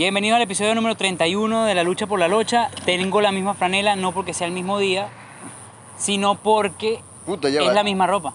Bienvenido 0.00 0.34
al 0.34 0.40
episodio 0.40 0.74
número 0.74 0.94
31 0.94 1.66
de 1.66 1.74
La 1.74 1.82
Lucha 1.82 2.06
por 2.06 2.18
la 2.18 2.26
Locha. 2.26 2.70
Tengo 2.86 3.20
la 3.20 3.32
misma 3.32 3.52
franela, 3.52 3.96
no 3.96 4.12
porque 4.12 4.32
sea 4.32 4.46
el 4.46 4.52
mismo 4.54 4.78
día, 4.78 5.10
sino 5.98 6.36
porque 6.36 7.02
Puta, 7.26 7.48
es 7.48 7.58
va. 7.58 7.74
la 7.74 7.84
misma 7.84 8.06
ropa. 8.06 8.32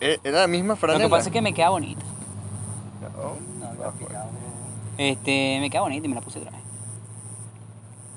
Eh, 0.00 0.18
Era 0.24 0.40
la 0.40 0.46
misma 0.46 0.72
Lo 0.72 0.76
franela. 0.76 1.04
que 1.04 1.10
pasa 1.10 1.28
es 1.28 1.32
que 1.34 1.42
me 1.42 1.52
queda 1.52 1.68
bonita. 1.68 2.00
Oh, 3.22 3.36
Este, 4.96 5.58
me 5.60 5.68
queda 5.68 5.82
bonita 5.82 6.06
y 6.06 6.08
me 6.08 6.14
la 6.14 6.22
puse 6.22 6.38
otra 6.38 6.52
vez. 6.52 6.60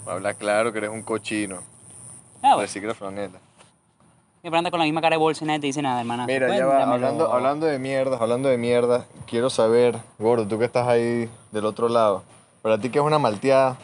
Habla 0.08 0.34
claro 0.36 0.72
que 0.72 0.78
eres 0.78 0.92
un 0.92 1.02
cochino. 1.04 1.58
Ah, 2.42 2.56
bueno. 2.56 2.72
Era 2.74 2.94
franela. 2.94 3.40
Siempre 4.40 4.58
anda 4.60 4.72
con 4.72 4.80
la 4.80 4.86
misma 4.86 5.02
cara 5.02 5.16
de 5.16 5.20
bolsa 5.20 5.44
y 5.44 5.48
nadie 5.48 5.60
te 5.60 5.68
dice 5.68 5.82
nada, 5.82 6.00
hermana. 6.00 6.26
Mira, 6.26 6.56
ya 6.56 6.66
va, 6.68 6.84
hablando, 6.90 7.34
hablando 7.34 7.66
de 7.66 7.80
mierda, 7.80 8.16
hablando 8.16 8.48
de 8.48 8.58
mierda, 8.58 9.08
quiero 9.28 9.50
saber, 9.50 10.00
gordo, 10.20 10.48
tú 10.48 10.58
que 10.58 10.64
estás 10.64 10.88
ahí 10.88 11.30
del 11.52 11.66
otro 11.66 11.90
lado, 11.90 12.24
para 12.66 12.80
ti 12.80 12.90
qué 12.90 12.98
es 12.98 13.06
una 13.06 13.20
malteada, 13.20 13.78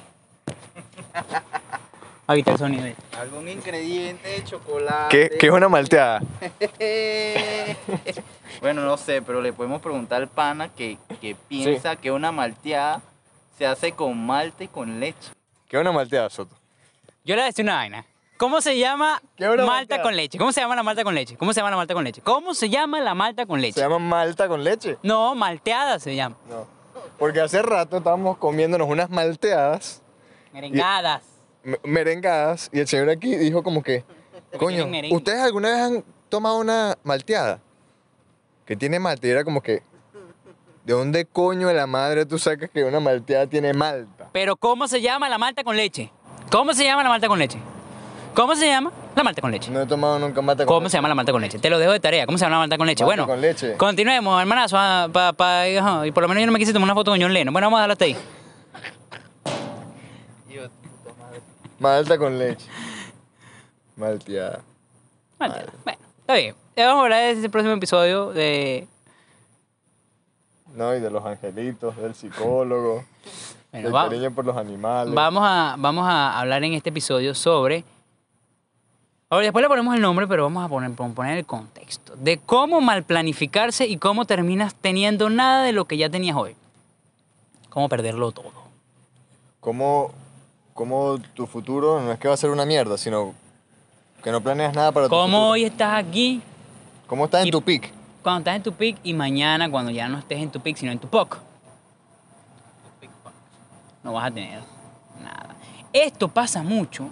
Ahorita 2.25 2.53
el 2.53 2.57
sonido. 2.57 2.83
eh. 2.87 2.95
Algún 3.19 3.47
ingrediente 3.47 4.27
de 4.27 4.43
chocolate. 4.43 5.15
¿qué, 5.29 5.37
qué 5.37 5.45
es 5.45 5.53
una 5.53 5.69
malteada? 5.69 6.19
bueno, 8.59 8.81
no 8.81 8.97
sé, 8.97 9.21
pero 9.21 9.39
le 9.39 9.53
podemos 9.53 9.83
preguntar 9.83 10.23
al 10.23 10.29
pana 10.29 10.69
que, 10.69 10.97
que 11.21 11.35
piensa 11.35 11.95
que 11.95 12.11
una 12.11 12.31
malteada 12.31 13.03
se 13.55 13.67
hace 13.67 13.91
con 13.91 14.17
malta 14.25 14.63
y 14.63 14.67
con 14.67 14.99
leche. 14.99 15.29
¿Qué 15.67 15.77
es 15.77 15.81
una 15.81 15.91
malteada, 15.91 16.31
Soto? 16.31 16.55
Yo 17.23 17.35
le 17.35 17.41
voy 17.41 17.43
a 17.43 17.45
decir 17.45 17.63
una 17.63 17.75
vaina. 17.75 18.03
¿Cómo 18.37 18.61
se 18.61 18.79
llama 18.79 19.21
¿Qué 19.35 19.43
es 19.43 19.49
una 19.51 19.57
malta 19.63 19.73
malteada? 19.75 20.01
con 20.03 20.15
leche? 20.15 20.37
¿Cómo 20.39 20.51
se 20.51 20.59
llama 20.61 20.75
la 20.75 20.81
malta 20.81 21.03
con 21.03 21.13
leche? 21.13 21.37
¿Cómo 21.37 21.53
se 21.53 21.59
llama 21.59 21.69
la 21.69 21.77
malta 21.77 21.93
con 21.93 22.03
leche? 22.03 22.21
¿Cómo 22.23 22.55
se 22.55 22.67
llama 22.67 22.99
la 22.99 23.13
malta 23.13 23.45
con 23.45 23.61
leche? 23.61 23.73
¿Se 23.75 23.81
llama 23.81 23.99
malta 23.99 24.47
con 24.47 24.63
leche? 24.63 24.97
No, 25.03 25.35
malteada 25.35 25.99
se 25.99 26.15
llama. 26.15 26.35
No. 26.49 26.80
Porque 27.21 27.39
hace 27.39 27.61
rato 27.61 27.97
estábamos 27.97 28.35
comiéndonos 28.39 28.89
unas 28.89 29.07
malteadas 29.11 30.01
Merengadas. 30.51 31.21
me- 31.63 31.77
merengadas 31.83 32.67
y 32.73 32.79
el 32.79 32.87
señor 32.87 33.11
aquí 33.11 33.35
dijo 33.35 33.61
como 33.61 33.83
que, 33.83 34.03
coño. 34.57 34.87
¿ustedes 35.11 35.39
alguna 35.41 35.69
vez 35.69 35.77
han 35.81 36.03
tomado 36.29 36.57
una 36.57 36.97
malteada? 37.03 37.59
Que 38.65 38.75
tiene 38.75 38.97
malta 38.97 39.27
y 39.27 39.29
era 39.29 39.43
como 39.43 39.61
que, 39.61 39.83
¿de 40.83 40.93
dónde 40.93 41.25
coño 41.25 41.67
de 41.67 41.75
la 41.75 41.85
madre 41.85 42.25
tú 42.25 42.39
sacas 42.39 42.71
que 42.71 42.83
una 42.85 42.99
malteada 42.99 43.45
tiene 43.45 43.71
malta? 43.71 44.29
Pero 44.33 44.55
¿cómo 44.55 44.87
se 44.87 44.99
llama 44.99 45.29
la 45.29 45.37
malta 45.37 45.63
con 45.63 45.77
leche? 45.77 46.11
¿Cómo 46.51 46.73
se 46.73 46.83
llama 46.85 47.03
la 47.03 47.09
malta 47.09 47.27
con 47.27 47.37
leche? 47.37 47.59
¿Cómo 48.33 48.55
se 48.55 48.65
llama 48.65 48.91
la 49.15 49.23
malta 49.23 49.41
con 49.41 49.51
leche? 49.51 49.69
No 49.71 49.81
he 49.81 49.85
tomado 49.85 50.17
nunca 50.19 50.41
malta 50.41 50.65
con 50.65 50.75
¿Cómo 50.75 50.89
se 50.89 50.97
llama 50.97 51.09
la 51.09 51.15
malta 51.15 51.31
con 51.31 51.41
leche? 51.41 51.59
Te 51.59 51.69
lo 51.69 51.77
dejo 51.79 51.91
de 51.91 51.99
tarea. 51.99 52.25
¿Cómo 52.25 52.37
se 52.37 52.45
llama 52.45 52.55
la 52.55 52.59
malta 52.59 52.77
con 52.77 52.87
leche? 52.87 53.03
Malta 53.03 53.23
bueno, 53.23 53.27
con 53.27 53.41
leche. 53.41 53.75
continuemos, 53.77 54.39
hermanazo. 54.39 54.77
ah, 54.79 55.07
pa- 55.11 55.33
pa- 55.33 55.67
y 55.67 56.11
por 56.11 56.23
lo 56.23 56.29
menos 56.29 56.41
yo 56.41 56.45
no 56.47 56.51
me 56.53 56.59
quise 56.59 56.73
tomar 56.73 56.85
una 56.87 56.95
foto 56.95 57.11
con 57.11 57.21
John 57.21 57.33
Lennon. 57.33 57.53
Bueno, 57.53 57.67
vamos 57.67 57.77
a 57.77 57.81
darle 57.81 57.93
hasta 57.93 58.05
ahí. 58.05 58.15
Malta 61.79 62.17
con 62.17 62.37
leche. 62.37 62.65
Malteada. 63.95 64.61
Malta. 65.39 65.65
Bueno, 65.83 65.99
está 66.19 66.33
bien. 66.35 66.55
Ya 66.75 66.87
Vamos 66.87 67.01
a 67.01 67.03
hablar 67.03 67.19
de 67.21 67.31
ese 67.31 67.49
próximo 67.49 67.73
episodio 67.75 68.31
de... 68.31 68.87
No, 70.75 70.95
y 70.95 70.99
de 71.01 71.09
los 71.09 71.25
angelitos, 71.25 71.97
del 71.97 72.15
psicólogo, 72.15 73.03
Bueno, 73.71 73.87
del 73.87 73.95
va- 73.95 74.03
cariño 74.05 74.31
por 74.31 74.45
los 74.45 74.55
animales. 74.55 75.13
vamos, 75.13 75.43
a, 75.45 75.75
vamos 75.77 76.07
a 76.07 76.39
hablar 76.39 76.63
en 76.63 76.73
este 76.73 76.89
episodio 76.89 77.35
sobre... 77.35 77.83
Ahora, 79.31 79.45
después 79.45 79.63
le 79.63 79.69
ponemos 79.69 79.95
el 79.95 80.01
nombre, 80.01 80.27
pero 80.27 80.43
vamos 80.43 80.65
a 80.65 80.67
poner, 80.67 80.91
poner 80.91 81.37
el 81.37 81.45
contexto. 81.45 82.17
De 82.17 82.37
cómo 82.37 82.81
mal 82.81 83.03
planificarse 83.03 83.87
y 83.87 83.95
cómo 83.95 84.25
terminas 84.25 84.75
teniendo 84.75 85.29
nada 85.29 85.63
de 85.63 85.71
lo 85.71 85.85
que 85.85 85.95
ya 85.95 86.09
tenías 86.09 86.35
hoy. 86.35 86.53
Cómo 87.69 87.87
perderlo 87.87 88.33
todo. 88.33 88.51
¿Cómo, 89.61 90.11
cómo 90.73 91.17
tu 91.33 91.47
futuro 91.47 92.01
no 92.01 92.11
es 92.11 92.19
que 92.19 92.27
va 92.27 92.33
a 92.33 92.37
ser 92.37 92.49
una 92.49 92.65
mierda, 92.65 92.97
sino 92.97 93.33
que 94.21 94.31
no 94.33 94.41
planeas 94.41 94.75
nada 94.75 94.91
para 94.91 95.05
tu 95.05 95.09
Cómo 95.11 95.27
futuro? 95.27 95.47
hoy 95.51 95.63
estás 95.63 95.93
aquí, 95.97 96.41
¿Cómo 97.07 97.23
estás 97.23 97.45
en 97.45 97.51
tu 97.51 97.61
pick? 97.61 97.89
cuando 98.21 98.39
estás 98.39 98.55
en 98.57 98.63
tu 98.63 98.73
pick 98.73 98.97
y 99.01 99.13
mañana 99.13 99.71
cuando 99.71 99.91
ya 99.91 100.09
no 100.09 100.17
estés 100.17 100.39
en 100.39 100.51
tu 100.51 100.59
pick, 100.59 100.75
sino 100.75 100.91
en 100.91 100.99
tu 100.99 101.07
POC. 101.07 101.39
No 104.03 104.11
vas 104.11 104.25
a 104.27 104.31
tener 104.31 104.59
nada. 105.23 105.55
Esto 105.93 106.27
pasa 106.27 106.63
mucho 106.63 107.07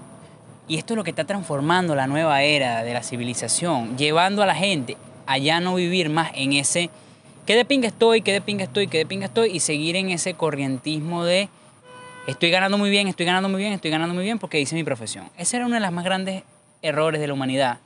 y 0.70 0.78
esto 0.78 0.94
es 0.94 0.98
lo 0.98 1.04
que 1.04 1.10
está 1.10 1.26
transformando 1.26 1.96
la 1.96 2.06
nueva 2.06 2.44
era 2.44 2.84
de 2.84 2.94
la 2.94 3.02
civilización, 3.02 3.98
llevando 3.98 4.44
a 4.44 4.46
la 4.46 4.54
gente 4.54 4.96
a 5.26 5.38
ya 5.40 5.60
no 5.60 5.76
vivir 5.76 6.10
más 6.10 6.32
en 6.36 6.54
ese 6.54 6.92
que 7.48 7.56
de 7.56 7.66
pinga 7.66 7.88
estoy, 7.88 8.22
que 8.22 8.32
de 8.32 8.42
pinga 8.42 8.66
estoy, 8.66 8.88
que 8.88 9.00
de 9.00 9.06
pinga 9.08 9.26
estoy 9.26 9.50
y 9.50 9.60
seguir 9.62 9.96
en 9.96 10.12
ese 10.12 10.36
corrientismo 10.36 11.26
de 11.26 11.50
estoy 12.28 12.52
ganando 12.52 12.78
muy 12.78 12.92
bien, 12.92 13.08
estoy 13.08 13.26
ganando 13.26 13.50
muy 13.50 13.60
bien, 13.60 13.74
estoy 13.74 13.90
ganando 13.90 14.14
muy 14.14 14.24
bien 14.24 14.38
porque 14.38 14.62
hice 14.62 14.76
mi 14.76 14.84
profesión. 14.84 15.28
Ese 15.36 15.58
era 15.58 15.66
uno 15.66 15.74
de 15.74 15.82
los 15.82 15.92
más 15.92 16.06
grandes 16.06 16.44
errores 16.84 17.20
de 17.20 17.26
la 17.26 17.34
humanidad. 17.34 17.80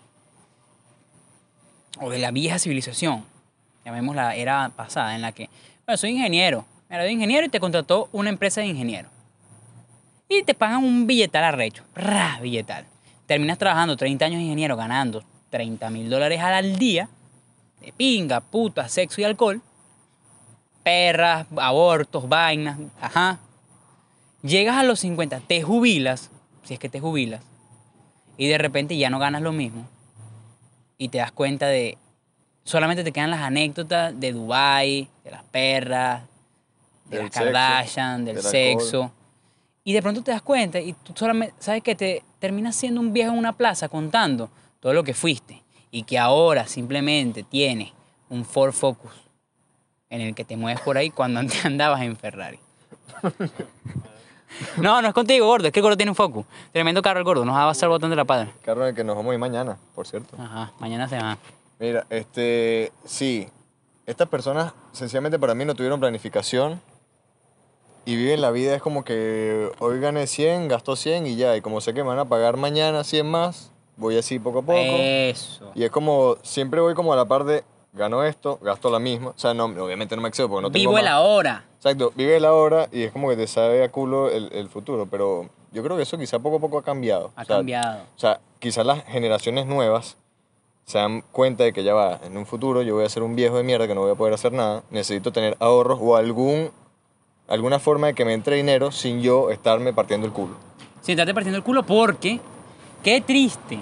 O 2.02 2.10
de 2.10 2.20
la 2.20 2.32
vieja 2.32 2.60
civilización, 2.60 3.24
llamemos 3.86 4.14
la 4.14 4.36
era 4.36 4.70
pasada, 4.76 5.16
en 5.16 5.22
la 5.22 5.32
que, 5.32 5.50
bueno, 5.86 5.96
soy 5.96 6.10
ingeniero, 6.10 6.66
era 6.90 7.10
ingeniero 7.10 7.48
y 7.48 7.50
te 7.50 7.62
contrató 7.62 8.10
una 8.12 8.30
empresa 8.30 8.60
de 8.60 8.68
ingeniero. 8.68 9.13
Y 10.30 10.44
te 10.44 10.54
pagan 10.54 10.84
un 10.84 11.06
billetal 11.06 11.44
arrecho, 11.44 11.84
ra, 11.96 12.40
billetal. 12.42 12.86
Terminas 13.26 13.58
trabajando 13.58 13.96
30 13.96 14.26
años 14.26 14.38
de 14.38 14.44
ingeniero 14.44 14.76
ganando 14.76 15.24
30 15.50 15.90
mil 15.90 16.10
dólares 16.10 16.42
al 16.42 16.78
día, 16.78 17.10
de 17.82 17.94
pinga, 17.94 18.42
puta, 18.42 18.90
sexo 18.90 19.22
y 19.22 19.24
alcohol, 19.24 19.62
perras, 20.84 21.46
abortos, 21.58 22.28
vainas, 22.28 22.80
ajá. 23.00 23.40
Llegas 24.42 24.78
a 24.78 24.84
los 24.84 25.00
50, 25.00 25.40
te 25.42 25.62
jubilas, 25.62 26.32
si 26.64 26.74
es 26.74 26.80
que 26.80 26.90
te 26.90 27.00
jubilas, 27.00 27.42
y 28.38 28.48
de 28.48 28.58
repente 28.58 28.98
ya 28.98 29.10
no 29.10 29.20
ganas 29.20 29.42
lo 29.42 29.52
mismo 29.52 29.88
y 30.98 31.10
te 31.10 31.18
das 31.18 31.32
cuenta 31.32 31.68
de 31.68 31.98
solamente 32.64 33.04
te 33.04 33.12
quedan 33.12 33.32
las 33.32 33.42
anécdotas 33.42 34.18
de 34.18 34.32
Dubai, 34.32 35.10
de 35.24 35.32
las 35.32 35.44
perras, 35.44 36.24
de 37.06 37.18
Del 37.18 37.26
las 37.26 37.34
sexo, 37.34 37.44
Kardashian, 37.44 38.26
del 38.26 38.36
del 38.36 38.44
sexo. 38.44 39.04
alcohol. 39.04 39.23
Y 39.84 39.94
de 39.94 40.02
pronto 40.02 40.24
te 40.24 40.32
das 40.32 40.42
cuenta 40.42 40.80
y 40.80 40.94
tú 40.94 41.14
solamente 41.16 41.56
sabes 41.60 41.84
que 41.84 41.96
te 41.96 42.24
terminas 42.40 42.76
siendo 42.76 43.02
un 43.02 43.12
viejo 43.12 43.32
en 43.32 43.38
una 43.38 43.54
plaza 43.54 43.90
contando 43.90 44.50
todo 44.80 44.94
lo 44.94 45.04
que 45.04 45.14
fuiste 45.14 45.62
y 45.92 46.04
que 46.04 46.18
ahora 46.18 46.68
simplemente 46.68 47.44
tienes 47.44 47.92
un 48.30 48.46
Ford 48.46 48.72
Focus 48.72 49.12
en 50.10 50.22
el 50.22 50.36
que 50.36 50.46
te 50.46 50.56
mueves 50.56 50.82
por 50.82 50.98
ahí 50.98 51.10
cuando 51.10 51.40
antes 51.40 51.66
andabas 51.66 52.02
en 52.02 52.16
Ferrari. 52.16 52.60
No, 54.78 55.02
no 55.02 55.08
es 55.08 55.14
contigo, 55.14 55.48
gordo, 55.48 55.68
es 55.68 55.74
que 55.74 55.80
el 55.80 55.84
gordo 55.84 55.98
tiene 55.98 56.12
un 56.12 56.16
Focus. 56.16 56.46
Tremendo 56.72 57.02
carro 57.02 57.20
el 57.20 57.26
gordo, 57.26 57.44
nos 57.44 57.56
va 57.56 57.64
a 57.64 57.68
pasar 57.68 57.88
el 57.88 57.92
botón 57.92 58.10
de 58.10 58.16
la 58.16 58.26
padre. 58.26 58.52
Carro 58.64 58.84
en 58.84 58.90
el 58.90 58.96
que 58.96 59.04
nos 59.04 59.16
vamos 59.16 59.32
a 59.32 59.34
ir 59.34 59.40
mañana, 59.40 59.78
por 59.96 60.08
cierto. 60.08 60.38
Ajá, 60.40 60.72
mañana 60.80 61.10
se 61.10 61.18
va. 61.18 61.38
Mira, 61.80 62.06
este, 62.10 62.92
sí, 63.04 63.48
estas 64.06 64.30
personas 64.30 64.74
sencillamente 64.92 65.40
para 65.40 65.56
mí 65.56 65.66
no 65.66 65.76
tuvieron 65.76 66.00
planificación 66.00 66.80
y 68.06 68.16
viven 68.16 68.42
la 68.42 68.52
vida 68.52 68.76
es 68.76 68.82
como 68.82 69.04
que 69.04 69.72
hoy 69.80 70.00
gané 70.00 70.28
100, 70.28 70.68
gasto 70.68 70.96
100 70.96 71.26
y 71.28 71.36
ya, 71.36 71.56
y 71.56 71.62
como 71.62 71.82
sé 71.82 71.94
que 71.94 72.04
me 72.04 72.10
van 72.10 72.20
a 72.20 72.26
pagar 72.26 72.58
mañana 72.58 73.04
100 73.04 73.26
más, 73.26 73.72
voy 73.98 74.18
así 74.18 74.40
poco 74.40 74.60
a 74.60 74.62
poco. 74.64 74.78
Eso. 74.78 75.72
Y 75.76 75.84
es 75.84 75.92
como, 75.92 76.38
siempre 76.42 76.82
voy 76.82 76.94
como 76.94 77.14
a 77.14 77.16
la 77.16 77.26
par 77.26 77.44
de, 77.46 77.64
gano 77.94 78.24
esto, 78.24 78.60
gasto 78.62 78.90
la 78.90 79.00
misma. 79.00 79.30
O 79.30 79.38
sea, 79.38 79.54
no, 79.54 79.66
obviamente 79.66 80.16
no 80.16 80.22
me 80.22 80.30
excedo 80.30 80.50
porque 80.50 80.64
no 80.64 80.72
tengo 80.72 80.82
Vivo 80.90 80.98
el 80.98 81.06
más. 81.06 81.14
ahora. 81.14 81.66
Exacto, 81.78 82.12
vive 82.16 82.40
la 82.40 82.54
hora 82.54 82.88
y 82.92 83.04
es 83.04 83.12
como 83.12 83.30
que 83.30 83.36
te 83.36 83.48
sabe 83.48 83.84
a 83.84 83.92
culo 83.92 84.30
el, 84.30 84.50
el 84.54 84.70
futuro, 84.70 85.06
pero 85.10 85.50
yo 85.72 85.84
creo 85.84 85.98
que 85.98 86.04
eso 86.04 86.18
quizá 86.18 86.40
poco 86.40 86.58
a 86.58 86.60
poco 86.60 86.78
ha 86.78 86.84
cambiado. 86.84 87.32
Ha 87.36 87.42
O 87.42 87.46
sea, 87.46 87.56
cambiado. 87.58 88.04
O 88.16 88.20
sea, 88.20 88.40
quizás 88.60 88.86
las 88.86 89.04
generaciones 89.06 89.66
nuevas 89.66 90.18
se 90.86 90.98
dan 90.98 91.22
cuenta 91.32 91.64
de 91.64 91.72
que 91.74 91.84
ya 91.84 91.94
va, 91.94 92.20
en 92.26 92.36
un 92.38 92.46
futuro 92.46 92.82
yo 92.82 92.96
voy 92.96 93.06
a 93.06 93.10
ser 93.10 93.24
un 93.24 93.36
viejo 93.36 93.56
de 93.58 93.64
mierda 93.64 93.88
que 93.88 93.96
no 93.96 94.02
voy 94.02 94.12
a 94.12 94.16
poder 94.16 94.34
hacer 94.34 94.52
nada, 94.52 94.84
necesito 94.90 95.32
tener 95.32 95.56
ahorros 95.60 96.00
o 96.02 96.16
algún, 96.18 96.72
alguna 97.48 97.80
forma 97.80 98.08
de 98.08 98.14
que 98.14 98.26
me 98.26 98.34
entre 98.34 98.56
dinero 98.56 98.92
sin 98.92 99.22
yo 99.22 99.50
estarme 99.52 99.94
partiendo 99.94 100.26
el 100.28 100.34
culo. 100.34 100.56
Sin 101.02 101.14
estarte 101.14 101.34
partiendo 101.34 101.58
el 101.58 101.64
culo 101.64 101.84
porque, 101.84 102.40
qué 103.04 103.22
triste. 103.22 103.80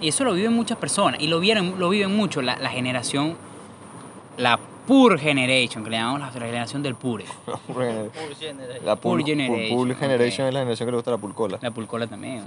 Y 0.00 0.08
eso 0.08 0.24
lo 0.24 0.32
viven 0.34 0.52
muchas 0.52 0.78
personas. 0.78 1.20
Y 1.20 1.28
lo, 1.28 1.38
vieron, 1.38 1.78
lo 1.78 1.88
viven 1.88 2.16
mucho 2.16 2.42
la, 2.42 2.56
la 2.56 2.70
generación, 2.70 3.36
la 4.36 4.58
Pure 4.86 5.16
Generation, 5.18 5.84
que 5.84 5.90
le 5.90 5.96
llamamos 5.96 6.20
la 6.20 6.30
generación 6.30 6.82
del 6.82 6.96
Pure. 6.96 7.24
La 8.84 8.96
Pool 8.96 9.24
generation, 9.24 9.76
pool 9.76 9.94
generation 9.94 10.46
ok. 10.46 10.48
es 10.48 10.54
la 10.54 10.60
generación 10.60 10.86
que 10.86 10.90
le 10.90 10.96
gusta 10.96 11.10
la 11.12 11.18
pulcola. 11.18 11.58
La 11.62 11.70
Pulcola 11.70 12.06
también. 12.08 12.44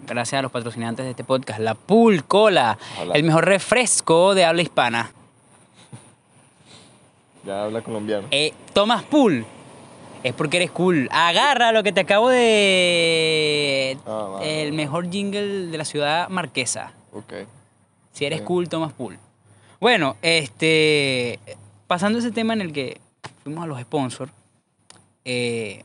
Gracias 0.00 0.38
a 0.38 0.42
los 0.42 0.52
patrocinantes 0.52 1.04
de 1.06 1.10
este 1.10 1.24
podcast. 1.24 1.58
La 1.58 1.74
Pulcola, 1.74 2.76
Ojalá. 2.96 3.14
el 3.14 3.22
mejor 3.22 3.46
refresco 3.46 4.34
de 4.34 4.44
habla 4.44 4.62
hispana. 4.62 5.10
Ya 7.46 7.64
habla 7.64 7.80
colombiano. 7.80 8.28
Eh, 8.30 8.52
tomas 8.74 9.02
pool. 9.04 9.46
Es 10.22 10.34
porque 10.34 10.58
eres 10.58 10.70
cool. 10.70 11.08
Agarra 11.12 11.72
lo 11.72 11.82
que 11.82 11.92
te 11.92 12.00
acabo 12.00 12.28
de... 12.28 13.96
Ah, 14.06 14.28
vale. 14.32 14.62
el 14.62 14.72
mejor 14.72 15.10
jingle 15.10 15.66
de 15.66 15.78
la 15.78 15.84
ciudad 15.84 16.28
marquesa. 16.28 16.92
Ok. 17.12 17.32
Si 18.12 18.24
eres 18.24 18.40
Bien. 18.40 18.46
cool, 18.46 18.68
tomas 18.68 18.92
pool. 18.92 19.18
Bueno, 19.80 20.16
este... 20.20 21.38
Pasando 21.86 22.18
ese 22.18 22.30
tema 22.30 22.52
en 22.52 22.60
el 22.60 22.72
que 22.72 23.00
fuimos 23.42 23.64
a 23.64 23.66
los 23.66 23.80
sponsors, 23.80 24.32
eh, 25.24 25.82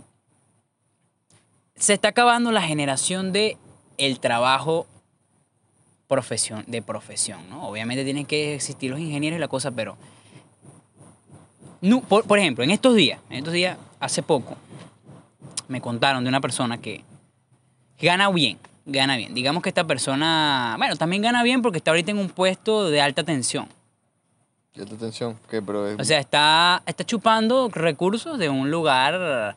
se 1.76 1.94
está 1.94 2.10
acabando 2.10 2.52
la 2.52 2.62
generación 2.62 3.32
de 3.32 3.58
el 3.98 4.20
trabajo 4.20 4.86
profesión, 6.08 6.64
de 6.68 6.82
profesión, 6.82 7.50
¿no? 7.50 7.68
Obviamente 7.68 8.04
tienen 8.04 8.26
que 8.26 8.54
existir 8.56 8.92
los 8.92 9.00
ingenieros 9.00 9.38
y 9.38 9.40
la 9.40 9.48
cosa, 9.48 9.72
pero... 9.72 9.98
No, 11.82 12.02
por, 12.02 12.26
por 12.26 12.40
ejemplo, 12.40 12.64
en 12.64 12.72
estos 12.72 12.96
días, 12.96 13.20
en 13.30 13.38
estos 13.38 13.54
días, 13.54 13.78
hace 14.06 14.24
poco, 14.24 14.56
me 15.68 15.82
contaron 15.82 16.24
de 16.24 16.30
una 16.30 16.42
persona 16.42 16.78
que 16.78 17.04
gana 18.00 18.30
bien, 18.30 18.58
gana 18.86 19.18
bien. 19.18 19.34
Digamos 19.34 19.64
que 19.64 19.70
esta 19.70 19.86
persona, 19.86 20.76
bueno, 20.78 20.96
también 20.96 21.22
gana 21.22 21.44
bien 21.44 21.62
porque 21.62 21.80
está 21.80 21.92
ahorita 21.92 22.12
en 22.12 22.20
un 22.20 22.30
puesto 22.30 22.90
de 22.90 23.02
alta 23.02 23.24
tensión. 23.24 23.68
Y 24.74 24.82
esta 24.82 24.96
atención, 24.96 25.40
¿qué? 25.50 25.62
Pero 25.62 25.88
es... 25.88 26.00
O 26.00 26.04
sea, 26.04 26.20
está, 26.20 26.84
está 26.86 27.06
chupando 27.06 27.70
recursos 27.70 28.38
de 28.38 28.50
un 28.50 28.70
lugar 28.70 29.56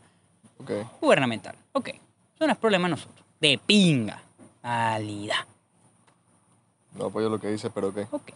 gubernamental. 1.00 1.56
Ok, 1.72 1.88
eso 1.88 2.46
no 2.46 2.52
es 2.52 2.58
problema 2.58 2.88
de 2.88 2.92
nosotros. 2.92 3.24
De 3.40 3.58
pinga. 3.64 4.22
Calidad. 4.62 5.46
No 6.94 7.06
apoyo 7.06 7.28
lo 7.28 7.38
que 7.38 7.48
dice, 7.48 7.70
pero 7.70 7.88
ok. 7.88 7.98
Ok. 8.10 8.30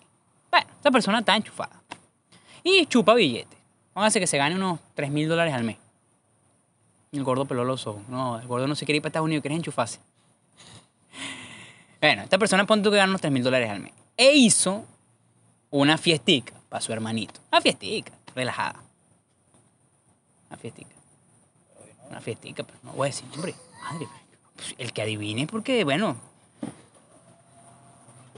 Bueno, 0.50 0.66
esta 0.76 0.90
persona 0.90 1.18
está 1.18 1.36
enchufada. 1.36 1.82
Y 2.64 2.86
chupa 2.86 3.14
billetes. 3.14 3.58
Póngase 3.92 4.20
que 4.20 4.26
se 4.26 4.38
gane 4.38 4.54
unos 4.54 4.80
3 4.94 5.10
mil 5.10 5.28
dólares 5.28 5.52
al 5.52 5.64
mes. 5.64 5.76
El 7.12 7.24
gordo 7.24 7.44
peló 7.44 7.62
los 7.64 7.86
ojos. 7.86 8.02
No, 8.08 8.38
el 8.38 8.46
gordo 8.46 8.66
no 8.66 8.74
se 8.74 8.86
quiere 8.86 8.96
ir 8.96 9.02
para 9.02 9.10
Estados 9.10 9.26
Unidos, 9.26 9.42
quiere 9.42 9.54
enchufarse. 9.54 10.00
Bueno, 12.00 12.22
esta 12.22 12.38
persona 12.38 12.66
pone 12.66 12.82
tú 12.82 12.90
que 12.90 12.96
gana 12.96 13.10
unos 13.10 13.20
3 13.20 13.32
mil 13.32 13.42
dólares 13.44 13.68
al 13.70 13.80
mes. 13.80 13.92
E 14.16 14.32
hizo 14.32 14.84
una 15.70 15.98
fiestica 15.98 16.54
para 16.70 16.80
su 16.80 16.90
hermanito. 16.92 17.40
Una 17.52 17.60
fiestica, 17.60 18.12
relajada. 18.34 18.82
Una 20.48 20.56
fiestica. 20.56 20.90
Una 22.08 22.20
fiestica, 22.22 22.62
pero 22.64 22.78
no 22.82 22.92
voy 22.92 23.08
a 23.08 23.10
decir, 23.10 23.26
hombre, 23.34 23.54
madre. 23.82 24.08
pues, 24.56 24.74
el 24.78 24.92
que 24.94 25.02
adivine, 25.02 25.46
porque, 25.46 25.84
bueno, 25.84 26.16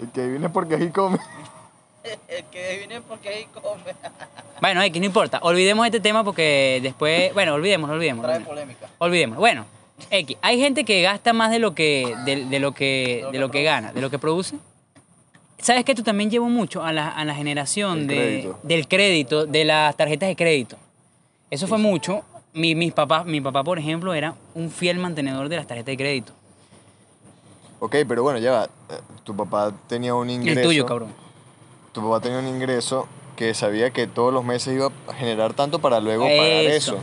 El 0.00 0.10
que 0.10 0.28
viene 0.28 0.48
porque 0.48 0.74
ahí 0.74 0.90
come. 0.90 1.18
El 2.28 2.44
que 2.46 2.78
viene 2.78 3.00
porque 3.02 3.28
ahí 3.28 3.44
come. 3.46 3.94
Bueno, 4.64 4.80
X, 4.80 4.98
no 4.98 5.04
importa. 5.04 5.40
Olvidemos 5.42 5.84
este 5.84 6.00
tema 6.00 6.24
porque 6.24 6.80
después. 6.82 7.34
Bueno, 7.34 7.52
olvidemos, 7.52 7.90
olvidemos. 7.90 8.24
Trae 8.24 8.40
polémica. 8.40 8.88
Olvidemos. 8.96 9.36
Bueno, 9.36 9.66
X. 10.10 10.38
Hay 10.40 10.58
gente 10.58 10.86
que 10.86 11.02
gasta 11.02 11.34
más 11.34 11.50
de 11.50 11.58
lo 11.58 11.74
que, 11.74 12.14
de, 12.24 12.46
de 12.46 12.58
lo 12.60 12.72
que, 12.72 13.26
de 13.30 13.38
lo 13.38 13.50
que 13.50 13.62
gana, 13.62 13.92
de 13.92 14.00
lo 14.00 14.08
que 14.08 14.18
produce. 14.18 14.56
¿Sabes 15.58 15.84
que 15.84 15.92
esto 15.92 16.02
también 16.02 16.30
llevó 16.30 16.48
mucho 16.48 16.82
a 16.82 16.94
la, 16.94 17.10
a 17.10 17.26
la 17.26 17.34
generación 17.34 18.06
de, 18.06 18.16
crédito. 18.16 18.58
del 18.62 18.88
crédito, 18.88 19.44
de 19.44 19.64
las 19.66 19.94
tarjetas 19.98 20.30
de 20.30 20.36
crédito? 20.36 20.78
Eso 21.50 21.66
fue 21.66 21.76
mucho. 21.76 22.22
Mi, 22.54 22.74
mis 22.74 22.94
papás, 22.94 23.26
mi 23.26 23.42
papá, 23.42 23.62
por 23.64 23.78
ejemplo, 23.78 24.14
era 24.14 24.34
un 24.54 24.70
fiel 24.70 24.98
mantenedor 24.98 25.50
de 25.50 25.56
las 25.56 25.66
tarjetas 25.66 25.92
de 25.92 25.96
crédito. 25.98 26.32
Ok, 27.80 27.96
pero 28.08 28.22
bueno, 28.22 28.38
ya 28.38 28.50
va. 28.50 28.64
Eh, 28.64 28.98
Tu 29.24 29.36
papá 29.36 29.74
tenía 29.88 30.14
un 30.14 30.30
ingreso. 30.30 30.60
El 30.60 30.66
tuyo, 30.66 30.86
cabrón. 30.86 31.12
Tu 31.92 32.00
papá 32.00 32.18
tenía 32.20 32.38
un 32.38 32.48
ingreso 32.48 33.06
que 33.36 33.54
sabía 33.54 33.90
que 33.90 34.06
todos 34.06 34.32
los 34.32 34.44
meses 34.44 34.74
iba 34.74 34.90
a 35.08 35.12
generar 35.14 35.52
tanto 35.54 35.78
para 35.80 36.00
luego 36.00 36.24
pagar 36.24 36.42
eso. 36.66 36.98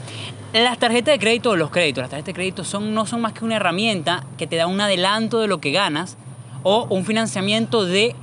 Las 0.54 0.78
tarjetas 0.80 1.14
de 1.14 1.20
crédito 1.20 1.52
o 1.52 1.56
los 1.56 1.70
créditos, 1.70 2.02
las 2.02 2.10
tarjetas 2.10 2.28
de 2.28 2.34
crédito 2.34 2.64
son, 2.64 2.94
no 2.94 3.06
son 3.06 3.22
más 3.22 3.34
que 3.34 3.46
una 3.46 3.56
herramienta 3.56 4.26
que 4.38 4.48
te 4.48 4.56
da 4.58 4.68
un 4.68 4.80
adelanto 4.82 5.40
de 5.40 5.48
lo 5.48 5.60
que 5.62 5.72
ganas 5.72 6.18
o 6.64 6.86
un 6.90 7.06
financiamiento 7.06 7.86
de 7.86 8.16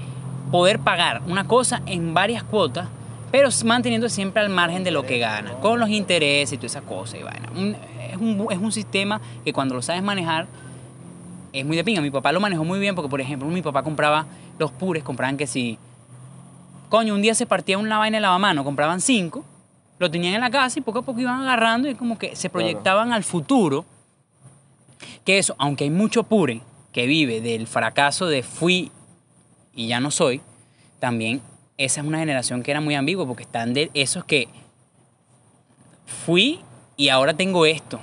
poder 0.51 0.79
pagar 0.79 1.23
una 1.27 1.47
cosa 1.47 1.83
en 1.87 2.15
varias 2.15 2.43
cuotas, 2.43 2.89
pero 3.31 3.49
manteniendo 3.65 4.09
siempre 4.09 4.43
al 4.43 4.49
margen 4.51 4.85
de 4.85 4.91
lo 4.91 5.05
que 5.05 5.19
ganas, 5.19 5.55
con 5.57 5.79
los 5.81 5.89
intereses 5.91 6.53
y 6.55 6.57
todas 6.57 6.73
esas 6.73 6.83
cosas. 6.85 7.21
Y 7.21 7.23
vaina. 7.23 7.49
Un- 7.55 7.77
es, 8.11 8.17
un, 8.17 8.47
es 8.51 8.59
un 8.59 8.73
sistema 8.73 9.21
que 9.45 9.53
cuando 9.53 9.75
lo 9.75 9.83
sabes 9.83 10.03
manejar 10.03 10.47
es 11.53 11.65
muy 11.65 11.77
de 11.77 11.85
pinga. 11.85 12.01
Mi 12.01 12.11
papá 12.11 12.33
lo 12.33 12.41
manejó 12.41 12.65
muy 12.65 12.79
bien 12.79 12.95
porque, 12.95 13.09
por 13.11 13.21
ejemplo, 13.21 13.49
mi 13.49 13.63
papá 13.63 13.83
compraba 13.83 14.27
los 14.59 14.71
pures, 14.73 15.03
compraban 15.03 15.37
que 15.37 15.47
si, 15.47 15.79
coño, 16.89 17.15
un 17.15 17.23
día 17.23 17.35
se 17.35 17.47
partía 17.47 17.79
una 17.79 17.99
vaina 17.99 18.17
de 18.19 18.23
lavamano, 18.23 18.65
compraban 18.65 19.01
cinco, 19.01 19.45
lo 19.99 20.11
tenían 20.11 20.35
en 20.35 20.41
la 20.41 20.51
casa 20.51 20.79
y 20.79 20.83
poco 20.83 21.01
a 21.01 21.03
poco 21.03 21.21
iban 21.21 21.43
agarrando 21.43 21.89
y 21.89 21.95
como 21.95 22.19
que 22.19 22.37
se 22.37 22.51
proyectaban 22.51 23.13
al 23.13 23.25
futuro. 23.25 23.85
Que 25.25 25.39
eso, 25.39 25.55
aunque 25.59 25.85
hay 25.85 25.91
mucho 25.91 26.23
pure 26.25 26.63
que 26.93 27.07
vive 27.07 27.41
del 27.41 27.67
fracaso 27.67 28.27
de 28.27 28.43
fui 28.43 28.91
y 29.75 29.87
ya 29.89 30.01
no 30.01 30.11
soy, 30.11 30.41
también 30.99 31.41
esa 31.77 32.01
es 32.01 32.07
una 32.07 32.19
generación 32.19 32.63
que 32.63 32.71
era 32.71 32.81
muy 32.81 32.95
ambigua 32.95 33.27
porque 33.27 33.43
están 33.45 33.75
de 33.75 33.91
esos 33.95 34.25
que 34.25 34.49
fui 36.07 36.61
y 36.97 37.11
ahora 37.11 37.35
tengo 37.35 37.67
esto 37.67 38.01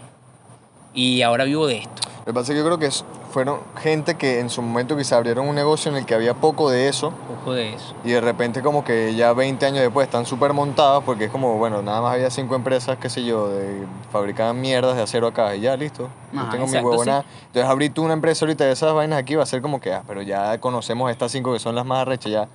y 0.94 1.22
ahora 1.22 1.44
vivo 1.44 1.68
de 1.68 1.80
esto. 1.80 2.02
Lo 2.20 2.26
que 2.26 2.34
pasa 2.34 2.52
es 2.54 2.56
que 2.56 2.58
yo 2.60 2.66
creo 2.66 2.78
que 2.78 2.86
es- 2.88 3.04
fueron 3.36 3.60
gente 3.76 4.16
que 4.16 4.40
en 4.40 4.50
su 4.50 4.62
momento 4.62 4.96
quizá 4.96 5.18
abrieron 5.18 5.46
un 5.50 5.56
negocio 5.56 5.92
en 5.92 5.98
el 5.98 6.06
que 6.06 6.16
había 6.16 6.36
poco 6.36 6.70
de 6.70 6.88
eso 6.88 7.12
poco 7.28 7.52
de 7.52 7.74
eso. 7.74 7.94
y 8.06 8.12
de 8.12 8.22
repente 8.22 8.62
como 8.62 8.86
que 8.86 9.14
ya 9.14 9.34
20 9.34 9.66
años 9.66 9.82
después 9.82 10.06
están 10.06 10.26
súper 10.26 10.54
montados 10.54 11.04
porque 11.04 11.26
es 11.26 11.32
como, 11.32 11.58
bueno, 11.58 11.82
nada 11.82 12.00
más 12.00 12.14
había 12.14 12.30
cinco 12.30 12.56
empresas, 12.56 12.98
qué 12.98 13.10
sé 13.10 13.26
yo, 13.26 13.50
de 13.50 13.84
fabricaban 14.10 14.62
mierdas 14.62 14.96
de 14.96 15.02
acero 15.02 15.28
acá 15.28 15.54
y 15.54 15.60
ya, 15.60 15.76
listo. 15.76 16.08
Yo 16.32 16.40
Ajá, 16.40 16.50
tengo 16.52 16.64
mi 16.66 16.70
exacto, 16.70 16.90
huevona. 16.92 17.22
sí. 17.24 17.28
Entonces 17.48 17.70
abrir 17.70 17.94
tú 17.94 18.04
una 18.06 18.14
empresa 18.14 18.46
ahorita 18.46 18.64
de 18.64 18.72
esas 18.72 18.94
vainas 18.94 19.20
aquí 19.20 19.36
va 19.36 19.44
a 19.44 19.46
ser 19.46 19.62
como 19.62 19.82
que, 19.82 19.92
ah, 19.92 20.04
pero 20.08 20.22
ya 20.22 20.58
conocemos 20.62 21.12
estas 21.12 21.30
cinco 21.34 21.52
que 21.52 21.60
son 21.60 21.76
las 21.76 21.86
más 21.86 22.04
arrechas, 22.04 22.32
ya 22.32 22.48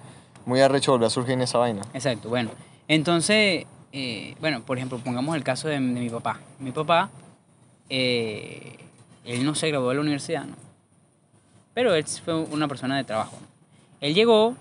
muy 0.47 0.63
arrecho 0.63 0.93
volver 0.93 1.09
a 1.09 1.11
surgir 1.11 1.35
en 1.35 1.43
esa 1.43 1.59
vaina. 1.59 1.83
Exacto, 1.93 2.31
bueno. 2.31 2.53
Entonces, 2.89 3.67
eh, 3.93 4.35
bueno, 4.41 4.63
por 4.63 4.79
ejemplo, 4.79 4.97
pongamos 4.97 5.37
el 5.37 5.45
caso 5.45 5.69
de, 5.69 5.75
de 5.75 5.81
mi 5.81 6.09
papá. 6.09 6.41
Mi 6.59 6.71
papá, 6.73 7.11
eh, 7.91 8.79
él 9.27 9.45
no 9.45 9.55
se 9.55 9.69
graduó 9.69 9.91
de 9.91 9.97
la 9.97 10.01
universidad, 10.01 10.45
¿no? 10.47 10.70
Pero 11.75 11.95
él 11.95 12.05
fue 12.07 12.35
una 12.35 12.69
persona 12.69 12.97
de 12.97 13.05
trabajo. 13.05 13.37
¿no? 13.41 13.47
Él 14.01 14.15
llegó 14.15 14.55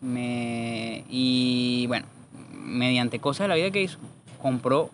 me, 0.00 1.04
y, 1.08 1.86
bueno, 1.88 2.06
mediante 2.52 3.18
cosas 3.18 3.44
de 3.44 3.48
la 3.48 3.54
vida 3.56 3.70
que 3.70 3.82
hizo, 3.82 3.98
compró 4.40 4.90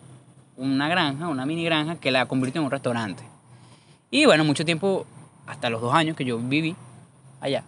una 0.57 0.87
granja, 0.87 1.27
una 1.27 1.45
mini 1.45 1.63
granja, 1.65 1.95
que 1.97 2.11
la 2.11 2.25
convirtió 2.25 2.61
en 2.61 2.65
un 2.65 2.71
restaurante. 2.71 3.23
Y 4.09 4.25
bueno, 4.25 4.43
mucho 4.43 4.65
tiempo, 4.65 5.05
hasta 5.45 5.69
los 5.69 5.81
dos 5.81 5.93
años 5.93 6.15
que 6.15 6.25
yo 6.25 6.37
viví 6.39 6.75
allá. 7.41 7.63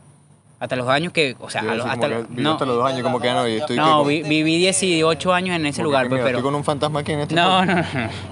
Hasta 0.59 0.75
los 0.75 0.87
años 0.87 1.13
que, 1.13 1.35
o 1.39 1.49
sea, 1.51 1.61
los- 1.61 1.85
hasta, 1.85 2.07
los- 2.07 2.29
no, 2.31 2.53
hasta 2.53 2.65
dos 2.65 2.85
años 2.89 3.03
como 3.03 3.19
que 3.19 3.27
ya 3.27 3.33
no, 3.35 3.45
estoy 3.45 3.75
no, 3.77 4.03
vi- 4.03 4.23
viví 4.23 4.57
18 4.57 5.31
años 5.33 5.55
en 5.55 5.67
ese 5.67 5.83
lugar, 5.83 6.03
que, 6.05 6.09
pues, 6.09 6.19
mira, 6.21 6.25
pero... 6.25 6.37
Estoy 6.39 6.47
con 6.51 6.55
un 6.55 6.63
fantasma 6.63 7.01
aquí 7.01 7.11
en 7.11 7.19
este 7.19 7.35
No, 7.35 7.63
no, 7.63 7.75
no. 7.75 7.83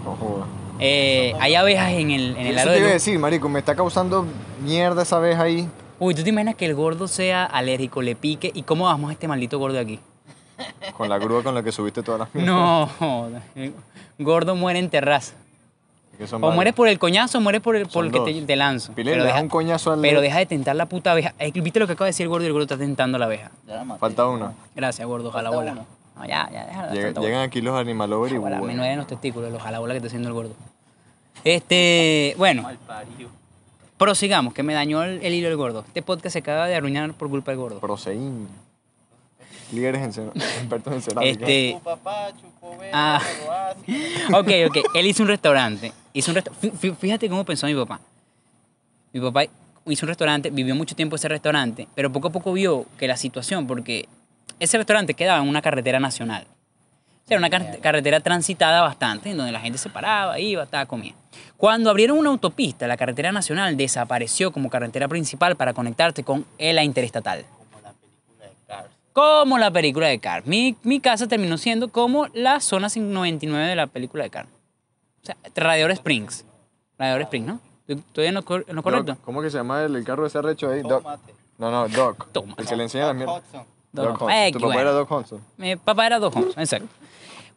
No 0.03 0.15
joda. 0.15 0.45
Eh, 0.79 1.33
hay 1.39 1.55
abejas 1.55 1.91
en 1.91 2.11
el, 2.11 2.35
en 2.37 2.47
el 2.47 2.57
Eso 2.57 2.61
aro 2.61 2.71
te 2.71 2.75
de 2.75 2.79
iba 2.79 2.89
a 2.89 2.93
decir, 2.93 3.17
marico, 3.19 3.47
me 3.47 3.59
está 3.59 3.75
causando 3.75 4.25
mierda 4.63 5.03
esa 5.03 5.19
vez 5.19 5.37
ahí. 5.37 5.69
Uy, 5.99 6.13
¿tú 6.13 6.23
te 6.23 6.29
imaginas 6.29 6.55
que 6.55 6.65
el 6.65 6.75
gordo 6.75 7.07
sea 7.07 7.45
alérgico, 7.45 8.01
le 8.01 8.15
pique? 8.15 8.51
¿Y 8.53 8.63
cómo 8.63 8.85
vamos 8.85 9.09
a 9.09 9.13
este 9.13 9.27
maldito 9.27 9.57
gordo 9.59 9.75
de 9.75 9.81
aquí? 9.81 9.99
Con 10.97 11.09
la 11.09 11.17
grúa 11.17 11.43
con 11.43 11.55
la 11.55 11.63
que 11.63 11.71
subiste 11.71 12.03
todas 12.03 12.19
las 12.19 12.35
mierdas. 12.35 12.55
No, 12.99 13.29
gordo 14.19 14.55
muere 14.55 14.79
en 14.79 14.89
terraza. 14.89 15.35
O 16.39 16.51
mueres 16.51 16.73
por 16.73 16.87
el 16.87 16.97
coñazo 16.97 17.39
o 17.39 17.41
mueres 17.41 17.61
por 17.61 17.75
el, 17.75 17.83
por 17.83 17.91
Son 17.91 18.05
el 18.05 18.11
que 18.11 18.19
te, 18.19 18.41
te 18.41 18.55
lanzo. 18.55 18.93
Pilín, 18.93 19.17
le 19.17 19.25
das 19.25 19.41
un 19.41 19.49
coñazo 19.49 19.91
al 19.91 19.99
pero 19.99 20.21
deja 20.21 20.39
de 20.39 20.45
tentar 20.45 20.75
la 20.75 20.85
puta 20.85 21.11
abeja. 21.11 21.33
¿Viste 21.53 21.79
lo 21.79 21.87
que 21.87 21.93
acaba 21.93 22.05
de 22.05 22.09
decir 22.11 22.23
el 22.23 22.29
gordo? 22.29 22.43
Y 22.43 22.47
el 22.47 22.53
gordo 22.53 22.63
está 22.63 22.77
tentando 22.77 23.17
la 23.17 23.25
abeja. 23.25 23.51
Ya 23.67 23.75
la 23.75 23.83
maté. 23.83 23.99
Falta 23.99 24.25
una. 24.27 24.53
Gracias, 24.75 25.05
gordo. 25.05 25.29
Ojalá 25.29 25.49
bola. 25.49 25.85
No, 26.15 26.25
ya, 26.25 26.49
ya. 26.51 26.65
Llega- 26.91 27.05
tanta 27.07 27.21
llegan 27.21 27.21
bola. 27.21 27.41
aquí 27.43 27.61
los 27.61 27.75
animalovers 27.79 28.33
y 28.33 28.37
Ojalá, 28.37 28.55
me 28.57 28.61
bueno. 28.63 28.77
nueven 28.77 28.97
los 28.97 29.07
testículos, 29.07 29.51
los 29.51 29.61
jalabola 29.61 29.93
que 29.93 29.97
está 29.97 30.07
haciendo 30.07 30.29
el 30.29 30.33
gordo. 30.33 30.55
Este, 31.43 32.33
bueno, 32.37 32.67
prosigamos, 33.97 34.53
que 34.53 34.63
me 34.63 34.73
dañó 34.73 35.03
el, 35.03 35.23
el 35.23 35.33
hilo 35.33 35.47
del 35.49 35.57
gordo. 35.57 35.83
Este 35.87 36.01
podcast 36.01 36.33
se 36.33 36.39
acaba 36.39 36.67
de 36.67 36.75
arruinar 36.75 37.13
por 37.13 37.29
culpa 37.29 37.51
del 37.51 37.59
gordo. 37.59 37.79
Proseín. 37.79 38.47
Líderes 39.71 40.17
en 40.17 40.27
expertos 40.35 40.93
en 40.93 41.01
cerámica. 41.01 41.31
Este, 41.45 41.77
Ah. 42.93 43.19
ok, 44.33 44.47
ok. 44.69 44.77
Él 44.95 45.05
hizo 45.07 45.23
un 45.23 45.29
restaurante. 45.29 45.91
Hizo 46.13 46.31
un 46.31 46.35
resta- 46.37 46.51
fí- 46.61 46.71
fí- 46.71 46.95
Fíjate 46.95 47.29
cómo 47.29 47.43
pensó 47.43 47.67
mi 47.67 47.75
papá. 47.75 47.99
Mi 49.13 49.19
papá 49.19 49.43
hizo 49.87 50.05
un 50.05 50.07
restaurante, 50.07 50.49
vivió 50.49 50.75
mucho 50.75 50.95
tiempo 50.95 51.15
ese 51.15 51.27
restaurante, 51.27 51.87
pero 51.95 52.11
poco 52.11 52.27
a 52.29 52.31
poco 52.31 52.53
vio 52.53 52.85
que 52.97 53.07
la 53.07 53.17
situación, 53.17 53.65
porque 53.67 54.07
ese 54.59 54.77
restaurante 54.77 55.13
quedaba 55.13 55.41
en 55.41 55.49
una 55.49 55.61
carretera 55.61 55.99
nacional. 55.99 56.45
O 56.45 57.27
sea, 57.27 57.37
era 57.37 57.39
una 57.39 57.49
car- 57.49 57.79
carretera 57.81 58.19
transitada 58.19 58.81
bastante, 58.81 59.31
en 59.31 59.37
donde 59.37 59.51
la 59.51 59.59
gente 59.59 59.77
se 59.77 59.89
paraba, 59.89 60.39
iba, 60.39 60.63
estaba, 60.63 60.85
comía. 60.85 61.13
Cuando 61.57 61.89
abrieron 61.89 62.17
una 62.17 62.29
autopista, 62.29 62.85
la 62.87 62.97
carretera 62.97 63.31
nacional 63.31 63.75
desapareció 63.77 64.51
como 64.51 64.69
carretera 64.69 65.07
principal 65.07 65.55
para 65.55 65.73
conectarse 65.73 66.23
con 66.23 66.45
la 66.59 66.83
interestatal. 66.83 67.43
Como 67.71 67.81
la 67.81 67.93
película 67.93 68.45
de 68.45 68.53
Cars. 68.67 68.89
Como 69.13 69.57
la 69.57 69.71
película 69.71 70.07
de 70.07 70.19
Cars. 70.19 70.45
Mi, 70.45 70.75
mi 70.83 70.99
casa 70.99 71.27
terminó 71.27 71.57
siendo 71.57 71.87
como 71.89 72.27
la 72.33 72.59
zona 72.59 72.87
99 72.95 73.67
de 73.69 73.75
la 73.75 73.87
película 73.87 74.23
de 74.23 74.29
Cars. 74.29 74.49
O 75.23 75.25
sea, 75.25 75.35
Radiador 75.55 75.91
Springs. 75.91 76.45
Radiador 76.99 77.21
Springs, 77.23 77.47
¿no? 77.47 77.59
¿Estoy 77.87 78.27
en 78.27 78.33
lo, 78.35 78.43
cor- 78.45 78.65
en 78.67 78.75
lo 78.75 78.83
correcto? 78.83 79.13
Doc, 79.13 79.21
¿Cómo 79.23 79.41
que 79.41 79.49
se 79.49 79.57
llama 79.57 79.83
el, 79.83 79.95
el 79.95 80.03
carro 80.03 80.23
de 80.23 80.27
ese 80.29 80.37
arrecho 80.37 80.69
ahí? 80.69 80.81
Doc. 80.81 81.03
No, 81.57 81.71
no, 81.71 81.87
Doc. 81.87 82.27
Toma. 82.31 82.53
El 82.57 82.67
que 82.67 82.75
le 82.75 82.83
enseña 82.83 83.07
la 83.07 83.13
mierda. 83.13 83.41
Doc 83.95 84.19
Doc. 84.19 84.29
Eh, 84.31 84.51
Tu 84.51 84.59
papá 84.59 84.67
bueno. 84.67 84.81
era 84.81 84.91
Doc 84.91 85.11
Hudson. 85.11 85.41
Mi 85.57 85.75
papá 85.75 86.05
era 86.05 86.19
dos 86.19 86.35
Homes, 86.35 86.57
exacto. 86.57 86.87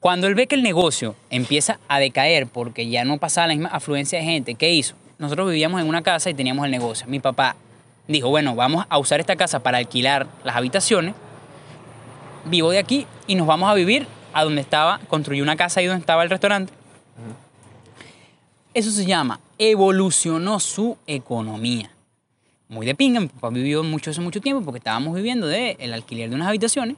Cuando 0.01 0.27
él 0.29 0.35
ve 0.35 0.47
que 0.47 0.55
el 0.55 0.63
negocio 0.63 1.17
empieza 1.29 1.79
a 1.89 1.99
decaer 1.99 2.47
porque 2.47 2.89
ya 2.89 3.05
no 3.05 3.19
pasaba 3.19 3.49
la 3.49 3.55
misma 3.55 3.71
afluencia 3.71 4.19
de 4.19 4.25
gente, 4.25 4.55
¿qué 4.55 4.73
hizo? 4.73 4.95
nosotros 5.19 5.49
vivíamos 5.51 5.81
en 5.81 5.89
una 5.89 6.03
casa 6.03 6.31
y 6.31 6.35
teníamos 6.35 6.65
el 6.65 6.71
negocio. 6.71 7.07
Mi 7.09 7.19
papá 7.19 7.57
dijo, 8.07 8.29
bueno, 8.29 8.55
vamos 8.55 8.87
a 8.89 8.99
usar 8.99 9.21
esta 9.21 9.37
casa 9.37 9.61
para 9.61 9.79
alquilar 9.79 10.27
las 10.45 10.57
habitaciones. 10.57 11.15
Vivo 12.45 12.71
de 12.71 12.79
aquí 12.79 13.07
y 13.27 13.35
nos 13.35 13.47
vamos 13.47 13.69
a 13.69 13.75
vivir 13.75 14.07
a 14.33 14.45
donde 14.45 14.61
estaba, 14.61 15.01
construyó 15.09 15.43
una 15.43 15.57
casa 15.57 15.81
ahí 15.81 15.87
donde 15.87 16.01
estaba 16.01 16.23
el 16.23 16.31
restaurante. 16.31 16.73
Eso 18.75 18.91
se 18.91 19.05
llama, 19.05 19.41
evolucionó 19.59 20.61
su 20.61 20.97
economía. 21.07 21.91
Muy 22.69 22.85
de 22.85 22.95
pinga, 22.95 23.21
mi 23.21 23.29
papá 23.29 23.49
vivió 23.49 23.83
mucho 23.83 24.11
eso 24.11 24.21
mucho 24.21 24.41
tiempo 24.43 24.63
porque 24.63 24.79
estábamos 24.79 25.15
viviendo 25.15 25.47
del 25.47 25.77
el 25.79 25.95
alquiler 25.95 26.29
de 26.29 26.37
unas 26.37 26.49
habitaciones. 26.49 26.97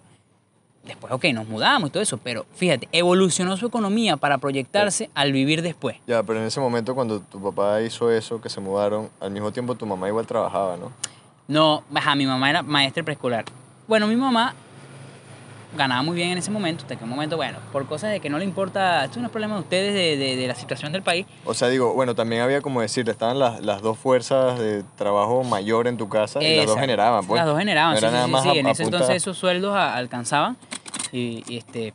Después, 0.85 1.13
ok, 1.13 1.27
nos 1.35 1.47
mudamos 1.47 1.91
y 1.91 1.93
todo 1.93 2.03
eso, 2.03 2.19
pero 2.19 2.47
fíjate, 2.57 2.89
evolucionó 2.91 3.57
su 3.57 3.67
economía 3.67 4.17
para 4.17 4.39
proyectarse 4.39 5.11
al 5.15 5.33
vivir 5.33 5.63
después. 5.63 5.97
Ya, 6.07 6.23
pero 6.23 6.41
en 6.41 6.47
ese 6.47 6.59
momento 6.59 6.95
cuando 6.95 7.21
tu 7.21 7.41
papá 7.41 7.83
hizo 7.83 8.11
eso, 8.11 8.41
que 8.41 8.49
se 8.49 8.61
mudaron, 8.61 9.11
al 9.21 9.31
mismo 9.31 9.53
tiempo 9.53 9.75
tu 9.75 9.87
mamá 9.87 10.09
igual 10.09 10.27
trabajaba, 10.27 10.77
¿no? 10.77 10.91
No, 11.47 11.85
ajá, 11.95 12.15
mi 12.17 12.27
mamá 12.27 12.51
era 12.51 12.63
maestra 12.63 13.05
preescolar. 13.05 13.45
Bueno, 13.87 14.07
mi 14.07 14.17
mamá 14.17 14.55
ganaba 15.77 16.03
muy 16.03 16.17
bien 16.17 16.31
en 16.31 16.39
ese 16.39 16.51
momento, 16.51 16.83
hasta 16.83 16.97
que 16.97 17.05
un 17.05 17.11
momento, 17.11 17.37
bueno, 17.37 17.59
por 17.73 17.87
cosas 17.87 18.11
de 18.11 18.21
que 18.21 18.29
no 18.29 18.39
le 18.39 18.45
importa, 18.45 19.05
esto 19.05 19.21
no 19.21 19.27
es 19.27 19.31
problema 19.33 19.55
de 19.55 19.61
ustedes, 19.61 19.95
de, 19.95 20.17
de- 20.17 20.37
de 20.37 20.47
la 20.49 20.55
situación 20.55 20.93
del 20.93 21.03
país. 21.03 21.27
O 21.45 21.55
sea, 21.55 21.69
digo, 21.69 21.95
bueno, 21.95 22.15
también 22.15 22.43
había 22.43 22.61
como 22.61 22.81
decir, 22.81 23.09
estaban 23.09 23.39
las, 23.39 23.61
las 23.61 23.81
dos 23.83 23.99
fuerzas 23.99 24.59
de 24.59 24.83
trabajo 24.97 25.45
mayor 25.45 25.87
en 25.87 25.97
tu 25.97 26.09
casa 26.09 26.41
y 26.43 26.47
las 26.57 26.67
dos 26.67 26.75
Exacto. 26.77 26.81
generaban, 26.81 27.27
pues. 27.27 27.39
Las 27.39 27.47
dos 27.47 27.59
generaban, 27.59 27.95
No 27.95 28.01
sí, 28.01 28.07
nada 28.07 28.25
sí, 28.27 28.31
más 28.33 28.43
sí, 28.43 28.49
a- 28.49 28.53
En 28.55 28.67
ese 28.67 28.83
entonces 28.83 29.17
esos 29.17 29.39
sueldos 29.39 29.75
a- 29.77 29.95
alcanzaban. 29.97 30.57
Y, 31.13 31.45
y 31.49 31.59
este. 31.59 31.95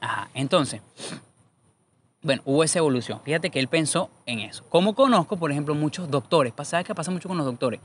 Ajá, 0.00 0.28
entonces. 0.34 0.80
Bueno, 2.22 2.42
hubo 2.44 2.62
esa 2.62 2.78
evolución. 2.78 3.20
Fíjate 3.24 3.50
que 3.50 3.58
él 3.58 3.66
pensó 3.68 4.08
en 4.26 4.38
eso. 4.40 4.64
Como 4.68 4.94
conozco, 4.94 5.36
por 5.36 5.50
ejemplo, 5.50 5.74
muchos 5.74 6.08
doctores. 6.10 6.52
¿Sabes 6.62 6.86
qué 6.86 6.94
pasa 6.94 7.10
mucho 7.10 7.28
con 7.28 7.36
los 7.36 7.46
doctores? 7.46 7.80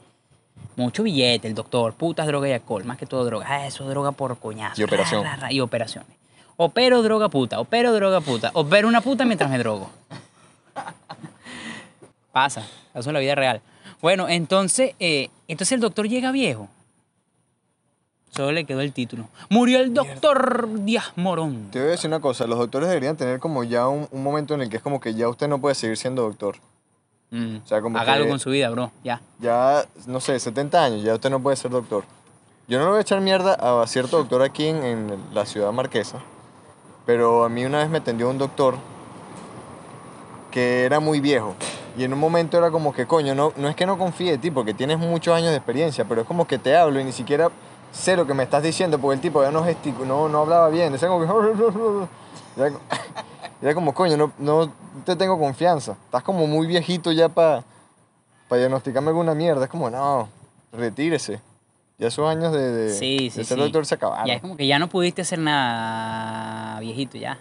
Mucho 0.76 1.04
billete, 1.04 1.48
el 1.48 1.56
doctor, 1.56 1.94
putas, 1.94 2.28
droga 2.28 2.48
y 2.48 2.52
alcohol, 2.52 2.84
más 2.84 2.98
que 2.98 3.06
todo 3.06 3.26
droga. 3.26 3.46
Ah, 3.50 3.66
eso 3.66 3.84
es 3.84 3.90
droga 3.90 4.12
por 4.12 4.38
coñazo. 4.38 4.80
Y 4.80 4.84
operación. 4.84 5.24
ra, 5.24 5.36
ra, 5.36 5.42
ra, 5.44 5.52
y 5.52 5.60
operaciones. 5.60 6.18
Opero 6.56 7.02
droga 7.02 7.30
puta, 7.30 7.60
opero 7.60 7.94
droga 7.94 8.22
puta, 8.22 8.52
opero 8.54 8.88
una 8.88 9.02
puta 9.02 9.26
mientras 9.26 9.50
me 9.50 9.58
drogo. 9.60 9.90
Pasa, 12.32 12.62
eso 12.94 13.10
es 13.10 13.14
la 13.14 13.20
vida 13.20 13.36
real. 13.36 13.62
Bueno, 14.02 14.30
entonces, 14.30 14.94
eh, 15.00 15.30
entonces 15.48 15.74
el 15.74 15.80
doctor 15.80 16.08
llega 16.08 16.32
viejo. 16.32 16.70
Solo 18.30 18.52
le 18.52 18.66
quedó 18.66 18.82
el 18.82 18.94
título. 18.94 19.30
Murió 19.50 19.80
el 19.80 19.94
doctor 19.94 20.68
Díaz 20.84 21.14
Morón. 21.16 21.70
Te 21.72 21.80
voy 21.80 21.88
a 21.88 21.92
decir 21.92 22.08
una 22.08 22.20
cosa, 22.20 22.46
los 22.46 22.60
doctores 22.60 22.90
deberían 22.90 23.18
tener 23.18 23.40
como 23.40 23.64
ya 23.64 23.88
un, 23.88 24.08
un 24.12 24.24
momento 24.24 24.54
en 24.54 24.62
el 24.62 24.70
que 24.70 24.78
es 24.78 24.84
como 24.84 25.00
que 25.00 25.16
ya 25.16 25.28
usted 25.30 25.48
no 25.48 25.60
puede 25.60 25.74
seguir 25.74 25.98
siendo 25.98 26.24
doctor. 26.24 26.58
Mm, 27.31 27.57
O 27.63 27.67
sea, 27.67 27.81
como 27.81 27.98
Haga 27.98 28.13
algo 28.13 28.29
con 28.29 28.39
su 28.39 28.50
vida, 28.51 28.69
bro. 28.69 28.91
Ya. 29.03 29.22
Ya, 29.39 29.86
no 30.05 30.19
sé, 30.19 30.39
70 30.39 30.84
años, 30.84 31.03
ya 31.03 31.13
usted 31.13 31.29
no 31.29 31.39
puede 31.41 31.55
ser 31.57 31.72
doctor. 31.72 32.03
Yo 32.67 32.77
no 32.79 32.86
le 32.86 32.89
voy 32.91 32.98
a 33.00 33.01
echar 33.01 33.22
mierda 33.22 33.53
a 33.53 33.86
cierto 33.88 34.17
doctor 34.17 34.41
aquí 34.41 34.67
en, 34.67 34.84
en 34.84 35.19
la 35.34 35.46
ciudad 35.46 35.72
marquesa, 35.72 36.19
pero 37.05 37.43
a 37.46 37.50
mí 37.50 37.63
una 37.65 37.79
vez 37.79 37.89
me 37.89 37.98
atendió 38.00 38.29
un 38.29 38.38
doctor 38.38 38.75
que 40.51 40.86
era 40.86 41.00
muy 41.00 41.19
viejo. 41.19 41.55
Y 41.98 42.03
en 42.03 42.13
un 42.13 42.19
momento 42.19 42.57
era 42.57 42.69
como 42.72 42.93
que, 42.93 43.05
coño, 43.07 43.34
no, 43.36 43.53
no 43.57 43.69
es 43.69 43.75
que 43.75 43.86
no 43.86 43.98
confíe 43.98 44.34
en 44.34 44.41
ti, 44.41 44.51
porque 44.51 44.74
tienes 44.74 45.00
muchos 45.00 45.34
años 45.34 45.50
de 45.50 45.57
experiencia, 45.57 46.05
pero 46.05 46.22
es 46.22 46.27
como 46.27 46.46
que 46.48 46.57
te 46.60 46.75
hablo 46.77 47.00
y 47.00 47.03
ni 47.03 47.12
siquiera 47.12 47.50
sé 47.91 48.15
lo 48.15 48.27
que 48.27 48.34
me 48.34 48.43
estás 48.43 48.62
diciendo, 48.63 49.00
porque 49.00 49.15
el 49.15 49.22
tipo 49.22 49.41
ya 49.43 49.50
no, 49.51 49.65
gesticu- 49.65 50.05
no, 50.05 50.29
no 50.29 50.39
hablaba 50.41 50.69
bien. 50.69 50.91
Decía 50.93 51.07
como 51.07 51.22
que... 51.25 52.07
Era, 52.62 52.72
era 53.62 53.74
como, 53.75 53.93
coño, 53.93 54.17
no, 54.17 54.31
no 54.39 54.72
te 55.06 55.16
tengo 55.16 55.38
confianza. 55.39 55.98
Estás 56.06 56.24
como 56.24 56.48
muy 56.48 56.68
viejito 56.68 57.12
ya 57.12 57.30
para 57.30 57.63
para 58.48 58.60
diagnosticarme 58.60 59.10
alguna 59.10 59.34
mierda. 59.34 59.66
Es 59.66 59.70
como, 59.70 59.89
no, 59.89 60.30
retírese. 60.72 61.42
Ya 61.98 62.08
esos 62.10 62.30
años 62.30 62.54
de, 62.54 62.60
de, 62.72 62.89
Sí, 62.94 63.30
sí, 63.32 63.39
de 63.39 63.44
ser 63.44 63.58
sí. 63.58 63.63
doctor 63.63 63.86
se 63.86 63.96
acabaron. 63.96 64.27
Ya 64.27 64.36
es 64.36 64.42
como 64.42 64.56
que 64.56 64.68
ya 64.68 64.77
no 64.80 64.88
pudiste 64.88 65.24
hacer 65.24 65.39
nada, 65.39 66.80
viejito, 66.80 67.18
ya. 67.18 67.38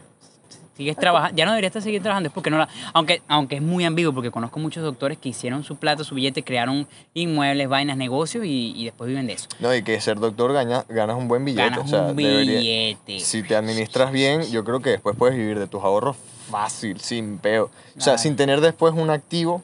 Sigues 0.77 0.97
trabajando, 0.97 1.35
ya 1.37 1.47
no 1.47 1.53
deberías 1.53 1.71
estar 1.71 1.83
seguir 1.83 2.03
trabajando, 2.03 2.27
es 2.29 2.35
porque 2.35 2.51
no 2.51 2.59
la... 2.59 2.69
Aunque, 2.93 3.23
aunque 3.29 3.57
es 3.57 3.63
muy 3.63 3.85
ambiguo, 3.87 4.13
porque 4.13 4.31
conozco 4.31 4.59
muchos 4.61 4.83
doctores 4.83 5.17
que 5.17 5.31
hicieron 5.31 5.65
su 5.65 5.77
plata, 5.77 6.05
su 6.05 6.15
billete, 6.15 6.43
crearon 6.43 6.87
inmuebles, 7.15 7.67
vainas, 7.69 7.97
negocios 7.97 8.45
y, 8.45 8.75
y 8.77 8.85
después 8.85 9.09
viven 9.09 9.27
de 9.27 9.33
eso. 9.35 9.49
No, 9.59 9.75
y 9.75 9.83
que 9.83 9.99
ser 10.03 10.19
doctor 10.21 10.53
gana- 10.53 10.85
ganas 10.91 11.17
un 11.17 11.29
buen 11.29 11.47
billete. 11.47 11.71
Ganas 11.71 11.87
o 11.87 11.89
sea, 11.89 12.03
un 12.03 12.17
debería- 12.17 12.59
billete. 12.59 13.21
si 13.21 13.43
te 13.43 13.57
administras 13.57 14.13
bien, 14.13 14.43
yo 14.51 14.65
creo 14.65 14.81
que 14.81 14.91
después 14.91 15.17
puedes 15.17 15.35
vivir 15.37 15.59
de 15.59 15.67
tus 15.67 15.83
ahorros 15.83 16.17
fácil, 16.51 17.01
sin 17.01 17.39
peo. 17.39 17.71
O 17.97 18.01
sea, 18.01 18.19
sin 18.19 18.37
tener 18.37 18.61
después 18.61 18.95
un 18.95 19.11
activo, 19.11 19.63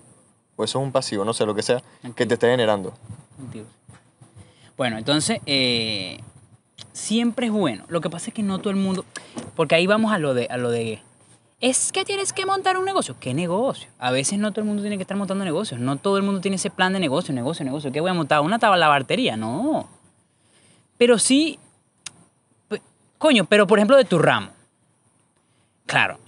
o 0.56 0.64
eso 0.64 0.78
es 0.78 0.84
un 0.84 0.92
pasivo, 0.92 1.24
no 1.24 1.32
sé, 1.32 1.46
lo 1.46 1.54
que 1.54 1.62
sea, 1.62 1.82
que 2.14 2.26
te 2.26 2.34
esté 2.34 2.48
generando. 2.48 2.92
Bueno, 4.76 4.98
entonces, 4.98 5.40
eh, 5.46 6.20
siempre 6.92 7.46
es 7.46 7.52
bueno. 7.52 7.84
Lo 7.88 8.00
que 8.00 8.10
pasa 8.10 8.28
es 8.28 8.34
que 8.34 8.42
no 8.42 8.58
todo 8.58 8.70
el 8.70 8.76
mundo, 8.76 9.04
porque 9.54 9.74
ahí 9.74 9.86
vamos 9.86 10.12
a 10.12 10.18
lo 10.18 10.34
de, 10.34 10.46
a 10.50 10.56
lo 10.56 10.70
de, 10.70 11.00
es 11.62 11.92
que 11.92 12.04
tienes 12.04 12.32
que 12.32 12.44
montar 12.44 12.76
un 12.76 12.84
negocio. 12.84 13.16
¿Qué 13.20 13.34
negocio? 13.34 13.88
A 13.98 14.10
veces 14.10 14.38
no 14.38 14.50
todo 14.50 14.62
el 14.62 14.66
mundo 14.66 14.82
tiene 14.82 14.96
que 14.96 15.02
estar 15.02 15.16
montando 15.16 15.44
negocios. 15.44 15.80
No 15.80 15.96
todo 15.96 16.16
el 16.16 16.24
mundo 16.24 16.40
tiene 16.40 16.56
ese 16.56 16.70
plan 16.70 16.92
de 16.92 16.98
negocio, 16.98 17.32
negocio, 17.32 17.64
negocio. 17.64 17.92
¿Qué 17.92 18.00
voy 18.00 18.10
a 18.10 18.14
montar? 18.14 18.40
¿Una 18.40 18.58
tablabartería? 18.58 19.36
No. 19.36 19.88
Pero 20.98 21.20
sí, 21.20 21.60
coño, 23.18 23.44
pero 23.44 23.68
por 23.68 23.78
ejemplo 23.78 23.96
de 23.96 24.04
tu 24.04 24.18
ramo. 24.18 24.50
Claro, 25.86 26.18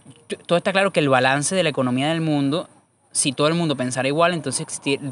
todo 0.46 0.56
está 0.58 0.72
claro 0.72 0.92
que 0.92 1.00
el 1.00 1.08
balance 1.08 1.54
de 1.54 1.62
la 1.62 1.68
economía 1.68 2.08
del 2.08 2.20
mundo, 2.20 2.68
si 3.12 3.32
todo 3.32 3.48
el 3.48 3.54
mundo 3.54 3.76
pensara 3.76 4.08
igual, 4.08 4.34
entonces 4.34 4.66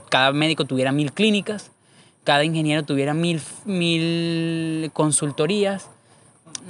cada 0.08 0.32
médico 0.32 0.64
tuviera 0.64 0.92
mil 0.92 1.12
clínicas, 1.12 1.70
cada 2.24 2.44
ingeniero 2.44 2.84
tuviera 2.84 3.14
mil, 3.14 3.40
mil 3.64 4.90
consultorías. 4.92 5.88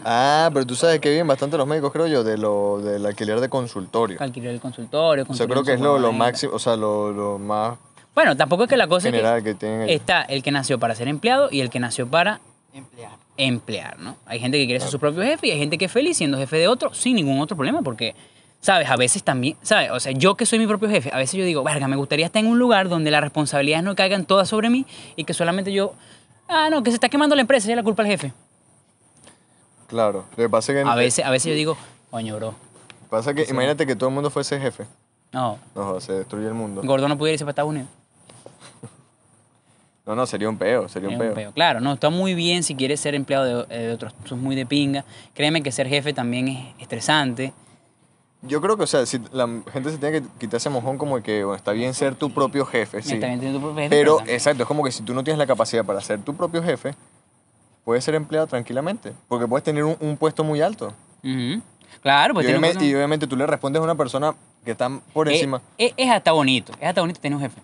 Ah, 0.04 0.50
pero 0.52 0.64
tú 0.66 0.74
sabes 0.74 1.00
que 1.00 1.10
viven 1.10 1.26
bastante 1.26 1.58
los 1.58 1.66
médicos, 1.66 1.92
creo 1.92 2.06
yo, 2.06 2.24
de 2.24 2.38
lo, 2.38 2.78
del 2.80 3.04
alquiler 3.04 3.40
de 3.40 3.48
consultorio. 3.48 4.16
Alquiler 4.20 4.52
el 4.52 4.60
consultorio. 4.60 5.26
O 5.28 5.34
sea, 5.34 5.46
creo 5.46 5.62
que 5.64 5.74
es 5.74 5.80
lo, 5.80 5.98
lo 5.98 6.12
máximo, 6.12 6.54
o 6.54 6.58
sea, 6.58 6.76
lo, 6.76 7.12
lo 7.12 7.38
más 7.38 7.76
Bueno, 8.14 8.34
tampoco 8.36 8.64
es 8.64 8.70
que 8.70 8.76
la 8.76 8.86
cosa 8.86 9.08
es 9.08 9.12
que 9.12 9.18
general 9.18 9.42
que 9.42 9.54
tienen 9.54 9.82
ellos. 9.82 10.00
está 10.00 10.22
el 10.22 10.42
que 10.42 10.50
nació 10.50 10.78
para 10.78 10.94
ser 10.94 11.08
empleado 11.08 11.48
y 11.50 11.60
el 11.60 11.68
que 11.68 11.78
nació 11.80 12.06
para 12.08 12.40
Emplear. 12.72 13.10
emplear, 13.36 13.98
¿no? 13.98 14.16
Hay 14.24 14.38
gente 14.40 14.56
que 14.56 14.64
quiere 14.64 14.80
ser 14.80 14.88
su 14.88 14.98
propio 14.98 15.22
jefe 15.22 15.48
y 15.48 15.50
hay 15.50 15.58
gente 15.58 15.76
que 15.76 15.84
es 15.84 15.92
feliz 15.92 16.16
siendo 16.16 16.38
jefe 16.38 16.56
de 16.56 16.68
otro 16.68 16.94
sin 16.94 17.16
ningún 17.16 17.38
otro 17.40 17.54
problema 17.54 17.82
porque, 17.82 18.14
¿sabes? 18.62 18.88
A 18.88 18.96
veces 18.96 19.22
también, 19.22 19.56
¿sabes? 19.60 19.90
O 19.90 20.00
sea, 20.00 20.12
yo 20.12 20.36
que 20.36 20.46
soy 20.46 20.58
mi 20.58 20.66
propio 20.66 20.88
jefe, 20.88 21.10
a 21.12 21.18
veces 21.18 21.38
yo 21.38 21.44
digo, 21.44 21.62
verga, 21.62 21.88
me 21.88 21.96
gustaría 21.96 22.24
estar 22.24 22.42
en 22.42 22.48
un 22.48 22.58
lugar 22.58 22.88
donde 22.88 23.10
las 23.10 23.20
responsabilidades 23.20 23.84
no 23.84 23.94
caigan 23.94 24.24
todas 24.24 24.48
sobre 24.48 24.70
mí 24.70 24.86
y 25.16 25.24
que 25.24 25.34
solamente 25.34 25.72
yo, 25.72 25.94
ah, 26.48 26.68
no, 26.70 26.82
que 26.82 26.90
se 26.90 26.94
está 26.94 27.08
quemando 27.10 27.34
la 27.34 27.42
empresa, 27.42 27.68
ya 27.68 27.76
la 27.76 27.82
culpa 27.82 28.02
del 28.04 28.12
jefe. 28.12 28.32
Claro, 29.88 30.24
lo 30.30 30.36
que 30.44 30.48
pasa 30.48 30.72
es 30.72 30.82
que, 30.82 30.88
A 30.90 30.94
veces, 30.94 31.24
a 31.24 31.30
veces 31.30 31.50
yo 31.50 31.54
digo, 31.54 31.76
coño, 32.10 32.36
bro, 32.36 32.54
pasa 33.10 33.34
que 33.34 33.44
imagínate 33.50 33.84
que 33.86 33.94
todo 33.96 34.08
el 34.08 34.14
mundo 34.14 34.30
fuese 34.30 34.58
jefe. 34.58 34.86
no, 35.32 35.58
No, 35.74 36.00
se 36.00 36.12
destruye 36.12 36.46
el 36.46 36.54
mundo. 36.54 36.80
Gordo 36.84 37.08
no 37.08 37.18
pudiera 37.18 37.34
irse 37.34 37.44
para 37.44 37.50
Estados 37.50 37.70
Unidos. 37.70 37.88
No, 40.04 40.16
no, 40.16 40.26
sería 40.26 40.48
un 40.48 40.58
peo, 40.58 40.88
sería 40.88 41.08
un 41.08 41.14
Es 41.14 41.20
un 41.20 41.26
peo. 41.26 41.34
peo. 41.34 41.52
Claro, 41.52 41.78
no, 41.80 41.92
está 41.92 42.10
muy 42.10 42.34
bien 42.34 42.64
si 42.64 42.74
quieres 42.74 42.98
ser 42.98 43.14
empleado 43.14 43.44
de, 43.66 43.66
eh, 43.72 43.82
de 43.86 43.92
otros, 43.92 44.12
eso 44.24 44.34
es 44.34 44.40
muy 44.40 44.56
de 44.56 44.66
pinga. 44.66 45.04
Créeme 45.32 45.62
que 45.62 45.70
ser 45.70 45.86
jefe 45.86 46.12
también 46.12 46.48
es 46.48 46.74
estresante. 46.80 47.52
Yo 48.42 48.60
creo 48.60 48.76
que, 48.76 48.82
o 48.82 48.86
sea, 48.88 49.06
si 49.06 49.20
la 49.32 49.48
gente 49.72 49.90
se 49.90 49.98
tiene 49.98 50.20
que 50.20 50.26
quitar 50.38 50.56
ese 50.56 50.68
mojón 50.68 50.98
como 50.98 51.16
de 51.16 51.22
que 51.22 51.44
bueno, 51.44 51.56
está 51.56 51.70
bien 51.72 51.94
ser 51.94 52.16
tu 52.16 52.30
propio 52.34 52.66
jefe, 52.66 53.00
sí. 53.02 53.14
Está 53.14 53.28
bien 53.28 53.38
tener 53.38 53.54
tu 53.54 53.60
propio 53.60 53.76
jefe, 53.82 53.90
Pero, 53.90 54.18
exacto, 54.26 54.62
es 54.64 54.66
como 54.68 54.82
que 54.82 54.90
si 54.90 55.02
tú 55.04 55.14
no 55.14 55.22
tienes 55.22 55.38
la 55.38 55.46
capacidad 55.46 55.84
para 55.84 56.00
ser 56.00 56.20
tu 56.22 56.34
propio 56.34 56.60
jefe, 56.62 56.94
puedes 57.84 58.02
ser 58.04 58.16
empleado 58.16 58.46
tranquilamente. 58.48 59.12
Porque 59.28 59.46
puedes 59.46 59.62
tener 59.64 59.84
un, 59.84 59.96
un 60.00 60.16
puesto 60.16 60.42
muy 60.42 60.60
alto. 60.60 60.92
Ujú. 61.22 61.62
Claro, 62.02 62.34
pues 62.34 62.44
y, 62.44 62.48
tiene 62.48 62.58
obviamente, 62.58 62.84
y 62.84 62.94
obviamente 62.94 63.26
tú 63.28 63.36
le 63.36 63.46
respondes 63.46 63.78
a 63.80 63.84
una 63.84 63.94
persona 63.94 64.34
que 64.64 64.72
está 64.72 64.90
por 65.12 65.28
Eh, 65.28 65.34
encima. 65.34 65.60
Es, 65.78 65.92
es 65.96 66.10
hasta 66.10 66.32
bonito, 66.32 66.72
es 66.80 66.88
hasta 66.88 67.00
bonito 67.00 67.20
tener 67.20 67.36
un 67.36 67.42
jefe. 67.42 67.60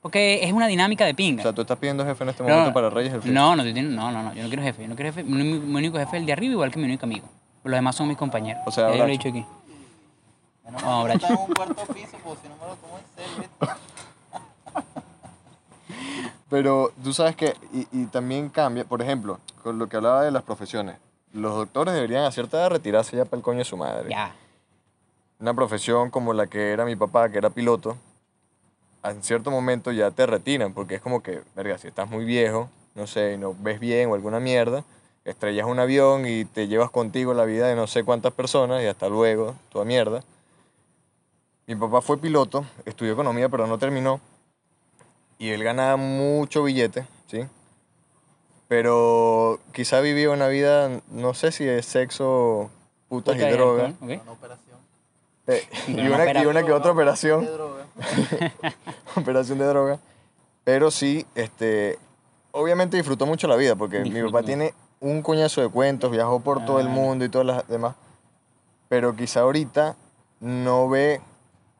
Porque 0.00 0.44
es 0.44 0.52
una 0.52 0.68
dinámica 0.68 1.04
de 1.04 1.14
pinga. 1.14 1.40
O 1.40 1.42
sea, 1.42 1.52
tú 1.52 1.62
estás 1.62 1.78
pidiendo 1.78 2.04
jefe 2.04 2.22
en 2.22 2.30
este 2.30 2.42
momento 2.44 2.72
para 2.72 2.90
Reyes 2.90 3.12
el 3.14 3.20
Frío. 3.22 3.34
no, 3.34 3.56
no, 3.56 3.62
estoy 3.62 3.74
teniendo- 3.74 4.00
no, 4.00 4.12
no, 4.12 4.22
no, 4.22 4.34
yo 4.34 4.42
no 4.44 4.48
quiero 4.48 4.62
jefe, 4.62 4.82
yo 4.82 4.88
no 4.88 4.94
quiero 4.94 5.12
jefe. 5.12 5.24
Mi- 5.28 5.42
mi 5.58 5.74
único 5.74 5.98
jefe 5.98 6.16
es 6.18 6.20
el 6.20 6.26
de 6.26 6.32
arriba, 6.32 6.52
igual 6.52 6.70
que 6.70 6.78
mi 6.78 6.84
único 6.84 7.06
amigo. 7.06 7.26
Los 7.66 7.74
demás 7.78 7.96
son 7.96 8.08
mis 8.08 8.16
compañeros. 8.16 8.62
O 8.66 8.70
sea, 8.70 8.88
Ya 8.90 8.96
yo 8.96 9.02
lo 9.02 9.08
he 9.08 9.12
dicho 9.12 9.28
aquí. 9.28 9.44
Bueno, 10.62 10.78
Vamos, 10.82 11.06
no, 11.08 11.12
está 11.12 11.26
en 11.28 11.34
Bracho. 11.34 11.44
un 11.48 11.54
cuarto 11.54 11.94
piso, 11.94 12.16
pues 12.24 12.38
si 12.40 12.48
no 12.48 12.54
me 12.56 12.66
lo 12.66 12.76
tomo 12.76 12.98
en 12.98 13.04
serio. 13.16 13.50
Pero 16.48 16.92
tú 17.02 17.12
sabes 17.12 17.34
que, 17.36 17.54
y, 17.72 17.88
y 17.92 18.06
también 18.06 18.48
cambia, 18.48 18.84
por 18.84 19.02
ejemplo, 19.02 19.40
con 19.62 19.78
lo 19.78 19.88
que 19.88 19.96
hablaba 19.96 20.22
de 20.22 20.30
las 20.30 20.42
profesiones. 20.44 20.96
Los 21.32 21.54
doctores 21.56 21.92
deberían 21.94 22.24
a 22.24 22.30
cierta 22.30 22.56
edad 22.58 22.70
retirarse 22.70 23.16
ya 23.16 23.24
para 23.24 23.38
el 23.38 23.42
coño 23.42 23.58
de 23.58 23.64
su 23.64 23.76
madre. 23.76 24.08
Ya. 24.10 24.32
Una 25.40 25.52
profesión 25.54 26.10
como 26.10 26.32
la 26.32 26.46
que 26.46 26.70
era 26.70 26.84
mi 26.84 26.94
papá, 26.96 27.28
que 27.30 27.38
era 27.38 27.50
piloto, 27.50 27.96
en 29.02 29.22
cierto 29.22 29.50
momento 29.50 29.90
ya 29.92 30.10
te 30.12 30.24
retiran, 30.24 30.72
porque 30.72 30.94
es 30.96 31.00
como 31.02 31.22
que, 31.22 31.42
verga, 31.54 31.78
si 31.78 31.88
estás 31.88 32.08
muy 32.08 32.24
viejo, 32.24 32.70
no 32.94 33.06
sé, 33.06 33.34
y 33.34 33.38
no 33.38 33.54
ves 33.58 33.78
bien 33.80 34.08
o 34.10 34.14
alguna 34.14 34.40
mierda, 34.40 34.84
estrellas 35.26 35.66
un 35.66 35.78
avión 35.78 36.26
y 36.26 36.44
te 36.44 36.68
llevas 36.68 36.90
contigo 36.90 37.34
la 37.34 37.44
vida 37.44 37.66
de 37.68 37.74
no 37.76 37.86
sé 37.86 38.04
cuántas 38.04 38.32
personas 38.32 38.82
y 38.82 38.86
hasta 38.86 39.08
luego, 39.08 39.54
toda 39.70 39.84
mierda. 39.84 40.22
Mi 41.66 41.74
papá 41.74 42.00
fue 42.00 42.16
piloto, 42.18 42.64
estudió 42.84 43.12
economía, 43.12 43.48
pero 43.48 43.66
no 43.66 43.76
terminó. 43.78 44.20
Y 45.38 45.50
él 45.50 45.62
ganaba 45.64 45.96
mucho 45.96 46.62
billete, 46.62 47.06
¿sí? 47.26 47.44
Pero 48.68 49.60
quizá 49.72 50.00
vivió 50.00 50.32
una 50.32 50.48
vida, 50.48 50.90
no 51.10 51.34
sé 51.34 51.52
si 51.52 51.68
es 51.68 51.86
sexo, 51.86 52.70
putas 53.08 53.36
y 53.36 53.38
Puta, 53.40 53.50
droga. 53.50 53.92
¿ok? 54.00 54.20
Una 54.22 54.32
operación 54.32 54.76
Eh, 55.48 55.62
y, 55.88 55.92
Una 55.92 56.14
una, 56.24 56.42
y 56.42 56.46
una 56.46 56.62
que 56.64 56.72
otra 56.72 56.92
operación. 56.92 57.44
de 57.44 57.50
droga. 57.52 57.86
operación 59.16 59.58
de 59.58 59.64
droga. 59.66 59.98
Pero 60.64 60.90
sí, 60.90 61.24
este, 61.36 61.98
obviamente 62.50 62.96
disfrutó 62.96 63.26
mucho 63.26 63.46
la 63.46 63.56
vida 63.56 63.76
porque 63.76 63.98
mi 64.00 64.10
Disfrutó. 64.10 64.32
papá 64.32 64.44
tiene 64.46 64.74
un 65.00 65.22
coñazo 65.22 65.60
de 65.60 65.68
cuentos, 65.68 66.10
viajó 66.10 66.40
por 66.40 66.64
todo 66.64 66.78
el 66.80 66.86
Claro. 66.86 67.00
mundo 67.00 67.24
y 67.24 67.28
todas 67.28 67.46
las 67.46 67.68
demás. 67.68 67.94
Pero 68.88 69.14
quizá 69.16 69.40
ahorita 69.40 69.96
no 70.40 70.88
ve 70.88 71.20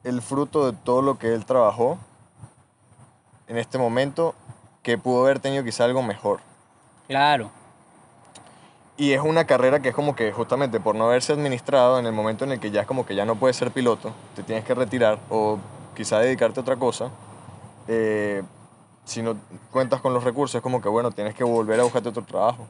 el 0.04 0.22
fruto 0.22 0.70
de 0.70 0.76
todo 0.84 1.02
lo 1.02 1.18
que 1.18 1.34
él 1.34 1.44
trabajó 1.44 1.98
en 3.48 3.58
este 3.58 3.78
momento 3.78 4.34
que 4.82 4.98
pudo 4.98 5.24
haber 5.24 5.38
tenido 5.40 5.64
quizá 5.64 5.84
algo 5.84 6.02
mejor. 6.02 6.40
Claro. 7.08 7.50
Y 8.96 9.12
es 9.12 9.20
una 9.20 9.44
carrera 9.46 9.80
que 9.80 9.90
es 9.90 9.94
como 9.94 10.16
que 10.16 10.32
justamente 10.32 10.80
por 10.80 10.94
no 10.94 11.04
haberse 11.04 11.32
administrado 11.32 11.98
en 11.98 12.06
el 12.06 12.12
momento 12.12 12.44
en 12.44 12.52
el 12.52 12.60
que 12.60 12.70
ya 12.70 12.80
es 12.82 12.86
como 12.86 13.04
que 13.04 13.14
ya 13.14 13.24
no 13.24 13.36
puedes 13.36 13.56
ser 13.56 13.70
piloto, 13.70 14.12
te 14.34 14.42
tienes 14.42 14.64
que 14.64 14.74
retirar 14.74 15.18
o 15.28 15.58
quizá 15.94 16.18
dedicarte 16.20 16.60
a 16.60 16.62
otra 16.62 16.76
cosa, 16.76 17.10
eh, 17.88 18.42
si 19.04 19.22
no 19.22 19.36
cuentas 19.70 20.00
con 20.00 20.14
los 20.14 20.24
recursos 20.24 20.54
es 20.56 20.62
como 20.62 20.80
que 20.80 20.88
bueno, 20.88 21.10
tienes 21.10 21.34
que 21.34 21.44
volver 21.44 21.78
a 21.78 21.82
buscarte 21.82 22.08
otro 22.08 22.24
trabajo. 22.24 22.66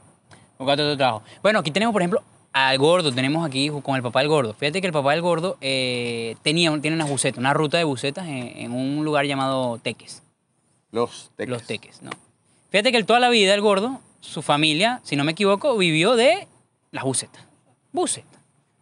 Buscate 0.58 0.82
otro 0.82 0.96
trabajo. 0.96 1.22
Bueno, 1.42 1.58
aquí 1.58 1.70
tenemos, 1.70 1.92
por 1.92 2.02
ejemplo, 2.02 2.22
al 2.52 2.78
gordo. 2.78 3.12
Tenemos 3.12 3.46
aquí 3.46 3.70
con 3.82 3.96
el 3.96 4.02
papá 4.02 4.20
del 4.20 4.28
gordo. 4.28 4.54
Fíjate 4.54 4.80
que 4.80 4.86
el 4.86 4.92
papá 4.92 5.12
del 5.12 5.22
gordo 5.22 5.56
eh, 5.60 6.36
tenía, 6.42 6.70
tiene 6.80 6.96
una 6.96 7.04
buceta, 7.04 7.38
una 7.40 7.52
ruta 7.54 7.76
de 7.78 7.84
bucetas 7.84 8.26
en, 8.26 8.48
en 8.56 8.72
un 8.72 9.04
lugar 9.04 9.26
llamado 9.26 9.78
Teques. 9.78 10.22
Los 10.92 11.30
teques. 11.36 11.50
Los 11.50 11.62
Teques, 11.64 12.02
¿no? 12.02 12.10
Fíjate 12.70 12.90
que 12.90 12.96
él 12.98 13.06
toda 13.06 13.20
la 13.20 13.28
vida, 13.28 13.52
el 13.54 13.60
gordo, 13.60 14.00
su 14.20 14.42
familia, 14.42 15.00
si 15.04 15.16
no 15.16 15.24
me 15.24 15.32
equivoco, 15.32 15.76
vivió 15.76 16.16
de 16.16 16.48
las 16.90 17.04
bucetas. 17.04 17.42
Buceta. 17.92 18.26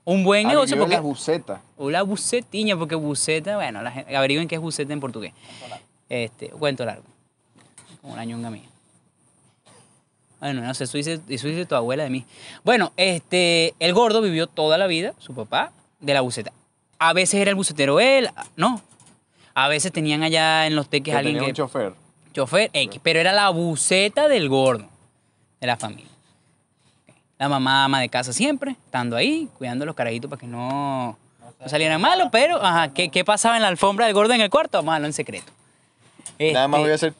Un 0.04 0.22
buen 0.22 0.46
Ah, 0.46 0.50
negocio 0.50 0.76
porque... 0.76 0.94
las 0.94 1.02
bucetas. 1.02 1.60
O 1.76 1.90
la 1.90 2.02
bucetiña, 2.02 2.76
porque 2.76 2.94
buceta, 2.94 3.56
bueno, 3.56 3.82
la 3.82 3.90
gente, 3.90 4.14
averigüen 4.16 4.46
qué 4.48 4.54
es 4.56 4.60
buceta 4.60 4.92
en 4.92 5.00
portugués. 5.00 5.32
Este, 6.08 6.48
cuento 6.50 6.84
largo. 6.84 7.04
Como 8.02 8.14
la 8.14 8.24
ñonga 8.24 8.50
mía. 8.50 8.68
Bueno, 10.44 10.60
no 10.60 10.74
sé, 10.74 10.84
eso 10.84 10.98
dice, 10.98 11.20
eso 11.26 11.48
dice 11.48 11.64
tu 11.64 11.74
abuela 11.74 12.04
de 12.04 12.10
mí. 12.10 12.26
Bueno, 12.64 12.92
este, 12.98 13.74
el 13.78 13.94
gordo 13.94 14.20
vivió 14.20 14.46
toda 14.46 14.76
la 14.76 14.86
vida, 14.86 15.14
su 15.16 15.34
papá, 15.34 15.72
de 16.00 16.12
la 16.12 16.20
buceta. 16.20 16.52
A 16.98 17.14
veces 17.14 17.40
era 17.40 17.48
el 17.48 17.54
bucetero 17.54 17.98
él, 17.98 18.28
no. 18.54 18.82
A 19.54 19.68
veces 19.68 19.90
tenían 19.90 20.22
allá 20.22 20.66
en 20.66 20.76
los 20.76 20.90
teques 20.90 21.14
Que 21.14 21.16
alguien 21.16 21.36
tenía 21.36 21.46
que... 21.46 21.62
un 21.62 21.66
chofer. 21.66 21.94
chofer 22.34 22.68
X, 22.74 23.00
pero 23.02 23.20
era 23.20 23.32
la 23.32 23.48
buceta 23.48 24.28
del 24.28 24.50
gordo, 24.50 24.86
de 25.62 25.66
la 25.66 25.78
familia. 25.78 26.10
La 27.38 27.48
mamá 27.48 27.84
ama 27.86 28.00
de 28.00 28.10
casa 28.10 28.34
siempre, 28.34 28.72
estando 28.72 29.16
ahí, 29.16 29.48
cuidando 29.56 29.84
a 29.84 29.86
los 29.86 29.94
carajitos 29.94 30.28
para 30.28 30.40
que 30.40 30.46
no, 30.46 31.16
no 31.58 31.68
salieran 31.70 32.02
malos, 32.02 32.28
pero, 32.30 32.62
ajá, 32.62 32.92
¿qué, 32.92 33.08
qué 33.08 33.24
pasaba 33.24 33.56
en 33.56 33.62
la 33.62 33.68
alfombra 33.68 34.04
del 34.04 34.14
gordo 34.14 34.34
en 34.34 34.42
el 34.42 34.50
cuarto? 34.50 34.76
Vamos 34.76 34.92
a 34.92 34.96
hablarlo 34.96 35.06
en 35.06 35.14
secreto. 35.14 35.50
Nada 36.38 36.68
más 36.68 36.80
Este, 36.80 36.82
voy 36.82 36.90
a 36.90 36.94
hacer... 36.96 37.14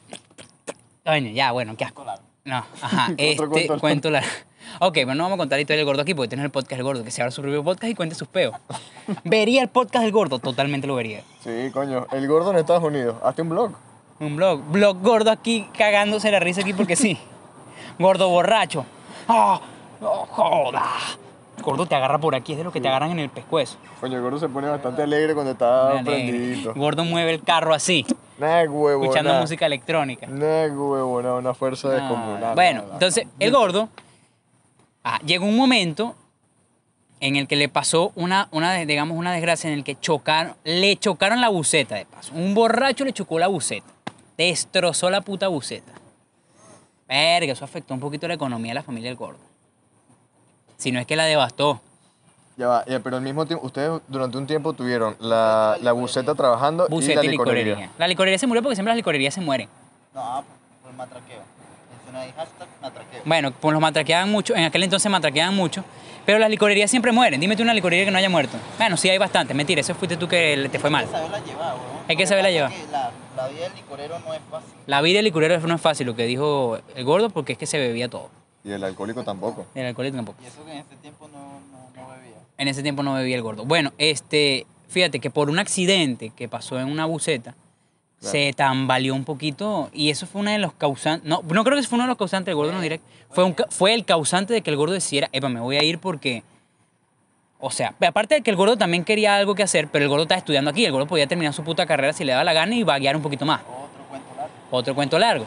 Coño, 1.03 1.31
ya, 1.31 1.51
bueno, 1.53 1.75
qué 1.75 1.85
asco. 1.85 2.05
No, 2.45 2.63
ajá, 2.81 3.13
este, 3.17 3.67
cuento 3.79 4.09
largo. 4.09 4.29
Ok, 4.79 4.93
pero 4.95 5.13
no 5.13 5.23
vamos 5.23 5.35
a 5.35 5.37
contar 5.37 5.57
la 5.57 5.61
historia 5.61 5.77
del 5.77 5.85
gordo 5.85 6.01
aquí 6.01 6.15
porque 6.15 6.27
tenemos 6.27 6.45
el 6.45 6.51
podcast 6.51 6.71
del 6.71 6.83
gordo, 6.83 7.03
que 7.03 7.11
se 7.11 7.21
abra 7.21 7.29
su 7.31 7.41
propio 7.41 7.63
podcast 7.63 7.91
y 7.91 7.95
cuente 7.95 8.15
sus 8.15 8.27
peos. 8.27 8.55
¿Vería 9.23 9.61
el 9.61 9.69
podcast 9.69 10.03
del 10.03 10.11
gordo? 10.11 10.39
Totalmente 10.39 10.87
lo 10.87 10.95
vería. 10.95 11.21
Sí, 11.43 11.69
coño. 11.71 12.07
El 12.11 12.27
gordo 12.27 12.51
en 12.51 12.57
Estados 12.57 12.83
Unidos. 12.83 13.15
Hazte 13.23 13.43
un 13.43 13.49
blog. 13.49 13.73
Un 14.19 14.35
blog. 14.35 14.61
Blog 14.71 15.01
gordo 15.01 15.29
aquí 15.29 15.69
cagándose 15.77 16.31
la 16.31 16.39
risa 16.39 16.61
aquí 16.61 16.73
porque 16.73 16.95
sí. 16.95 17.17
Gordo 17.99 18.27
borracho. 18.29 18.85
¡Ah! 19.27 19.61
¡Oh, 20.01 20.25
joda! 20.29 20.83
Gordo 21.61 21.85
te 21.85 21.95
agarra 21.95 22.19
por 22.19 22.35
aquí, 22.35 22.51
es 22.51 22.57
de 22.59 22.63
los 22.63 22.71
que 22.73 22.79
te 22.81 22.87
agarran 22.87 23.11
en 23.11 23.19
el 23.19 23.29
pescuezo. 23.29 23.77
Coño, 23.99 24.17
el 24.17 24.21
gordo 24.21 24.39
se 24.39 24.49
pone 24.49 24.67
bastante 24.69 25.01
alegre 25.01 25.33
cuando 25.33 25.51
está 25.53 26.01
prendidito. 26.03 26.73
Gordo 26.75 27.03
mueve 27.05 27.31
el 27.33 27.41
carro 27.43 27.73
así, 27.73 28.05
Nah, 28.37 28.63
huevo. 28.63 29.03
escuchando 29.03 29.33
nah. 29.33 29.41
música 29.41 29.65
electrónica. 29.65 30.27
Nah, 30.27 30.67
huevo, 30.67 31.21
nah, 31.21 31.33
una 31.35 31.53
fuerza 31.53 31.87
Ah, 31.87 31.91
descomunal. 31.91 32.55
bueno, 32.55 32.83
entonces 32.93 33.25
el 33.39 33.51
gordo 33.51 33.89
ah, 35.03 35.19
llegó 35.25 35.45
un 35.45 35.55
momento 35.57 36.15
en 37.21 37.37
el 37.37 37.47
que 37.47 37.55
le 37.55 37.69
pasó 37.69 38.11
una, 38.15 38.49
una, 38.51 38.73
digamos, 38.73 39.17
una 39.17 39.31
desgracia 39.31 39.69
en 39.69 39.75
el 39.77 39.83
que 39.83 39.97
chocaron, 39.99 40.53
le 40.65 40.95
chocaron 40.97 41.41
la 41.41 41.49
buceta 41.49 41.95
de 41.95 42.05
paso. 42.05 42.33
Un 42.35 42.53
borracho 42.53 43.05
le 43.05 43.13
chocó 43.13 43.39
la 43.39 43.47
buceta. 43.47 43.87
Destrozó 44.37 45.09
la 45.09 45.21
puta 45.21 45.47
buceta. 45.47 45.93
Verga, 47.07 47.53
eso 47.53 47.63
afectó 47.63 47.93
un 47.93 47.99
poquito 48.01 48.27
la 48.27 48.33
economía 48.33 48.71
de 48.71 48.75
la 48.75 48.83
familia 48.83 49.09
del 49.09 49.17
gordo. 49.17 49.39
Si 50.77 50.91
no 50.91 50.99
es 50.99 51.05
que 51.07 51.15
la 51.15 51.25
devastó. 51.25 51.81
Ya 52.57 52.67
va, 52.67 52.85
ya, 52.85 52.99
pero 53.01 53.17
al 53.17 53.21
mismo 53.21 53.45
tiempo, 53.45 53.65
ustedes 53.65 53.99
durante 54.07 54.37
un 54.37 54.47
tiempo 54.47 54.71
tuvieron 54.73 55.15
la, 55.19 55.77
la 55.81 55.91
buceta 55.91 56.35
trabajando 56.35 56.87
Buceta 56.89 57.21
y 57.21 57.25
la 57.27 57.31
licorería. 57.31 57.63
licorería. 57.65 57.91
La 57.97 58.07
licorería 58.07 58.37
se 58.39 58.47
murió 58.47 58.61
porque 58.63 58.75
siempre 58.75 58.91
las 58.91 58.95
licorerías 58.97 59.33
se 59.33 59.41
mueren. 59.41 59.67
No, 60.13 60.43
por 60.81 60.91
el 60.91 60.95
matraqueo. 60.97 61.39
Menciona 61.91 62.21
ahí 62.21 62.31
hashtag 62.37 62.67
matraqueo. 62.81 63.21
Bueno, 63.25 63.51
pues 63.51 63.73
los 63.73 63.81
matraqueaban 63.81 64.31
mucho, 64.31 64.55
en 64.55 64.63
aquel 64.63 64.83
entonces 64.83 65.11
matraqueaban 65.11 65.53
mucho, 65.53 65.83
pero 66.25 66.39
las 66.39 66.49
licorerías 66.49 66.89
siempre 66.89 67.11
mueren. 67.11 67.41
Dime 67.41 67.57
tú 67.57 67.63
una 67.63 67.73
licorería 67.73 68.05
que 68.05 68.11
no 68.11 68.17
haya 68.19 68.29
muerto. 68.29 68.55
Bueno, 68.77 68.95
sí 68.95 69.09
hay 69.09 69.17
bastante, 69.17 69.53
mentira, 69.53 69.81
eso 69.81 69.93
fuiste 69.93 70.15
tú 70.15 70.29
que 70.29 70.69
te 70.71 70.79
fue 70.79 70.89
mal. 70.89 71.03
Hay 71.03 71.11
que 71.11 71.17
saberla 71.17 71.39
llevar, 71.45 71.73
weón. 71.73 72.05
Hay 72.07 72.15
que 72.15 72.27
saberla 72.27 72.51
llevar. 72.51 72.71
es 72.71 72.79
que 72.85 72.91
La, 72.93 73.11
la 73.35 73.47
vida 73.49 73.63
del 73.63 73.75
licorero 73.75 74.19
no 74.19 74.33
es 74.33 74.41
fácil. 74.49 74.69
La 74.87 75.01
vida 75.01 75.17
del 75.17 75.25
licorero 75.25 75.59
no 75.67 75.75
es 75.75 75.81
fácil, 75.81 76.07
lo 76.07 76.15
que 76.15 76.23
dijo 76.25 76.79
el 76.95 77.03
gordo, 77.03 77.29
porque 77.31 77.51
es 77.51 77.57
que 77.57 77.65
se 77.65 77.77
bebía 77.79 78.07
todo. 78.07 78.29
Y 78.65 78.71
el 78.71 78.83
alcohólico 78.83 79.23
tampoco. 79.23 79.67
El 79.75 79.85
alcohólico 79.85 80.15
tampoco. 80.17 80.39
Y 80.43 80.47
eso 80.47 80.65
que 80.65 80.71
en 80.71 80.79
ese 80.79 80.95
tiempo 81.01 81.27
no, 81.27 81.37
no, 81.71 82.01
no 82.01 82.09
bebía. 82.09 82.35
En 82.57 82.67
ese 82.67 82.81
tiempo 82.81 83.03
no 83.03 83.13
bebía 83.13 83.35
el 83.35 83.41
gordo. 83.43 83.63
Bueno, 83.65 83.93
este, 83.99 84.65
fíjate 84.89 85.19
que 85.19 85.29
por 85.29 85.49
un 85.49 85.59
accidente 85.59 86.31
que 86.35 86.49
pasó 86.49 86.79
en 86.79 86.87
una 86.89 87.05
buceta, 87.05 87.53
Claro. 88.17 88.31
se 88.31 88.53
tambaleó 88.53 89.13
un 89.13 89.25
poquito 89.25 89.89
y 89.93 90.09
eso 90.09 90.25
fue 90.25 90.39
uno 90.41 90.49
de 90.49 90.57
los 90.57 90.71
causantes, 90.73 91.27
no, 91.29 91.41
no 91.45 91.63
creo 91.65 91.77
que 91.77 91.83
fue 91.85 91.97
uno 91.97 92.05
de 92.05 92.07
los 92.07 92.17
causantes, 92.17 92.49
el 92.49 92.55
gordo 92.55 92.71
no 92.71 92.79
diré, 92.79 93.01
fue, 93.29 93.43
un, 93.43 93.51
ca- 93.53 93.65
fue 93.69 93.93
el 93.93 94.05
causante 94.05 94.53
de 94.53 94.61
que 94.61 94.69
el 94.71 94.77
gordo 94.77 94.93
decidiera, 94.93 95.27
epa, 95.33 95.49
me 95.49 95.59
voy 95.59 95.75
a 95.75 95.83
ir 95.83 95.99
porque, 95.99 96.41
o 97.59 97.69
sea, 97.71 97.93
aparte 98.07 98.35
de 98.35 98.41
que 98.41 98.49
el 98.49 98.55
gordo 98.55 98.77
también 98.77 99.03
quería 99.03 99.35
algo 99.35 99.53
que 99.53 99.63
hacer, 99.63 99.89
pero 99.91 100.03
el 100.05 100.09
gordo 100.09 100.23
estaba 100.23 100.39
estudiando 100.39 100.71
aquí, 100.71 100.85
el 100.85 100.93
gordo 100.93 101.07
podía 101.07 101.27
terminar 101.27 101.53
su 101.53 101.61
puta 101.65 101.85
carrera 101.85 102.13
si 102.13 102.23
le 102.23 102.31
daba 102.31 102.45
la 102.45 102.53
gana 102.53 102.73
y 102.73 102.83
vaguear 102.83 103.17
un 103.17 103.21
poquito 103.21 103.45
más. 103.45 103.61
Otro 103.61 104.05
cuento 104.09 104.33
largo. 104.37 104.53
Otro 104.71 104.95
cuento 104.95 105.19
largo. 105.19 105.45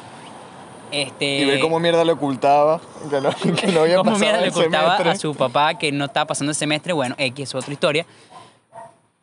Este, 0.90 1.38
Y 1.40 1.44
ver 1.44 1.61
cómo 1.61 1.79
mierda 1.81 2.05
le 2.05 2.12
ocultaba 2.12 2.81
que 3.11 3.20
no, 3.20 3.31
que 3.55 3.66
no 3.72 3.81
había 3.81 3.96
cómo 3.98 4.12
pasado 4.12 4.18
mierda 4.18 4.40
le 4.40 4.51
semestre. 4.51 5.11
a 5.11 5.16
su 5.16 5.35
papá 5.35 5.74
que 5.74 5.92
no 5.92 6.07
estaba 6.07 6.27
pasando 6.27 6.51
el 6.51 6.57
semestre, 6.57 6.92
bueno, 6.92 7.14
X 7.18 7.48
es 7.48 7.55
otra 7.55 7.72
historia. 7.72 8.07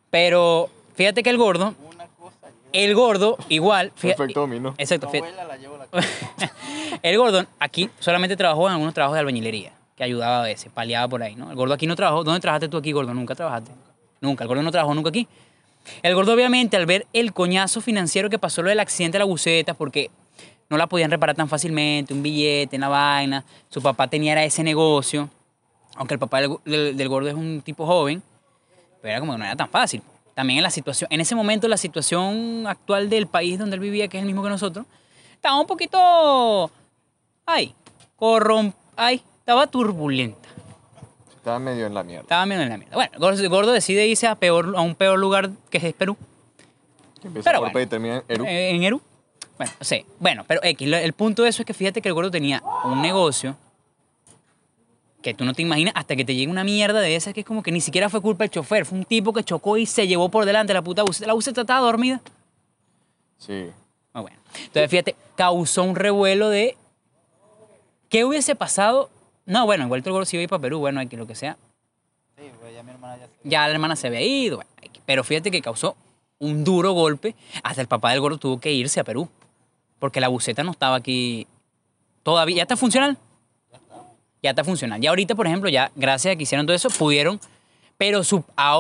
Pero 0.10 0.70
fíjate 0.96 1.24
que 1.24 1.30
el 1.30 1.38
gordo, 1.38 1.74
el 2.72 2.96
gordo 2.96 3.38
igual, 3.50 3.92
fíjate, 3.96 4.24
Efecto 4.24 4.42
dominó. 4.42 4.76
exacto, 4.78 5.10
fíjate, 5.10 5.32
la 5.34 5.58
llevo 5.58 5.78
la 5.78 5.86
el 7.02 7.18
gordo 7.18 7.46
aquí 7.60 7.90
solamente 8.00 8.36
trabajó 8.36 8.68
en 8.68 8.74
algunos 8.74 8.94
trabajos 8.94 9.16
de 9.16 9.20
albañilería, 9.22 9.72
que 9.96 10.04
ayudaba 10.04 10.40
a 10.42 10.44
veces, 10.44 10.72
paliaba 10.74 11.08
por 11.08 11.24
ahí, 11.24 11.36
¿no? 11.36 11.50
El 11.50 11.56
gordo 11.56 11.74
aquí 11.74 11.88
no 11.88 11.96
trabajó. 11.96 12.24
¿Dónde 12.24 12.40
trabajaste 12.40 12.68
tú 12.68 12.78
aquí, 12.78 12.92
gordo? 12.92 13.14
Nunca 13.14 13.36
trabajaste. 13.36 13.72
Nunca, 14.22 14.44
el 14.44 14.48
gordo 14.48 14.64
no 14.64 14.72
trabajó 14.72 14.94
nunca 14.94 15.10
aquí. 15.10 15.28
El 16.02 16.16
gordo 16.16 16.34
obviamente 16.34 16.78
al 16.78 16.86
ver 16.86 17.06
el 17.14 17.32
coñazo 17.32 17.80
financiero 17.80 18.30
que 18.30 18.40
pasó 18.40 18.62
lo 18.62 18.70
del 18.70 18.80
accidente 18.80 19.16
de 19.16 19.20
la 19.20 19.26
buceta, 19.26 19.74
porque 19.74 20.10
no 20.70 20.78
la 20.78 20.88
podían 20.88 21.12
reparar 21.12 21.36
tan 21.36 21.48
fácilmente, 21.48 22.14
un 22.14 22.24
billete, 22.24 22.76
una 22.78 22.90
vaina, 22.90 23.44
su 23.70 23.82
papá 23.82 24.08
tenía 24.08 24.32
era 24.34 24.44
ese 24.44 24.64
negocio, 24.64 25.30
aunque 25.96 26.16
el 26.16 26.20
papá 26.20 26.42
del, 26.42 26.58
del- 26.66 26.98
del 26.98 27.10
gordo 27.10 27.28
es 27.30 27.36
un 27.36 27.62
tipo 27.62 27.86
joven, 27.86 28.22
pero 29.02 29.12
era 29.12 29.20
como 29.20 29.34
que 29.34 29.38
no 29.40 29.46
era 29.46 29.56
tan 29.56 29.70
fácil. 29.70 30.02
También 30.34 30.58
en 30.58 30.64
la 30.64 30.70
situación, 30.70 31.08
en 31.12 31.22
ese 31.22 31.34
momento 31.36 31.68
la 31.68 31.78
situación 31.78 32.66
actual 32.68 33.10
del 33.10 33.28
país 33.28 33.58
donde 33.58 33.76
él 33.76 33.80
vivía, 33.80 34.08
que 34.08 34.18
es 34.18 34.22
el 34.22 34.26
mismo 34.28 34.44
que 34.44 34.50
nosotros, 34.50 34.86
estaba 35.34 35.60
un 35.60 35.68
poquito, 35.68 36.70
ay, 37.46 37.74
corrom, 38.18 38.72
ay, 38.98 39.22
estaba 39.40 39.68
turbulenta. 39.68 40.50
Estaba 41.38 41.60
medio 41.60 41.86
en 41.86 41.94
la 41.94 42.04
mierda. 42.04 42.24
Estaba 42.24 42.46
medio 42.48 42.64
en 42.64 42.70
la 42.70 42.78
mierda. 42.78 42.96
Bueno, 42.96 43.30
el 43.30 43.50
gordo, 43.50 43.72
decide 43.72 44.08
irse 44.08 44.26
a, 44.26 44.34
peor, 44.36 44.74
a 44.76 44.82
un 44.82 44.96
peor 44.96 45.20
lugar 45.20 45.52
que 45.70 45.78
es 45.78 45.94
Perú. 45.94 46.18
Que 47.22 47.28
empieza 47.28 47.52
Pero 47.52 47.60
por 47.60 47.72
bueno. 47.72 47.74
P 47.74 47.82
y 47.84 47.86
termina 47.86 48.16
en 48.18 48.24
Eru. 48.28 48.46
En 48.48 48.84
Eru. 48.84 49.02
Bueno, 49.58 49.74
sí. 49.82 50.06
Bueno, 50.20 50.44
pero 50.48 50.62
X, 50.64 50.92
el 50.92 51.14
punto 51.14 51.44
de 51.44 51.50
eso 51.50 51.62
es 51.62 51.66
que 51.66 51.74
fíjate 51.74 52.02
que 52.02 52.10
el 52.10 52.14
gordo 52.14 52.32
tenía 52.32 52.62
un 52.84 53.02
negocio 53.02 53.56
que 55.22 55.34
tú 55.34 55.44
no 55.44 55.54
te 55.54 55.64
imaginas 55.64 55.94
hasta 55.96 56.16
que 56.16 56.24
te 56.24 56.36
llega 56.36 56.52
una 56.52 56.64
mierda 56.64 57.00
de 57.00 57.16
esas 57.16 57.34
que 57.34 57.40
es 57.40 57.46
como 57.46 57.64
que 57.64 57.72
ni 57.72 57.82
siquiera 57.82 58.10
fue 58.10 58.22
culpa 58.22 58.44
del 58.44 58.52
chofer. 58.52 58.86
Fue 58.86 58.98
un 58.98 59.06
tipo 59.06 59.34
que 59.34 59.44
chocó 59.44 59.76
y 59.78 59.88
se 59.88 60.08
llevó 60.08 60.30
por 60.30 60.46
delante 60.46 60.72
la 60.72 60.84
puta 60.84 61.02
buceta. 61.02 61.26
La 61.26 61.34
buceta 61.34 61.62
estaba 61.62 61.80
dormida. 61.80 62.22
Sí. 63.40 63.72
Muy 64.14 64.22
bueno. 64.22 64.38
Entonces, 64.56 64.90
fíjate, 64.90 65.16
causó 65.36 65.84
un 65.84 65.96
revuelo 65.96 66.50
de 66.50 66.78
qué 68.10 68.24
hubiese 68.24 68.56
pasado. 68.56 69.10
No, 69.48 69.66
bueno, 69.66 69.86
igual 69.86 70.04
el 70.06 70.12
gordo 70.12 70.26
se 70.26 70.36
iba 70.36 70.42
a 70.42 70.44
ir 70.44 70.50
para 70.50 70.62
Perú, 70.62 70.80
bueno, 70.80 71.02
X, 71.02 71.18
lo 71.18 71.26
que 71.26 71.36
sea. 71.36 71.58
Sí, 72.38 72.44
pues 72.60 72.74
ya 72.76 72.84
mi 72.84 72.92
hermana 72.92 73.18
ya 73.18 73.26
se 73.26 73.50
Ya 73.50 73.68
la 73.68 73.74
hermana 73.74 73.96
se 73.96 74.08
había 74.08 74.22
ido, 74.22 74.58
bueno, 74.58 74.70
X. 74.82 75.02
pero 75.06 75.24
fíjate 75.24 75.50
que 75.50 75.62
causó 75.62 75.96
un 76.38 76.64
duro 76.64 76.92
golpe, 76.92 77.36
hasta 77.64 77.82
el 77.82 77.88
papá 77.88 78.12
del 78.12 78.22
gordo 78.22 78.38
tuvo 78.38 78.60
que 78.60 78.72
irse 78.72 79.00
a 79.00 79.04
Perú. 79.04 79.28
Porque 80.06 80.22
la 80.22 80.28
buceta 80.28 80.64
no 80.64 80.70
estaba 80.70 80.98
aquí 80.98 81.48
todavía. 82.22 82.58
¿Ya 82.58 82.62
está 82.62 82.78
funcional? 82.78 83.18
Ya 84.44 84.52
está 84.52 84.64
funcional. 84.64 85.02
Ya 85.02 85.10
ahorita, 85.10 85.34
por 85.34 85.48
ejemplo, 85.48 85.68
ya 85.68 85.90
gracias 85.96 86.34
a 86.34 86.36
que 86.36 86.44
hicieron 86.44 86.68
todo 86.68 86.76
eso, 86.76 86.90
pudieron. 86.92 87.40
Pero 87.98 88.22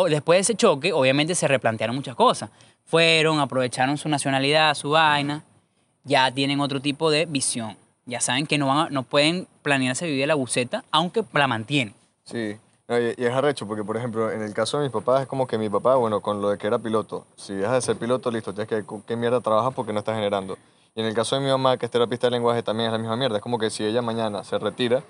después 0.08 0.38
de 0.38 0.42
ese 0.42 0.54
choque, 0.56 0.94
obviamente 0.94 1.34
se 1.34 1.48
replantearon 1.48 1.96
muchas 1.96 2.14
cosas. 2.16 2.52
Fueron, 2.86 3.40
aprovecharon 3.40 3.98
su 3.98 4.08
nacionalidad, 4.08 4.76
su 4.76 4.92
vaina. 4.92 5.44
Ya 6.04 6.30
tienen 6.32 6.60
otro 6.60 6.80
tipo 6.80 7.10
de 7.10 7.26
visión. 7.26 7.76
Ya 8.06 8.20
saben 8.22 8.46
que 8.46 8.60
no, 8.60 8.68
van 8.68 8.78
a- 8.78 8.90
no 8.92 9.02
pueden 9.02 9.48
planearse 9.64 10.06
vivir 10.06 10.28
la 10.28 10.36
buceta, 10.36 10.84
aunque 10.92 11.24
la 11.34 11.48
mantienen. 11.48 11.96
Sí. 12.24 12.56
Y, 12.88 13.20
y 13.20 13.26
es 13.26 13.32
arrecho 13.34 13.66
porque, 13.68 13.84
por 13.84 13.98
ejemplo, 13.98 14.32
en 14.32 14.44
el 14.44 14.54
caso 14.54 14.78
de 14.78 14.84
mis 14.84 14.92
papás 14.94 15.24
es 15.24 15.28
como 15.28 15.48
que 15.48 15.58
mi 15.58 15.70
papá, 15.72 15.96
bueno, 15.96 16.22
con 16.22 16.40
lo 16.40 16.52
de 16.52 16.60
que 16.60 16.68
era 16.68 16.78
piloto, 16.78 17.26
si 17.36 17.56
dejas 17.56 17.74
de 17.74 17.82
ser 17.82 17.96
piloto, 17.98 18.30
listo, 18.30 18.54
tienes 18.54 18.70
que, 18.70 18.84
¿con 18.86 19.02
¿qué 19.02 19.16
mierda 19.16 19.42
trabajas 19.42 19.74
porque 19.74 19.92
no 19.92 19.98
estás 19.98 20.14
generando? 20.14 20.56
Y 20.96 21.02
en 21.02 21.08
el 21.08 21.14
caso 21.14 21.36
de 21.36 21.42
mi 21.42 21.50
mamá, 21.50 21.78
que 21.78 21.86
es 21.86 21.92
terapista 21.92 22.28
de 22.28 22.32
lenguaje, 22.32 22.64
también 22.64 22.88
es 22.88 22.94
la 22.94 22.98
misma 22.98 23.18
mierda. 23.18 23.36
Es 23.36 23.44
como 23.44 23.60
que 23.60 23.70
si 23.70 23.84
ella 23.84 24.02
mañana 24.02 24.44
se 24.46 24.58
retira, 24.58 25.04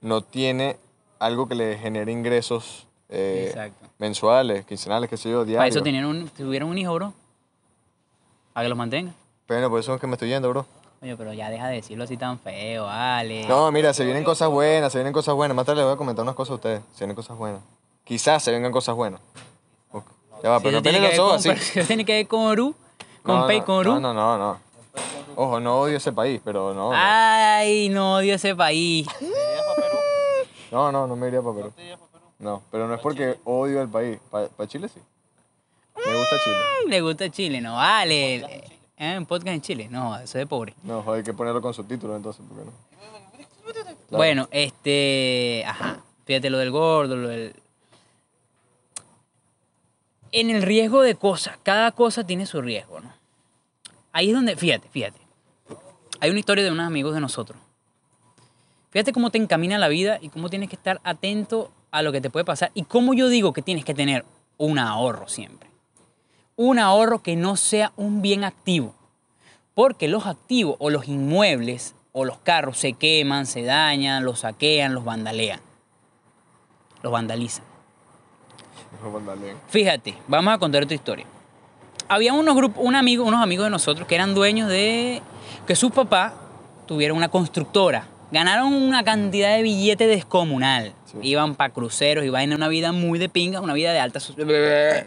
no 0.00 0.22
tiene 0.22 0.78
algo 1.18 1.46
que 1.46 1.54
le 1.54 1.76
genere 1.76 2.10
ingresos 2.10 2.86
eh, 3.10 3.70
mensuales, 3.98 4.64
quincenales, 4.64 5.10
qué 5.10 5.18
sé 5.18 5.30
yo, 5.30 5.38
Para 5.40 5.46
diarios. 5.46 5.76
eso 5.76 5.84
tenían 5.84 6.06
un, 6.06 6.28
tuvieron 6.30 6.70
un 6.70 6.78
hijo, 6.78 6.94
bro. 6.94 7.12
Para 8.54 8.64
que 8.64 8.68
los 8.70 8.78
mantenga. 8.78 9.12
Bueno, 9.46 9.68
por 9.68 9.78
eso 9.78 9.94
es 9.94 10.00
que 10.00 10.06
me 10.06 10.14
estoy 10.14 10.30
yendo, 10.30 10.48
bro. 10.48 10.64
Oye, 11.02 11.14
pero 11.16 11.34
ya 11.34 11.50
deja 11.50 11.68
de 11.68 11.76
decirlo 11.76 12.04
así 12.04 12.16
tan 12.16 12.38
feo, 12.38 12.84
vale. 12.86 13.46
No, 13.46 13.70
mira, 13.70 13.92
se 13.92 14.04
vienen 14.06 14.24
cosas 14.24 14.48
buenas, 14.48 14.90
se 14.90 14.98
vienen 14.98 15.12
cosas 15.12 15.34
buenas. 15.34 15.54
Más 15.54 15.66
tarde 15.66 15.80
les 15.80 15.84
voy 15.84 15.94
a 15.94 15.98
comentar 15.98 16.22
unas 16.22 16.34
cosas 16.34 16.52
a 16.52 16.54
ustedes. 16.54 16.80
Se 16.94 17.00
vienen 17.00 17.14
cosas 17.14 17.36
buenas. 17.36 17.60
Quizás 18.04 18.42
se 18.42 18.50
vengan 18.52 18.72
cosas 18.72 18.94
buenas. 18.94 19.20
Ya 20.42 20.50
va, 20.50 20.60
pero 20.60 20.72
no 20.72 20.82
tiene 20.82 21.00
los 21.00 21.18
ojos 21.18 21.34
así. 21.36 21.48
pero 21.50 21.60
eso 21.74 21.86
tiene 21.86 22.04
que 22.04 22.14
ver 22.14 22.26
con 22.26 22.40
Uru, 22.46 22.74
con 23.22 23.40
No, 23.40 23.46
Pei, 23.46 23.60
no, 23.60 23.64
con 23.66 23.76
Uru. 23.76 23.94
No, 23.94 24.00
no, 24.00 24.14
no, 24.14 24.38
no. 24.38 24.65
Ojo, 25.36 25.60
no 25.60 25.80
odio 25.80 25.98
ese 25.98 26.12
país, 26.12 26.40
pero 26.44 26.72
no. 26.74 26.90
Ay, 26.94 27.88
no 27.90 28.16
odio 28.16 28.34
ese 28.34 28.56
país. 28.56 29.06
No, 30.70 30.90
no, 30.90 31.06
no 31.06 31.14
me 31.14 31.28
iría 31.28 31.42
para 31.42 31.54
Perú. 31.54 31.72
No, 32.38 32.62
pero 32.70 32.88
no 32.88 32.94
es 32.94 33.00
porque 33.00 33.38
odio 33.44 33.80
el 33.80 33.88
país. 33.88 34.18
Para 34.30 34.66
Chile 34.66 34.88
sí. 34.88 35.00
Me 35.94 36.18
gusta 36.18 36.36
Chile. 36.42 36.56
Le 36.88 37.00
gusta 37.00 37.30
Chile, 37.30 37.60
no 37.60 37.76
vale. 37.76 38.64
¿Eh? 38.98 39.18
Un 39.18 39.26
podcast 39.26 39.54
en 39.54 39.60
Chile. 39.60 39.88
No, 39.90 40.16
eso 40.16 40.24
es 40.24 40.32
de 40.32 40.46
pobre. 40.46 40.74
No, 40.82 41.02
joder, 41.02 41.18
hay 41.18 41.24
que 41.24 41.34
ponerlo 41.34 41.60
con 41.60 41.74
subtítulos 41.74 42.16
entonces, 42.16 42.44
¿por 42.46 42.58
qué 42.58 42.64
no? 42.64 42.72
Claro. 44.08 44.18
Bueno, 44.18 44.48
este. 44.50 45.64
Ajá. 45.66 46.00
Fíjate 46.24 46.50
lo 46.50 46.58
del 46.58 46.70
gordo, 46.70 47.16
lo 47.16 47.28
del. 47.28 47.54
En 50.32 50.50
el 50.50 50.62
riesgo 50.62 51.02
de 51.02 51.14
cosas, 51.14 51.58
cada 51.62 51.92
cosa 51.92 52.24
tiene 52.26 52.46
su 52.46 52.60
riesgo, 52.60 53.00
¿no? 53.00 53.12
Ahí 54.12 54.28
es 54.28 54.34
donde, 54.34 54.56
fíjate, 54.56 54.88
fíjate. 54.88 55.25
Hay 56.20 56.30
una 56.30 56.38
historia 56.38 56.64
de 56.64 56.70
unos 56.70 56.86
amigos 56.86 57.14
de 57.14 57.20
nosotros. 57.20 57.58
Fíjate 58.90 59.12
cómo 59.12 59.30
te 59.30 59.38
encamina 59.38 59.78
la 59.78 59.88
vida 59.88 60.18
y 60.20 60.28
cómo 60.28 60.48
tienes 60.48 60.70
que 60.70 60.76
estar 60.76 61.00
atento 61.04 61.70
a 61.90 62.02
lo 62.02 62.12
que 62.12 62.20
te 62.20 62.30
puede 62.30 62.44
pasar 62.44 62.70
y 62.74 62.84
cómo 62.84 63.14
yo 63.14 63.28
digo 63.28 63.52
que 63.52 63.62
tienes 63.62 63.84
que 63.84 63.94
tener 63.94 64.24
un 64.58 64.78
ahorro 64.78 65.28
siempre. 65.28 65.68
Un 66.56 66.78
ahorro 66.78 67.22
que 67.22 67.36
no 67.36 67.56
sea 67.56 67.92
un 67.96 68.22
bien 68.22 68.44
activo. 68.44 68.94
Porque 69.74 70.08
los 70.08 70.26
activos 70.26 70.76
o 70.78 70.88
los 70.88 71.06
inmuebles 71.08 71.94
o 72.12 72.24
los 72.24 72.38
carros 72.38 72.78
se 72.78 72.94
queman, 72.94 73.44
se 73.44 73.62
dañan, 73.62 74.24
los 74.24 74.40
saquean, 74.40 74.94
los 74.94 75.04
vandalean. 75.04 75.60
Los 77.02 77.12
vandalizan. 77.12 77.64
No, 79.02 79.12
vandalen. 79.12 79.58
Fíjate, 79.68 80.16
vamos 80.26 80.54
a 80.54 80.58
contar 80.58 80.86
tu 80.86 80.94
historia. 80.94 81.26
Había 82.08 82.32
unos 82.32 82.56
grupos, 82.56 82.82
un 82.82 82.94
amigo, 82.94 83.24
unos 83.24 83.42
amigos 83.42 83.66
de 83.66 83.70
nosotros 83.70 84.08
que 84.08 84.14
eran 84.14 84.34
dueños 84.34 84.70
de 84.70 85.20
que 85.66 85.74
sus 85.76 85.90
papás 85.92 86.32
tuvieron 86.86 87.16
una 87.16 87.28
constructora. 87.28 88.06
Ganaron 88.30 88.72
una 88.72 89.04
cantidad 89.04 89.54
de 89.56 89.62
billete 89.62 90.06
descomunal. 90.06 90.92
Sí. 91.10 91.18
Iban 91.22 91.54
para 91.54 91.72
cruceros 91.72 92.24
y 92.24 92.28
vaina, 92.28 92.56
una 92.56 92.68
vida 92.68 92.92
muy 92.92 93.18
de 93.18 93.28
pinga, 93.28 93.60
una 93.60 93.72
vida 93.74 93.92
de 93.92 94.00
alta 94.00 94.20
sociedad. 94.20 95.06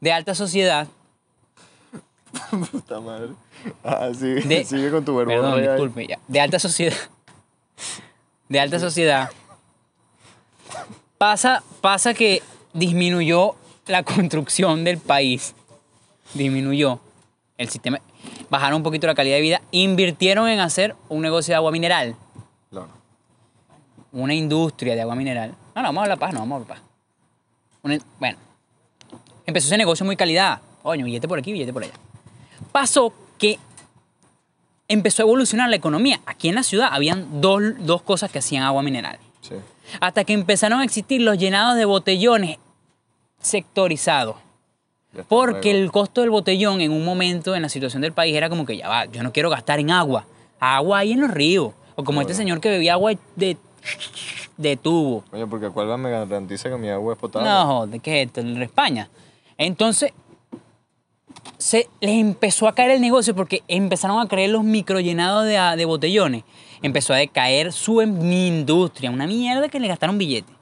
De 0.00 0.12
alta 0.12 0.34
sociedad. 0.34 0.86
Puta 2.70 3.00
madre. 3.00 3.30
Ah. 3.84 4.08
De- 4.08 4.64
Sigue 4.64 4.90
con 4.90 5.04
tu 5.04 5.14
verbo. 5.16 5.30
Perdón, 5.30 5.60
disculpe, 5.62 6.06
ya. 6.06 6.18
De 6.28 6.40
alta 6.40 6.58
sociedad. 6.58 6.96
De 8.48 8.58
alta 8.60 8.78
sociedad. 8.78 9.30
Pasa, 11.18 11.62
pasa 11.80 12.14
que 12.14 12.42
disminuyó 12.72 13.54
la 13.86 14.02
construcción 14.02 14.82
del 14.84 14.98
país. 14.98 15.54
Disminuyó 16.34 17.00
el 17.58 17.68
sistema. 17.68 18.00
Bajaron 18.50 18.76
un 18.78 18.82
poquito 18.82 19.06
la 19.06 19.14
calidad 19.14 19.36
de 19.36 19.42
vida. 19.42 19.62
Invirtieron 19.70 20.48
en 20.48 20.60
hacer 20.60 20.94
un 21.08 21.22
negocio 21.22 21.52
de 21.52 21.56
agua 21.56 21.70
mineral. 21.72 22.16
Claro. 22.70 22.88
Una 24.12 24.34
industria 24.34 24.94
de 24.94 25.02
agua 25.02 25.14
mineral. 25.14 25.54
No, 25.74 25.82
no, 25.82 25.88
vamos 25.88 26.04
a 26.04 26.08
la 26.08 26.16
paz, 26.16 26.32
no, 26.34 26.40
vamos 26.40 26.56
a 26.56 26.60
la 26.60 26.66
paz. 26.74 26.82
Una- 27.82 27.98
bueno. 28.18 28.38
Empezó 29.46 29.66
ese 29.68 29.76
negocio 29.78 30.04
muy 30.06 30.16
calidad. 30.16 30.60
Coño, 30.82 31.04
billete 31.04 31.28
por 31.28 31.38
aquí, 31.38 31.52
billete 31.52 31.72
por 31.72 31.82
allá. 31.82 31.92
Pasó 32.72 33.12
que 33.38 33.58
empezó 34.88 35.22
a 35.22 35.24
evolucionar 35.26 35.68
la 35.70 35.76
economía. 35.76 36.20
Aquí 36.26 36.48
en 36.48 36.54
la 36.54 36.62
ciudad 36.62 36.88
habían 36.92 37.40
dos, 37.40 37.62
dos 37.80 38.02
cosas 38.02 38.30
que 38.30 38.38
hacían 38.38 38.62
agua 38.64 38.82
mineral. 38.82 39.18
Sí. 39.40 39.54
Hasta 40.00 40.24
que 40.24 40.32
empezaron 40.32 40.80
a 40.80 40.84
existir 40.84 41.20
los 41.22 41.38
llenados 41.38 41.76
de 41.76 41.84
botellones 41.84 42.58
sectorizados. 43.40 44.36
Porque 45.28 45.70
el 45.70 45.90
costo 45.92 46.22
del 46.22 46.30
botellón 46.30 46.80
en 46.80 46.90
un 46.90 47.04
momento 47.04 47.54
en 47.54 47.62
la 47.62 47.68
situación 47.68 48.02
del 48.02 48.12
país 48.12 48.34
era 48.34 48.48
como 48.48 48.64
que 48.64 48.76
ya 48.78 48.88
va, 48.88 49.04
yo 49.06 49.22
no 49.22 49.32
quiero 49.32 49.50
gastar 49.50 49.78
en 49.78 49.90
agua. 49.90 50.24
Agua 50.58 50.98
hay 51.00 51.12
en 51.12 51.20
los 51.20 51.30
ríos. 51.30 51.72
O 51.96 52.04
como 52.04 52.20
este 52.22 52.34
señor 52.34 52.60
que 52.60 52.70
bebía 52.70 52.94
agua 52.94 53.12
de, 53.36 53.56
de 54.56 54.76
tubo. 54.76 55.24
Coño, 55.30 55.48
porque 55.48 55.68
cuál 55.68 55.98
me 55.98 56.10
garantiza 56.10 56.70
que 56.70 56.76
mi 56.76 56.88
agua 56.88 57.12
es 57.14 57.18
potable. 57.18 57.48
No, 57.48 57.66
joder, 57.66 58.00
¿qué 58.00 58.22
es 58.22 58.26
esto? 58.28 58.40
En 58.40 58.62
España. 58.62 59.10
Entonces, 59.58 60.12
se 61.58 61.88
les 62.00 62.12
empezó 62.12 62.66
a 62.66 62.74
caer 62.74 62.92
el 62.92 63.00
negocio 63.00 63.34
porque 63.34 63.62
empezaron 63.68 64.18
a 64.18 64.26
caer 64.26 64.50
los 64.50 64.64
microllenados 64.64 65.44
de, 65.44 65.58
de 65.76 65.84
botellones. 65.84 66.44
Empezó 66.80 67.12
a 67.12 67.18
decaer 67.18 67.72
su 67.72 68.00
em- 68.00 68.32
industria, 68.32 69.10
una 69.10 69.26
mierda 69.26 69.68
que 69.68 69.78
le 69.78 69.88
gastaron 69.88 70.16
billetes. 70.16 70.54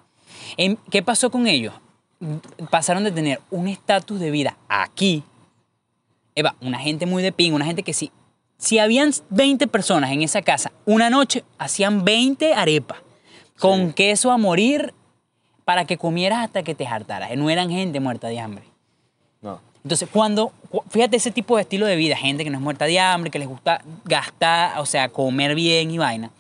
Em, 0.57 0.77
¿Qué 0.91 1.03
pasó 1.03 1.31
con 1.31 1.47
ellos? 1.47 1.73
Pasaron 2.71 3.05
de 3.05 3.13
tener 3.13 3.41
un 3.51 3.67
estatus 3.69 4.21
de 4.21 4.31
vida 4.31 4.57
aquí, 4.69 5.23
Eva, 6.35 6.55
una 6.61 6.79
gente 6.79 7.07
muy 7.07 7.23
de 7.23 7.33
ping, 7.33 7.53
una 7.53 7.65
gente 7.65 7.83
que 7.83 7.93
si, 7.95 8.13
si 8.59 8.79
habían 8.79 9.11
20 9.31 9.67
personas 9.69 10.11
en 10.13 10.23
esa 10.23 10.43
casa, 10.43 10.71
una 10.85 11.09
noche 11.11 11.45
hacían 11.59 12.05
20 12.05 12.55
arepas 12.55 12.99
con 13.59 13.89
Sí. 13.89 13.93
queso 13.95 14.31
a 14.31 14.37
morir 14.39 14.93
para 15.65 15.87
que 15.87 15.97
comieras 15.97 16.45
hasta 16.45 16.63
que 16.63 16.75
te 16.75 16.87
hartaras. 16.87 17.31
No 17.37 17.49
eran 17.51 17.71
gente 17.71 18.01
muerta 18.01 18.29
de 18.29 18.39
hambre. 18.41 18.65
No. 19.41 19.61
Entonces, 19.83 20.09
cuando, 20.13 20.53
cu- 20.71 20.83
fíjate 20.91 21.17
ese 21.17 21.31
tipo 21.31 21.57
de 21.57 21.63
estilo 21.63 21.87
de 21.87 21.97
vida, 21.97 22.17
gente 22.17 22.45
que 22.45 22.51
no 22.51 22.59
es 22.59 22.63
muerta 22.63 22.85
de 22.85 22.99
hambre, 23.01 23.31
que 23.31 23.39
les 23.39 23.49
gusta 23.49 23.83
gastar, 24.05 24.79
o 24.79 24.85
sea, 24.87 25.09
comer 25.09 25.55
bien 25.55 25.91
y 25.91 25.97
vaina, 25.99 26.31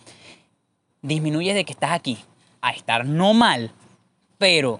disminuyes 1.03 1.55
de 1.55 1.65
que 1.65 1.73
estás 1.73 1.93
aquí 1.93 2.19
a 2.61 2.71
estar 2.73 3.07
no 3.07 3.33
mal, 3.33 3.73
pero 4.39 4.79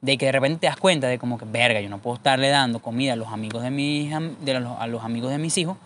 de 0.00 0.18
que 0.18 0.26
de 0.26 0.32
repente 0.32 0.60
te 0.60 0.66
das 0.66 0.76
cuenta 0.76 1.06
de 1.08 1.18
como 1.18 1.38
que, 1.38 1.44
verga, 1.44 1.80
yo 1.80 1.88
no 1.88 1.98
puedo 1.98 2.16
estarle 2.16 2.48
dando 2.48 2.80
comida 2.80 3.14
a 3.14 3.16
los 3.16 3.28
amigos 3.28 3.62
de 3.62 3.70
mis, 3.70 4.12
de 4.40 4.60
los, 4.60 4.78
a 4.78 4.86
los 4.86 5.02
amigos 5.04 5.30
de 5.30 5.38
mis 5.38 5.56
hijos. 5.58 5.76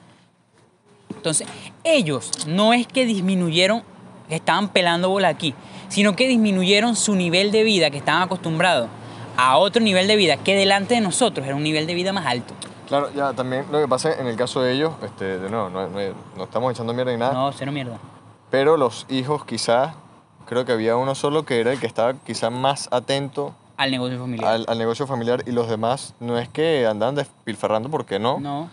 Entonces, 1.15 1.47
ellos 1.85 2.47
no 2.47 2.73
es 2.73 2.87
que 2.87 3.05
disminuyeron, 3.05 3.83
que 4.29 4.37
estaban 4.37 4.69
pelando 4.69 5.09
bola 5.09 5.29
aquí, 5.29 5.55
sino 5.89 6.15
que 6.15 6.29
disminuyeron 6.29 6.97
su 6.97 7.15
nivel 7.15 7.51
de 7.51 7.65
vida 7.65 7.91
que 7.91 7.99
estaban 7.99 8.23
acostumbrados 8.23 8.89
a 9.37 9.57
otro 9.57 9.83
nivel 9.83 10.07
de 10.07 10.17
vida 10.17 10.37
que 10.37 10.55
delante 10.55 10.95
de 10.95 11.01
nosotros 11.01 11.47
era 11.47 11.57
un 11.57 11.63
nivel 11.63 11.87
de 11.87 11.95
vida 11.95 12.13
más 12.13 12.27
alto. 12.27 12.55
Claro, 12.89 13.13
ya 13.15 13.33
también 13.33 13.65
lo 13.71 13.81
que 13.81 13.89
pasa 13.89 14.13
en 14.19 14.27
el 14.27 14.37
caso 14.37 14.61
de 14.63 14.73
ellos, 14.73 14.93
este, 15.05 15.39
de 15.39 15.49
nuevo, 15.51 15.71
no, 15.71 15.89
no, 15.89 15.99
no 16.37 16.45
estamos 16.45 16.73
echando 16.73 16.93
mierda 16.93 17.13
ni 17.13 17.19
nada, 17.19 17.33
No, 17.33 17.53
cero 17.53 17.71
mierda. 17.73 17.99
pero 18.51 18.77
los 18.77 19.07
hijos 19.09 19.45
quizás, 19.45 19.95
creo 20.47 20.65
que 20.65 20.73
había 20.73 20.97
uno 20.97 21.15
solo 21.15 21.45
que 21.45 21.61
era 21.61 21.73
el 21.73 21.79
que 21.81 21.87
estaba 21.87 22.15
quizás 22.15 22.51
más 22.53 22.89
atento 22.91 23.55
Al 23.81 23.91
negocio 23.91 24.19
familiar. 24.19 24.47
al, 24.53 24.65
al 24.69 24.79
negocio 24.79 25.07
familiar 25.07 25.43
y 25.47 25.53
los 25.53 25.67
demás 25.69 26.15
no 26.21 26.39
es 26.39 26.49
que 26.51 26.87
andaban 26.87 27.15
despilfarrando 27.15 27.89
porque 27.91 28.19
no, 28.19 28.39
No, 28.39 28.69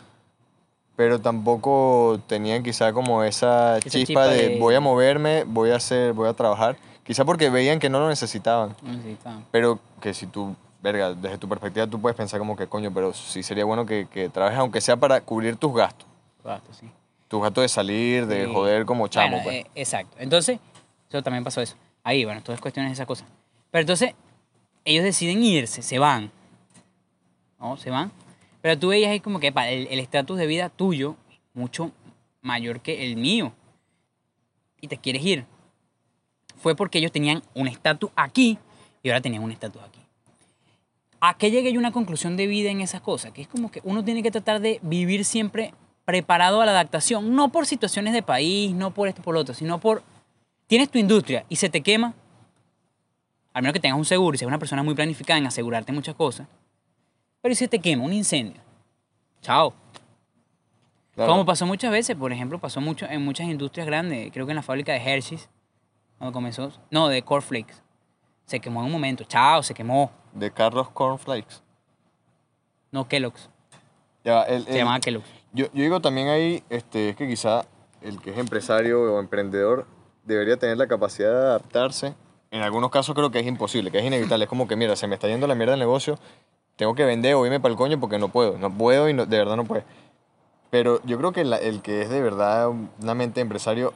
pero 0.95 1.21
tampoco 1.21 2.19
tenían 2.27 2.63
quizá 2.63 2.91
como 2.91 3.23
esa, 3.23 3.77
Esa 3.77 3.89
chispa, 3.89 3.99
chispa 4.05 4.27
de, 4.27 4.49
de- 4.49 4.59
voy 4.59 4.75
a 4.75 4.79
moverme, 4.81 5.43
voy 5.45 5.69
a 5.71 5.75
hacer, 5.77 6.11
voy 6.13 6.27
a 6.27 6.33
trabajar, 6.33 6.75
quizá 7.03 7.23
porque 7.23 7.49
veían 7.49 7.79
que 7.79 7.89
no 7.89 7.99
lo 7.99 8.09
necesitaban, 8.09 8.75
no 8.81 8.91
necesitaban. 8.93 9.45
pero 9.51 9.79
que 10.01 10.13
si 10.13 10.25
tú, 10.27 10.55
verga, 10.81 11.13
desde 11.13 11.37
tu 11.37 11.47
perspectiva 11.47 11.87
tú 11.87 12.01
puedes 12.01 12.17
pensar 12.17 12.39
como 12.39 12.55
que 12.57 12.67
coño, 12.67 12.91
pero 12.93 13.13
sí 13.13 13.43
sería 13.43 13.63
bueno 13.63 13.85
que, 13.85 14.07
que 14.11 14.27
trabajes 14.29 14.59
aunque 14.59 14.81
sea 14.81 14.97
para 14.97 15.21
cubrir 15.21 15.55
tus 15.55 15.73
gastos, 15.73 16.07
Gasto, 16.43 16.73
sí. 16.73 16.89
tus 17.29 17.41
gastos 17.41 17.61
de 17.61 17.69
salir, 17.69 18.25
de 18.25 18.45
Sí. 18.45 18.51
joder 18.53 18.85
como 18.85 19.07
chamo, 19.07 19.27
Bueno, 19.37 19.43
pues. 19.43 19.55
eh, 19.57 19.67
exacto. 19.75 20.17
Entonces, 20.19 20.59
eso 21.09 21.21
también 21.23 21.43
pasó 21.43 21.61
eso. 21.61 21.75
Ahí, 22.03 22.25
bueno, 22.25 22.41
todas 22.43 22.59
cuestiones 22.59 22.89
de 22.89 22.93
esas 22.93 23.05
cosas. 23.07 23.27
Pero 23.69 23.81
entonces, 23.81 24.13
ellos 24.87 25.03
deciden 25.03 25.43
irse, 25.43 25.81
se 25.81 25.99
van. 25.99 26.31
No, 27.59 27.75
se 27.75 27.89
van. 27.89 28.11
Pero 28.61 28.79
tú 28.79 28.87
veías 28.87 29.11
ahí 29.11 29.19
como 29.19 29.41
que 29.41 29.49
el 29.49 29.99
estatus 29.99 30.37
de 30.37 30.47
vida 30.47 30.69
tuyo 30.69 31.17
mucho 31.53 31.91
mayor 32.41 32.79
que 32.79 33.05
el 33.05 33.17
mío. 33.17 33.51
Y 34.79 34.87
te 34.87 34.97
quieres 34.97 35.25
ir. 35.25 35.45
Fue 36.55 36.73
porque 36.73 36.99
ellos 36.99 37.11
tenían 37.11 37.43
un 37.53 37.67
estatus 37.67 38.11
aquí 38.15 38.57
y 39.03 39.09
ahora 39.09 39.19
tenían 39.19 39.43
un 39.43 39.51
estatus 39.51 39.81
aquí. 39.81 39.99
¿A 41.19 41.37
qué 41.37 41.51
llegué 41.51 41.73
yo 41.73 41.79
una 41.79 41.91
conclusión 41.91 42.37
de 42.37 42.47
vida 42.47 42.69
en 42.69 42.79
esas 42.79 43.01
cosas? 43.01 43.33
Que 43.33 43.41
es 43.41 43.47
como 43.49 43.69
que 43.69 43.81
uno 43.83 44.05
tiene 44.05 44.23
que 44.23 44.31
tratar 44.31 44.61
de 44.61 44.79
vivir 44.83 45.25
siempre 45.25 45.73
preparado 46.05 46.61
a 46.61 46.65
la 46.65 46.71
adaptación, 46.71 47.35
no 47.35 47.49
por 47.49 47.65
situaciones 47.65 48.13
de 48.13 48.23
país, 48.23 48.73
no 48.73 48.93
por 48.93 49.09
esto, 49.09 49.21
por 49.21 49.33
lo 49.33 49.41
otro, 49.41 49.53
sino 49.53 49.79
por... 49.79 50.03
Tienes 50.67 50.89
tu 50.89 50.97
industria 50.97 51.45
y 51.49 51.57
se 51.57 51.69
te 51.69 51.81
quema, 51.81 52.13
al 53.57 53.63
menos 53.63 53.73
que 53.73 53.79
tengas 53.79 53.97
un 53.97 54.05
seguro 54.05 54.35
y 54.35 54.37
seas 54.37 54.47
una 54.47 54.59
persona 54.59 54.83
muy 54.83 54.93
planificada 54.93 55.39
en 55.39 55.47
asegurarte 55.47 55.91
muchas 55.91 56.13
cosas, 56.13 56.47
pero 57.41 57.55
si 57.55 57.59
se 57.59 57.67
te 57.67 57.79
quema 57.79 58.03
un 58.03 58.13
incendio, 58.13 58.61
chao. 59.41 59.73
Claro. 61.15 61.31
Como 61.31 61.43
pasó 61.43 61.65
muchas 61.65 61.89
veces, 61.91 62.15
por 62.15 62.31
ejemplo, 62.31 62.59
pasó 62.59 62.79
mucho 62.81 63.07
en 63.07 63.25
muchas 63.25 63.47
industrias 63.47 63.87
grandes, 63.87 64.31
creo 64.31 64.45
que 64.45 64.51
en 64.51 64.57
la 64.57 64.61
fábrica 64.61 64.93
de 64.93 64.99
Hershey's, 64.99 65.49
cuando 66.19 66.31
comenzó, 66.33 66.71
no, 66.91 67.07
de 67.07 67.23
Cornflakes, 67.23 67.73
se 68.45 68.59
quemó 68.59 68.81
en 68.81 68.85
un 68.85 68.91
momento, 68.91 69.23
chao, 69.23 69.63
se 69.63 69.73
quemó, 69.73 70.11
De 70.33 70.51
Carlos 70.51 70.89
Cornflakes. 70.91 71.63
no 72.91 73.07
Kellogg's, 73.07 73.49
Ya, 74.23 74.43
el- 74.43 74.65
se 74.65 74.71
el- 74.71 74.77
llamaba 74.77 74.99
Kellogg's. 74.99 75.27
Yo, 75.53 75.65
yo 75.73 75.81
digo 75.81 75.99
también 75.99 76.27
ahí, 76.27 76.63
este, 76.69 77.09
es 77.09 77.15
que 77.15 77.27
quizá 77.27 77.65
el 78.01 78.21
que 78.21 78.29
es 78.29 78.37
empresario 78.37 79.01
o 79.15 79.19
emprendedor 79.19 79.87
debería 80.25 80.57
tener 80.57 80.77
la 80.77 80.85
capacidad 80.87 81.31
de 81.31 81.37
adaptarse. 81.37 82.13
En 82.51 82.61
algunos 82.61 82.91
casos 82.91 83.13
creo 83.15 83.29
que 83.31 83.39
es 83.39 83.45
imposible, 83.47 83.91
que 83.91 83.99
es 83.99 84.05
inevitable. 84.05 84.45
Es 84.45 84.49
como 84.49 84.67
que, 84.67 84.75
mira, 84.75 84.95
se 84.95 85.07
me 85.07 85.15
está 85.15 85.27
yendo 85.27 85.47
la 85.47 85.55
mierda 85.55 85.71
del 85.71 85.79
negocio, 85.79 86.17
tengo 86.75 86.95
que 86.95 87.03
vender 87.05 87.35
o 87.35 87.45
irme 87.45 87.59
para 87.59 87.71
el 87.73 87.77
coño 87.77 87.99
porque 87.99 88.17
no 88.19 88.29
puedo. 88.29 88.57
No 88.57 88.71
puedo 88.71 89.09
y 89.09 89.13
no- 89.13 89.25
de 89.25 89.37
verdad 89.37 89.55
no 89.57 89.65
puedo. 89.65 89.83
Pero 90.69 91.01
yo 91.05 91.17
creo 91.17 91.31
que 91.31 91.43
la- 91.43 91.57
el 91.57 91.81
que 91.81 92.01
es 92.01 92.09
de 92.09 92.21
verdad 92.21 92.69
una 93.01 93.13
mente 93.15 93.41
empresario 93.41 93.93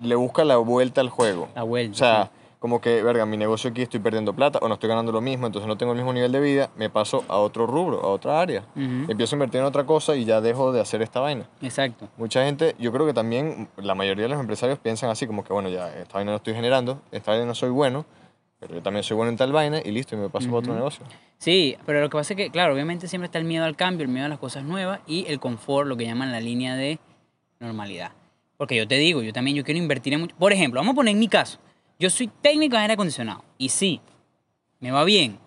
le 0.00 0.14
busca 0.14 0.44
la 0.44 0.56
vuelta 0.56 1.00
al 1.00 1.08
juego. 1.10 1.48
La 1.54 1.62
vuelta. 1.62 1.92
O 1.94 1.96
sea, 1.96 2.30
como 2.62 2.80
que, 2.80 3.02
verga, 3.02 3.26
mi 3.26 3.36
negocio 3.36 3.70
aquí 3.70 3.82
estoy 3.82 3.98
perdiendo 3.98 4.32
plata 4.34 4.60
o 4.62 4.68
no 4.68 4.74
estoy 4.74 4.88
ganando 4.88 5.10
lo 5.10 5.20
mismo, 5.20 5.48
entonces 5.48 5.66
no 5.66 5.76
tengo 5.76 5.90
el 5.90 5.98
mismo 5.98 6.12
nivel 6.12 6.30
de 6.30 6.38
vida, 6.38 6.70
me 6.76 6.88
paso 6.88 7.24
a 7.26 7.38
otro 7.38 7.66
rubro, 7.66 8.00
a 8.00 8.06
otra 8.06 8.40
área. 8.40 8.60
Ujú. 8.76 9.10
Empiezo 9.10 9.34
a 9.34 9.36
invertir 9.36 9.58
en 9.58 9.66
otra 9.66 9.84
cosa 9.84 10.14
y 10.14 10.24
ya 10.24 10.40
dejo 10.40 10.70
de 10.70 10.80
hacer 10.80 11.02
esta 11.02 11.18
vaina. 11.18 11.48
Exacto. 11.60 12.08
Mucha 12.16 12.44
gente, 12.44 12.76
yo 12.78 12.92
creo 12.92 13.04
que 13.04 13.12
también 13.12 13.68
la 13.78 13.96
mayoría 13.96 14.22
de 14.22 14.28
los 14.28 14.38
empresarios 14.38 14.78
piensan 14.78 15.10
así, 15.10 15.26
como 15.26 15.42
que, 15.42 15.52
bueno, 15.52 15.70
ya, 15.70 15.92
esta 15.92 16.14
vaina 16.14 16.30
no 16.30 16.36
estoy 16.36 16.54
generando, 16.54 17.02
esta 17.10 17.32
vaina 17.32 17.46
no 17.46 17.56
soy 17.56 17.70
bueno, 17.70 18.06
pero 18.60 18.76
yo 18.76 18.80
también 18.80 19.02
soy 19.02 19.16
bueno 19.16 19.30
en 19.30 19.36
tal 19.36 19.50
vaina 19.50 19.80
y 19.84 19.90
listo, 19.90 20.14
y 20.14 20.18
me 20.18 20.28
paso 20.28 20.46
para 20.46 20.58
otro 20.58 20.72
negocio. 20.72 21.04
Sí, 21.38 21.76
pero 21.84 22.00
lo 22.00 22.10
que 22.10 22.16
pasa 22.16 22.34
es 22.34 22.36
que, 22.36 22.50
claro, 22.50 22.74
obviamente 22.74 23.08
siempre 23.08 23.26
está 23.26 23.38
el 23.38 23.44
miedo 23.44 23.64
al 23.64 23.74
cambio, 23.74 24.04
el 24.04 24.12
miedo 24.12 24.26
a 24.26 24.28
las 24.28 24.38
cosas 24.38 24.62
nuevas 24.62 25.00
y 25.08 25.26
el 25.26 25.40
confort, 25.40 25.88
lo 25.88 25.96
que 25.96 26.04
llaman 26.04 26.30
la 26.30 26.38
línea 26.38 26.76
de 26.76 27.00
normalidad. 27.58 28.12
Porque 28.56 28.76
yo 28.76 28.86
te 28.86 28.98
digo, 28.98 29.20
yo 29.20 29.32
también 29.32 29.56
yo 29.56 29.64
quiero 29.64 29.78
invertir 29.78 30.12
en 30.14 30.20
mucho. 30.20 30.36
Por 30.36 30.52
ejemplo, 30.52 30.78
vamos 30.78 30.92
a 30.92 30.94
poner 30.94 31.10
en 31.10 31.18
mi 31.18 31.26
caso. 31.26 31.58
Yo 31.98 32.10
soy 32.10 32.28
técnico 32.28 32.76
en 32.76 32.82
aire 32.82 32.94
acondicionado 32.94 33.44
y 33.58 33.68
sí, 33.68 34.00
me 34.80 34.90
va 34.90 35.04
bien. 35.04 35.38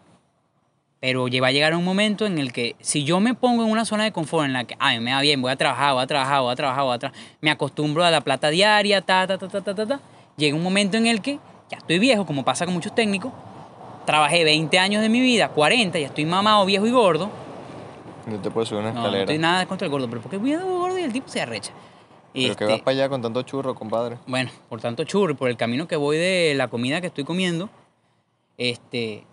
Pero 1.01 1.27
va 1.41 1.47
a 1.47 1.51
llegar 1.51 1.75
un 1.75 1.83
momento 1.83 2.25
en 2.25 2.39
el 2.39 2.51
que 2.51 2.75
si 2.79 3.03
yo 3.03 3.19
me 3.19 3.35
pongo 3.35 3.63
en 3.63 3.69
una 3.69 3.85
zona 3.85 4.05
de 4.05 4.11
confort 4.11 4.45
en 4.45 4.53
la 4.53 4.63
que, 4.63 4.75
ay, 4.79 4.99
me 4.99 5.13
va 5.13 5.21
bien, 5.21 5.41
voy 5.41 5.51
a 5.51 5.55
trabajar, 5.55 5.93
voy 5.93 6.01
a 6.03 6.07
trabajar, 6.07 6.41
voy 6.41 6.51
a 6.51 6.55
trabajar, 6.55 6.83
voy 6.83 6.95
a 6.95 6.99
trabajar, 6.99 7.21
me 7.41 7.51
acostumbro 7.51 8.03
a 8.03 8.09
la 8.09 8.21
plata 8.21 8.49
diaria, 8.49 9.01
ta, 9.01 9.27
ta, 9.27 9.37
ta, 9.37 9.47
ta, 9.47 9.61
ta, 9.61 9.75
ta, 9.75 9.85
ta, 9.85 9.99
llega 10.35 10.55
un 10.55 10.63
momento 10.63 10.97
en 10.97 11.05
el 11.05 11.21
que 11.21 11.37
ya 11.69 11.77
estoy 11.77 11.99
viejo, 11.99 12.25
como 12.25 12.43
pasa 12.43 12.65
con 12.65 12.73
muchos 12.73 12.95
técnicos, 12.95 13.31
trabajé 14.05 14.43
20 14.45 14.79
años 14.79 15.01
de 15.03 15.09
mi 15.09 15.19
vida, 15.21 15.49
40, 15.49 15.99
ya 15.99 16.07
estoy 16.07 16.25
mamado, 16.25 16.65
viejo 16.65 16.87
y 16.87 16.91
gordo. 16.91 17.29
No 18.25 18.39
te 18.39 18.49
puedes 18.49 18.69
subir 18.69 18.81
una 18.81 18.89
No, 18.91 18.95
no 18.95 19.01
escalera. 19.01 19.23
estoy 19.25 19.37
nada 19.37 19.65
contra 19.67 19.85
el 19.85 19.91
gordo, 19.91 20.09
pero 20.09 20.21
porque 20.21 20.37
viejo 20.39 20.63
y 20.65 20.77
gordo 20.77 20.97
y 20.97 21.03
el 21.03 21.13
tipo 21.13 21.27
se 21.27 21.41
arrecha. 21.41 21.71
Pero 22.35 22.55
que 22.55 22.63
Este, 22.63 22.65
vas 22.65 22.81
para 22.81 22.91
allá 22.97 23.09
con 23.09 23.21
tanto 23.21 23.41
churro, 23.43 23.73
compadre. 23.75 24.17
bueno, 24.27 24.51
por 24.69 24.81
tanto 24.81 25.03
churro, 25.05 25.31
y 25.33 25.35
por 25.35 25.49
el 25.49 25.57
camino 25.57 25.87
que 25.87 25.95
voy 25.95 26.17
de 26.17 26.53
la 26.55 26.67
comida 26.67 27.01
que 27.01 27.07
estoy 27.07 27.23
comiendo, 27.23 27.69
este, 28.57 29.25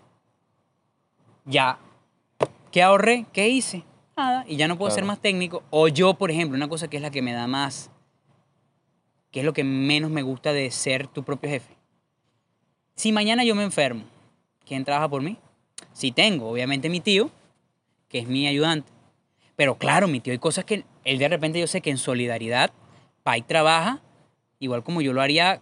ya, 1.45 1.77
¿qué 2.71 2.81
ahorré? 2.83 3.25
¿Qué 3.33 3.49
hice? 3.49 3.83
Nada, 4.15 4.45
y 4.47 4.55
ya 4.57 4.67
no 4.67 4.77
puedo 4.77 4.91
ser 4.91 5.01
Claro. 5.03 5.07
más 5.07 5.19
técnico. 5.21 5.63
O 5.69 5.87
yo, 5.87 6.13
por 6.13 6.31
ejemplo, 6.31 6.55
una 6.55 6.67
cosa 6.69 6.87
que 6.87 6.97
es 6.97 7.03
la 7.03 7.11
que 7.11 7.21
me 7.21 7.33
da 7.33 7.47
más, 7.47 7.89
que 9.31 9.39
es 9.39 9.45
lo 9.45 9.53
que 9.53 9.63
menos 9.63 10.11
me 10.11 10.21
gusta 10.21 10.53
de 10.53 10.69
ser 10.71 11.07
tu 11.07 11.23
propio 11.23 11.49
jefe. 11.49 11.73
Si 12.95 13.11
mañana 13.11 13.43
yo 13.43 13.55
me 13.55 13.63
enfermo, 13.63 14.03
¿quién 14.65 14.85
trabaja 14.85 15.09
por 15.09 15.21
mí? 15.23 15.37
Si 15.93 16.11
tengo, 16.11 16.49
obviamente 16.49 16.89
mi 16.89 16.99
tío, 16.99 17.31
que 18.07 18.19
es 18.19 18.27
mi 18.27 18.47
ayudante. 18.47 18.91
Pero 19.55 19.75
claro, 19.79 20.07
mi 20.07 20.19
tío, 20.19 20.31
hay 20.31 20.39
cosas 20.39 20.63
que 20.65 20.85
él 21.03 21.17
de 21.17 21.27
repente 21.27 21.59
yo 21.59 21.65
sé 21.67 21.81
que 21.81 21.89
en 21.89 21.97
solidaridad, 21.97 22.71
Pai 23.23 23.41
trabaja 23.41 23.99
igual 24.59 24.83
como 24.83 25.01
yo 25.01 25.13
lo 25.13 25.21
haría, 25.21 25.61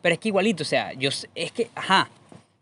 pero 0.00 0.14
es 0.14 0.18
que 0.18 0.28
igualito, 0.28 0.62
o 0.62 0.66
sea, 0.66 0.92
yo 0.94 1.10
es 1.34 1.52
que, 1.52 1.70
ajá, 1.74 2.08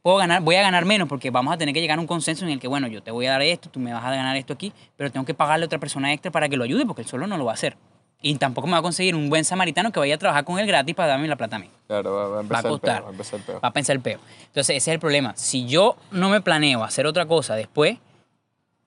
puedo 0.02 0.16
ganar, 0.16 0.42
voy 0.42 0.56
a 0.56 0.62
ganar 0.62 0.84
menos 0.84 1.08
porque 1.08 1.30
vamos 1.30 1.52
a 1.54 1.56
tener 1.58 1.72
que 1.74 1.80
llegar 1.80 1.98
a 1.98 2.00
un 2.00 2.06
consenso 2.06 2.44
en 2.44 2.50
el 2.52 2.60
que, 2.60 2.68
bueno, 2.68 2.86
yo 2.88 3.02
te 3.02 3.10
voy 3.10 3.26
a 3.26 3.32
dar 3.32 3.42
esto, 3.42 3.68
tú 3.70 3.78
me 3.78 3.92
vas 3.92 4.04
a 4.04 4.10
ganar 4.10 4.36
esto 4.36 4.52
aquí, 4.52 4.72
pero 4.96 5.10
tengo 5.12 5.24
que 5.26 5.34
pagarle 5.34 5.64
a 5.64 5.66
otra 5.66 5.78
persona 5.78 6.12
extra 6.12 6.30
para 6.32 6.48
que 6.48 6.56
lo 6.56 6.64
ayude 6.64 6.84
porque 6.86 7.02
él 7.02 7.08
solo 7.08 7.26
no 7.26 7.36
lo 7.36 7.44
va 7.44 7.52
a 7.52 7.54
hacer. 7.54 7.76
Y 8.22 8.34
tampoco 8.36 8.66
me 8.66 8.72
va 8.72 8.78
a 8.78 8.82
conseguir 8.82 9.14
un 9.14 9.28
buen 9.28 9.44
samaritano 9.44 9.92
que 9.92 10.00
vaya 10.00 10.14
a 10.14 10.18
trabajar 10.18 10.44
con 10.44 10.58
él 10.58 10.66
gratis 10.66 10.94
para 10.94 11.08
darme 11.08 11.28
la 11.28 11.36
plata 11.36 11.56
a 11.56 11.58
mí. 11.58 11.70
Claro, 11.86 12.14
va, 12.14 12.24
a 12.24 12.28
Va 12.28 12.38
a 12.38 12.40
empezar 12.40 12.64
el 12.64 12.70
costar. 12.72 12.96
peo, 12.96 13.04
va 13.04 13.08
a 13.08 13.12
empezar 13.12 13.38
el 13.38 13.44
peo. 13.44 13.60
Va 13.60 13.68
a 13.68 13.72
pensar 13.72 13.96
el 13.96 14.02
peo. 14.02 14.18
Entonces, 14.46 14.76
ese 14.76 14.90
es 14.90 14.94
el 14.94 15.00
problema. 15.00 15.32
Si 15.36 15.66
yo 15.66 15.96
no 16.10 16.30
me 16.30 16.40
planeo 16.40 16.82
hacer 16.82 17.06
otra 17.06 17.26
cosa 17.26 17.54
después, 17.54 17.98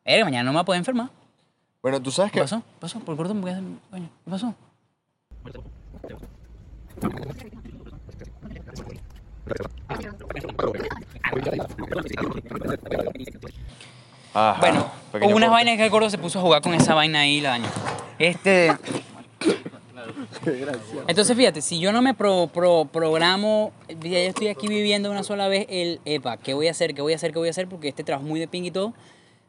eh, 0.03 0.23
mañana 0.23 0.43
no 0.43 0.51
me 0.51 0.55
voy 0.57 0.61
a 0.61 0.65
poder 0.65 0.79
enfermar. 0.79 1.09
Bueno, 1.81 2.01
tú 2.01 2.09
sabes 2.11 2.31
¿Qué 2.31 2.39
que... 2.39 2.43
pasó? 2.43 2.57
¿Qué 2.57 2.79
pasó? 2.79 2.99
¿Por 3.01 3.15
corto? 3.15 3.33
¿Por 3.35 3.45
qué? 3.49 3.55
¿Qué 3.93 4.31
pasó? 4.31 4.55
Ajá, 14.33 14.59
Bueno, 14.61 14.91
hubo 15.13 15.17
unas 15.17 15.31
corte. 15.33 15.47
vainas 15.49 15.77
que 15.77 15.83
el 15.85 15.89
gordo 15.89 16.09
se 16.09 16.17
puso 16.17 16.39
a 16.39 16.41
jugar 16.41 16.61
con 16.61 16.73
esa 16.73 16.93
vaina 16.93 17.21
ahí 17.21 17.37
y 17.37 17.41
la 17.41 17.49
dañó. 17.49 17.67
Este. 18.19 18.71
Entonces, 21.07 21.35
fíjate, 21.35 21.61
si 21.61 21.79
yo 21.79 21.91
no 21.91 22.01
me 22.01 22.13
pro, 22.13 22.47
pro- 22.53 22.85
programo, 22.85 23.71
ya 23.87 23.95
yo 24.09 24.15
estoy 24.17 24.47
aquí 24.47 24.67
viviendo 24.67 25.09
una 25.11 25.23
sola 25.23 25.47
vez 25.47 25.65
el, 25.69 25.99
epa, 26.05 26.37
¿qué 26.37 26.53
voy 26.53 26.67
a 26.67 26.71
hacer? 26.71 26.93
¿Qué 26.93 27.01
voy 27.01 27.13
a 27.13 27.15
hacer? 27.15 27.31
¿Qué 27.33 27.39
voy 27.39 27.47
a 27.47 27.51
hacer? 27.51 27.67
Porque 27.67 27.87
este 27.89 28.03
trabajo 28.03 28.25
es 28.25 28.29
muy 28.29 28.39
de 28.39 28.47
ping 28.47 28.63
y 28.63 28.71
todo, 28.71 28.93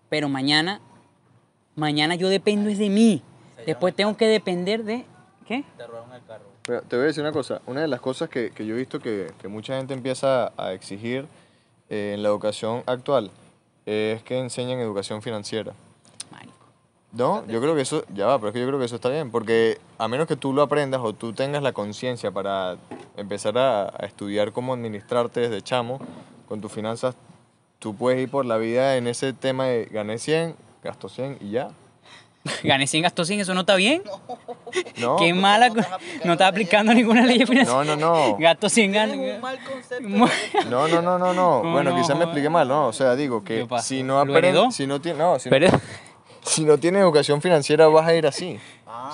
pero 0.09 0.29
mañana, 0.29 0.81
mañana 1.77 2.15
yo 2.15 2.29
dependo 2.29 2.71
es 2.71 2.79
de 2.79 2.89
mí. 2.89 3.23
Después 3.67 3.95
tengo 3.95 4.17
que 4.17 4.27
depender 4.27 4.85
de, 4.85 5.05
¿qué? 5.51 5.65
Pero 6.63 6.83
te 6.83 6.95
voy 6.95 7.03
a 7.03 7.07
decir 7.09 7.25
una 7.25 7.33
cosa. 7.33 7.61
Una 7.67 7.81
de 7.81 7.89
las 7.89 8.01
cosas 8.01 8.29
que, 8.29 8.53
que 8.53 8.65
yo 8.65 8.77
he 8.77 8.79
visto 8.79 9.01
que, 9.01 9.33
que 9.41 9.49
mucha 9.49 9.77
gente 9.77 9.93
empieza 9.95 10.53
a 10.57 10.73
exigir 10.73 11.27
eh, 11.89 12.13
en 12.15 12.23
la 12.23 12.29
educación 12.29 12.85
actual 12.87 13.33
es 13.85 14.23
que 14.23 14.39
enseñen 14.39 14.79
educación 14.79 15.23
financiera. 15.23 15.73
Marico. 16.31 16.53
No, 17.11 17.45
yo 17.49 17.61
creo 17.61 17.75
que 17.75 17.81
eso, 17.81 18.05
ya 18.15 18.27
va, 18.27 18.39
pero 18.39 18.51
es 18.51 18.55
que 18.55 18.61
yo 18.61 18.67
creo 18.69 18.79
que 18.79 18.85
eso 18.85 18.95
está 18.95 19.09
bien, 19.09 19.33
porque 19.33 19.79
a 19.99 20.07
menos 20.07 20.29
que 20.29 20.37
tú 20.37 20.53
lo 20.53 20.63
aprendas 20.63 21.01
o 21.03 21.15
tú 21.15 21.33
tengas 21.33 21.65
la 21.65 21.73
conciencia 21.73 22.31
para 22.31 22.77
empezar 23.17 23.59
a, 23.59 23.87
a 23.89 24.07
estudiar 24.07 24.53
cómo 24.53 24.75
administrarte 24.75 25.41
desde 25.41 25.63
chamo 25.63 25.99
con 26.47 26.61
tus 26.61 26.71
finanzas, 26.71 27.17
tú 27.81 27.97
puedes 27.97 28.23
ir 28.23 28.31
por 28.31 28.47
la 28.47 28.57
vida 28.57 28.97
en 28.97 29.09
ese 29.09 29.33
tema 29.33 29.65
de 29.65 29.87
gané 29.87 30.19
100, 30.19 30.55
gasto 30.85 31.09
100 31.09 31.39
y 31.41 31.51
ya. 31.51 31.71
Gané 32.65 32.87
100, 32.87 33.03
gastó 33.03 33.25
100, 33.25 33.41
eso 33.41 33.53
no 33.55 33.61
está 33.61 33.75
bien. 33.77 34.03
No, 34.99 35.17
Qué 35.19 35.35
mala, 35.35 35.69
co- 35.71 35.81
no 36.25 36.33
está 36.33 36.47
aplicando 36.49 36.95
ninguna 36.95 37.25
ley 37.27 37.45
financiera. 37.45 37.85
no, 37.85 37.97
no, 37.97 37.97
no. 37.97 38.37
Gasto 38.39 38.69
100, 38.69 38.93
Tienes 38.93 39.11
gana. 39.19 39.35
un 39.37 39.41
mal 39.41 39.59
concepto. 39.65 40.09
No, 40.71 40.89
no, 40.89 41.03
no, 41.03 41.19
no, 41.19 41.35
no. 41.35 41.59
¿Cómo 41.61 41.73
Bueno, 41.73 41.91
no, 41.91 41.97
quizás 42.01 42.17
me 42.17 42.25
expliqué 42.25 42.49
mal, 42.49 42.67
¿no? 42.67 42.87
O 42.89 42.93
sea, 42.93 43.15
digo 43.17 43.45
que 43.45 43.67
si 43.83 44.03
no 44.03 44.19
aprendes, 44.21 44.75
si 44.75 44.87
no 44.87 45.01
tienes, 45.01 45.19
no, 45.21 45.39
si, 45.39 45.51
no- 45.51 45.57
si 46.43 46.65
no 46.65 46.79
tienes 46.79 47.03
educación 47.03 47.43
financiera 47.43 47.87
vas 47.89 48.07
a 48.07 48.15
ir 48.15 48.27
así. 48.27 48.59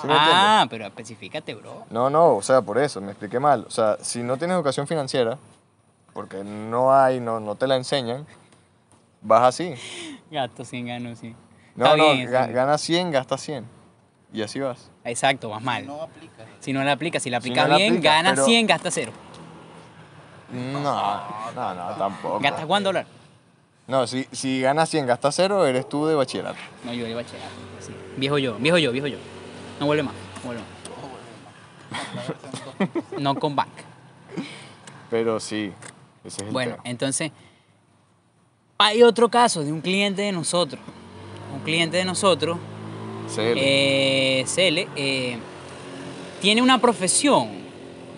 ¿Sí 0.01 0.07
me 0.07 0.13
entiendes? 0.13 0.35
ah, 0.35 0.67
pero 0.69 0.85
especificate, 0.85 1.53
bro. 1.55 1.85
No, 1.89 2.09
no, 2.09 2.35
o 2.35 2.41
sea, 2.41 2.61
por 2.61 2.77
eso, 2.77 3.01
me 3.01 3.11
expliqué 3.11 3.39
mal. 3.39 3.65
O 3.67 3.71
sea, 3.71 3.97
si 4.01 4.21
no 4.23 4.37
tienes 4.37 4.55
educación 4.55 4.87
financiera, 4.87 5.37
porque 6.13 6.43
no 6.43 6.93
hay, 6.93 7.19
no, 7.19 7.39
no 7.39 7.55
te 7.55 7.67
la 7.67 7.75
enseñan, 7.75 8.25
vas 9.21 9.43
así. 9.43 9.73
Gasto 10.31 10.63
100, 10.65 10.87
gano 10.87 11.15
100. 11.15 11.46
No, 11.77 11.95
no, 11.95 12.13
bien, 12.13 12.29
ga- 12.29 12.47
sí. 12.47 12.51
ganas 12.53 12.81
100, 12.81 13.11
gastas 13.11 13.41
100. 13.41 13.65
Y 14.33 14.41
así 14.41 14.59
vas. 14.59 14.89
Exacto, 15.05 15.47
vas 15.49 15.61
mal. 15.63 15.85
No 15.87 16.01
aplica. 16.01 16.43
Si 16.59 16.73
no 16.73 16.83
la 16.83 16.91
aplicas, 16.91 17.23
si 17.23 17.29
la 17.29 17.39
Si 17.39 17.47
aplicas 17.49 17.63
no 17.65 17.71
la 17.73 17.77
bien, 17.77 17.93
aplicas, 17.93 18.13
ganas 18.13 18.33
pero- 18.33 18.45
100, 18.45 18.67
gastas 18.67 18.93
0. 18.93 19.11
No, 20.51 20.81
no, 21.53 21.73
no, 21.75 21.89
tampoco. 21.97 22.39
¿Gastas 22.39 22.65
cuánto 22.65 22.89
dólar? 22.89 23.05
No, 23.87 24.05
si, 24.07 24.27
si 24.31 24.61
ganas 24.61 24.89
100, 24.89 25.05
gastas 25.05 25.35
0, 25.35 25.65
eres 25.65 25.87
tú 25.87 26.05
de 26.07 26.15
bachillerato. 26.15 26.57
No, 26.83 26.93
yo 26.93 27.05
de 27.05 27.13
bachillerato. 27.15 27.51
así. 27.79 27.93
Viejo 28.17 28.37
yo, 28.37 28.55
viejo 28.57 28.77
yo, 28.77 28.91
viejo 28.91 29.07
yo. 29.07 29.17
No 29.79 29.85
vuelve 29.85 30.03
más, 30.03 30.13
no 30.43 30.47
vuelve 30.47 30.61
más. 31.91 33.21
No 33.21 33.35
con 33.35 33.55
bank. 33.55 33.69
Pero 35.09 35.39
sí, 35.39 35.71
ese 36.23 36.41
es 36.41 36.47
el 36.47 36.51
Bueno, 36.53 36.71
tema. 36.73 36.83
entonces, 36.85 37.31
Hay 38.79 39.01
otro 39.03 39.29
caso 39.29 39.63
de 39.63 39.71
un 39.71 39.81
cliente 39.81 40.21
de 40.21 40.31
nosotros. 40.31 40.81
Un 41.53 41.59
cliente 41.61 41.97
de 41.97 42.05
nosotros, 42.05 42.57
CL. 43.33 43.53
eh, 43.57 44.43
Cele, 44.47 44.87
eh, 44.95 45.37
tiene 46.41 46.61
una 46.61 46.79
profesión 46.79 47.49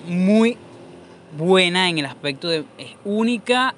muy 0.08 0.58
buena 1.38 1.90
en 1.90 1.98
el 2.00 2.06
aspecto 2.06 2.48
de 2.48 2.66
es 2.78 2.96
única 3.06 3.76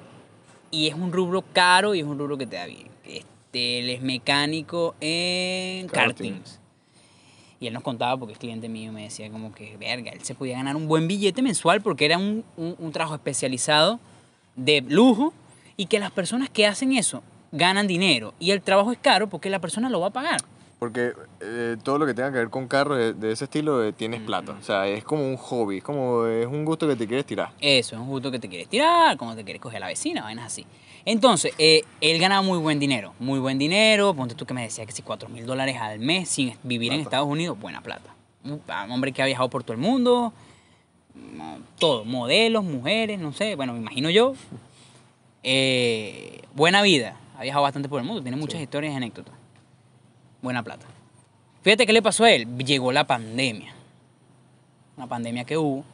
y 0.70 0.88
es 0.88 0.94
un 0.94 1.12
rubro 1.12 1.42
caro 1.52 1.94
y 1.94 2.00
es 2.00 2.06
un 2.06 2.18
rubro 2.18 2.36
que 2.38 2.46
te 2.46 2.56
da 2.56 2.66
bien. 2.66 2.86
Este, 3.04 3.78
él 3.80 3.90
es 3.90 4.02
mecánico 4.02 4.94
en 5.00 5.86
Karting. 5.88 6.32
kartings. 6.32 6.58
Y 7.60 7.68
él 7.68 7.74
nos 7.74 7.82
contaba, 7.84 8.16
porque 8.16 8.32
es 8.32 8.38
cliente 8.40 8.68
mío, 8.68 8.90
me 8.90 9.04
decía 9.04 9.30
como 9.30 9.54
que, 9.54 9.76
verga, 9.76 10.10
él 10.10 10.24
se 10.24 10.34
podía 10.34 10.56
ganar 10.56 10.74
un 10.74 10.88
buen 10.88 11.06
billete 11.06 11.42
mensual 11.42 11.80
porque 11.80 12.04
era 12.06 12.18
un, 12.18 12.42
un- 12.56 12.74
un 12.78 12.90
trabajo 12.90 13.14
especializado 13.14 14.00
de 14.56 14.80
lujo 14.80 15.32
y 15.76 15.86
que 15.86 16.00
las 16.00 16.10
personas 16.10 16.50
que 16.50 16.66
hacen 16.66 16.92
eso 16.94 17.22
ganan 17.52 17.86
dinero 17.86 18.34
y 18.38 18.50
el 18.50 18.62
trabajo 18.62 18.90
es 18.92 18.98
caro 18.98 19.28
porque 19.28 19.48
la 19.50 19.60
persona 19.60 19.88
lo 19.90 20.00
va 20.00 20.08
a 20.08 20.10
pagar. 20.10 20.40
Porque 20.78 21.12
eh, 21.40 21.76
todo 21.84 21.96
lo 21.98 22.06
que 22.06 22.12
tenga 22.14 22.32
que 22.32 22.38
ver 22.38 22.50
con 22.50 22.66
carros 22.66 22.98
de, 22.98 23.12
de 23.12 23.30
ese 23.30 23.44
estilo 23.44 23.84
eh, 23.84 23.92
tienes 23.92 24.20
plata. 24.20 24.56
O 24.60 24.64
sea, 24.64 24.88
es 24.88 25.04
como 25.04 25.24
un 25.24 25.36
hobby, 25.36 25.76
es 25.78 25.84
como 25.84 26.26
es 26.26 26.46
un 26.48 26.64
gusto 26.64 26.88
que 26.88 26.96
te 26.96 27.06
quieres 27.06 27.24
tirar. 27.24 27.50
Eso, 27.60 27.94
es 27.94 28.00
un 28.02 28.08
gusto 28.08 28.32
que 28.32 28.40
te 28.40 28.48
quieres 28.48 28.66
tirar, 28.66 29.16
como 29.16 29.36
te 29.36 29.44
quieres 29.44 29.62
coger 29.62 29.76
a 29.76 29.80
la 29.80 29.86
vecina, 29.86 30.22
vainas 30.22 30.46
así. 30.46 30.66
Entonces, 31.04 31.52
eh, 31.58 31.82
él 32.00 32.18
ganaba 32.20 32.42
muy 32.42 32.58
buen 32.58 32.80
dinero, 32.80 33.14
muy 33.20 33.38
buen 33.38 33.58
dinero. 33.58 34.12
Ponte 34.14 34.34
tú 34.34 34.44
que 34.44 34.54
me 34.54 34.62
decía 34.62 34.84
que 34.84 34.90
si 34.92 35.02
4 35.02 35.28
mil 35.28 35.46
dólares 35.46 35.76
al 35.80 36.00
mes 36.00 36.28
sin 36.28 36.54
vivir 36.64 36.92
en. 36.92 37.00
Estados 37.00 37.28
Unidos, 37.28 37.56
buena 37.60 37.80
plata. 37.80 38.12
Un 38.44 38.60
un 38.86 38.90
hombre 38.90 39.12
que 39.12 39.22
ha 39.22 39.26
viajado 39.26 39.48
por 39.50 39.62
todo 39.62 39.74
el 39.74 39.80
mundo, 39.80 40.32
mo- 41.14 41.58
todo, 41.78 42.04
modelos, 42.04 42.64
mujeres, 42.64 43.20
no 43.20 43.32
sé, 43.32 43.54
bueno, 43.54 43.72
me 43.72 43.78
imagino 43.78 44.10
yo. 44.10 44.34
Buena 46.54 46.82
vida, 46.82 47.16
ha 47.42 47.44
viajado 47.44 47.62
bastante 47.64 47.88
por 47.88 48.00
el 48.00 48.06
mundo, 48.06 48.22
tiene 48.22 48.36
muchas 48.36 48.58
Sí. 48.58 48.62
historias 48.62 48.94
y 48.94 48.96
anécdotas. 48.96 49.34
Buena 50.40 50.62
plata. 50.62 50.86
Fíjate 51.62 51.86
qué 51.86 51.92
le 51.92 52.00
pasó 52.02 52.22
a 52.24 52.30
él. 52.30 52.46
Llegó 52.58 52.92
la 52.92 53.04
pandemia. 53.04 53.72
Una 54.96 55.08
pandemia 55.08 55.44
que 55.44 55.56
hubo. 55.58 55.84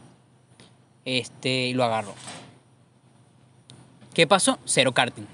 Este, 1.06 1.68
y 1.68 1.74
lo 1.74 1.84
agarró. 1.84 2.14
¿Qué 4.12 4.26
pasó? 4.26 4.58
Cero 4.64 4.92
karting. 4.92 5.24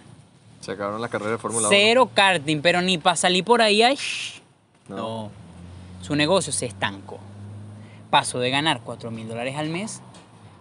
Se 0.61 0.72
acabaron 0.72 1.00
las 1.00 1.11
carreras 1.11 1.33
de 1.33 1.38
Fórmula 1.38 1.68
1. 1.68 1.77
Cero 1.77 2.11
karting, 2.14 2.61
pero 2.62 2.81
ni 2.81 2.98
para 2.98 3.16
salir 3.16 3.44
por 3.44 3.61
ahí. 3.61 3.83
ay. 3.83 3.98
No. 4.88 4.96
No. 4.96 5.31
Su 6.03 6.14
negocio 6.14 6.53
se 6.53 6.66
estancó. 6.66 7.18
Pasó 8.11 8.38
de 8.38 8.50
ganar 8.50 8.83
4 8.85 9.11
mil 9.11 9.27
dólares 9.27 9.57
al 9.57 9.68
mes 9.68 10.00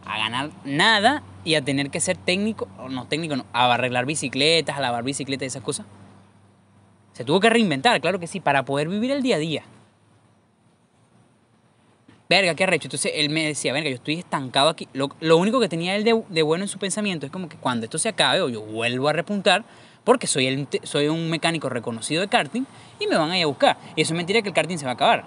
a 0.05 0.17
ganar 0.17 0.49
nada 0.63 1.23
y 1.43 1.55
a 1.55 1.61
tener 1.61 1.89
que 1.89 1.99
ser 1.99 2.17
técnico, 2.17 2.67
o 2.79 2.89
no 2.89 3.05
técnico, 3.07 3.35
no, 3.35 3.45
a 3.53 3.73
arreglar 3.73 4.05
bicicletas, 4.05 4.77
a 4.77 4.81
lavar 4.81 5.03
bicicletas 5.03 5.43
y 5.43 5.47
esas 5.47 5.63
cosas. 5.63 5.85
Se 7.13 7.23
tuvo 7.23 7.39
que 7.39 7.49
reinventar, 7.49 7.99
claro 8.01 8.19
que 8.19 8.27
sí, 8.27 8.39
para 8.39 8.63
poder 8.65 8.87
vivir 8.87 9.11
el 9.11 9.21
día 9.21 9.35
a 9.35 9.39
día. 9.39 9.63
Verga, 12.29 12.55
qué 12.55 12.63
arrecho. 12.63 12.87
Entonces 12.87 13.11
él 13.15 13.29
me 13.29 13.45
decía, 13.45 13.73
verga, 13.73 13.89
yo 13.89 13.95
estoy 13.95 14.15
estancado 14.15 14.69
aquí. 14.69 14.87
Lo, 14.93 15.09
lo 15.19 15.37
único 15.37 15.59
que 15.59 15.69
tenía 15.69 15.95
él 15.95 16.03
de, 16.03 16.23
de 16.29 16.41
bueno 16.41 16.63
en 16.63 16.67
su 16.67 16.79
pensamiento 16.79 17.25
es 17.25 17.31
como 17.31 17.47
que 17.47 17.57
cuando 17.57 17.85
esto 17.85 17.99
se 17.99 18.09
acabe 18.09 18.41
o 18.41 18.49
yo 18.49 18.61
vuelvo 18.61 19.07
a 19.09 19.13
repuntar, 19.13 19.63
porque 20.03 20.25
soy, 20.25 20.47
el, 20.47 20.67
soy 20.83 21.09
un 21.09 21.29
mecánico 21.29 21.69
reconocido 21.69 22.21
de 22.21 22.27
karting 22.27 22.63
y 22.99 23.07
me 23.07 23.17
van 23.17 23.29
a 23.29 23.37
ir 23.37 23.43
a 23.43 23.47
buscar. 23.47 23.77
Y 23.95 24.01
eso 24.01 24.13
es 24.13 24.17
mentira 24.17 24.41
que 24.41 24.49
el 24.49 24.55
karting 24.55 24.77
se 24.77 24.85
va 24.85 24.91
a 24.91 24.95
acabar. 24.95 25.25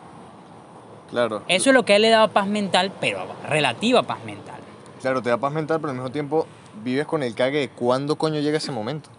Claro. 1.11 1.45
Eso 1.47 1.71
es 1.71 1.75
lo 1.75 1.85
que 1.85 1.93
a 1.93 1.97
él 1.97 2.03
le 2.03 2.11
daba 2.11 2.29
paz 2.29 2.49
mental, 2.49 2.93
pero 3.01 3.25
relativa 3.49 4.03
paz 4.03 4.25
mental. 4.25 4.56
Claro, 5.01 5.23
te 5.23 5.29
da 5.31 5.37
paz 5.37 5.53
mental, 5.53 5.79
pero 5.81 5.91
al 5.91 5.97
mismo 5.97 6.11
tiempo 6.11 6.47
vives 6.83 7.07
con 7.07 7.23
el 7.23 7.35
cague 7.35 7.59
de 7.61 7.69
cuándo 7.69 8.17
coño 8.17 8.41
llega 8.41 8.59
ese 8.59 8.73
momento. 8.73 9.11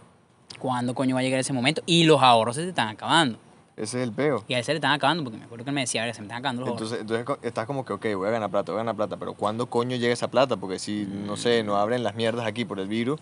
¿Cuándo 0.60 0.96
coño 0.96 1.16
va 1.16 1.22
a 1.22 1.24
llegar 1.24 1.40
ese 1.40 1.54
momento? 1.54 1.82
Y 1.86 2.04
los 2.04 2.22
ahorros 2.22 2.56
se 2.56 2.64
te 2.64 2.70
están 2.70 2.88
acabando. 2.90 3.38
Ese 3.76 4.02
es 4.02 4.08
el 4.08 4.12
peo. 4.12 4.44
Y 4.48 4.56
a 4.56 4.58
él 4.58 4.64
se 4.64 4.72
le 4.72 4.78
están 4.78 4.92
acabando, 4.92 5.24
porque 5.24 5.38
me 5.38 5.46
acuerdo 5.46 5.64
que 5.64 5.70
él 5.70 5.76
me 5.76 5.82
decía, 5.82 6.02
"Verga, 6.02 6.16
se 6.16 6.22
me 6.22 6.26
están 6.26 6.40
acabando 6.40 6.62
los 6.62 6.70
ahorros. 6.70 6.82
Entonces, 6.94 7.02
entonces 7.02 7.26
co- 7.26 7.38
estás 7.48 7.68
como 7.68 7.86
que, 7.86 7.94
ok, 7.94 8.06
voy 8.16 8.28
a 8.28 8.32
ganar 8.32 8.50
plata, 8.50 8.72
voy 8.72 8.80
a 8.80 8.84
ganar 8.84 8.96
plata, 8.96 9.18
pero 9.18 9.34
¿cuándo 9.36 9.68
coño 9.68 9.96
llega 9.98 10.12
esa 10.14 10.30
plata? 10.30 10.58
Porque 10.58 10.80
si, 10.80 11.06
no 11.06 11.38
sé, 11.38 11.62
no 11.64 11.78
abren 11.78 12.02
las 12.04 12.16
mierdas 12.16 12.48
aquí 12.48 12.66
por 12.66 12.80
el 12.80 12.88
virus, 12.88 13.20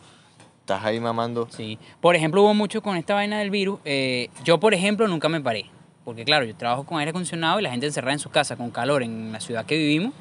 estás 0.62 0.86
ahí 0.86 0.98
mamando. 1.02 1.50
Sí. 1.52 1.78
Por 2.00 2.16
ejemplo, 2.16 2.42
hubo 2.42 2.54
mucho 2.54 2.82
con 2.82 2.96
esta 2.96 3.16
vaina 3.16 3.40
del 3.40 3.50
virus. 3.50 3.80
eh, 3.84 4.30
yo, 4.46 4.58
por 4.58 4.74
ejemplo, 4.74 5.06
nunca 5.10 5.28
me 5.28 5.42
paré. 5.42 5.66
Porque, 6.06 6.24
claro, 6.24 6.46
yo 6.46 6.56
trabajo 6.56 6.86
con 6.86 7.00
aire 7.00 7.10
acondicionado 7.10 7.60
y 7.60 7.64
la 7.64 7.72
gente 7.72 7.88
encerrada 7.88 8.14
en 8.14 8.20
sus 8.20 8.32
casas 8.32 8.58
con 8.58 8.70
calor 8.72 9.04
en 9.04 9.34
la 9.34 9.42
ciudad 9.42 9.66
que 9.66 9.76
vivimos. 9.76 10.14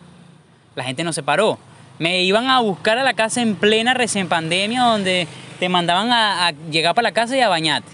La 0.74 0.82
gente 0.82 1.04
no 1.04 1.12
se 1.12 1.22
paró. 1.22 1.58
Me 1.98 2.22
iban 2.22 2.48
a 2.48 2.60
buscar 2.60 2.98
a 2.98 3.04
la 3.04 3.14
casa 3.14 3.40
en 3.42 3.54
plena 3.56 3.94
recién 3.94 4.28
pandemia, 4.28 4.82
donde 4.82 5.28
te 5.58 5.68
mandaban 5.68 6.10
a, 6.12 6.48
a 6.48 6.50
llegar 6.70 6.94
para 6.94 7.08
la 7.08 7.12
casa 7.14 7.36
y 7.36 7.40
a 7.40 7.48
bañarte. 7.48 7.90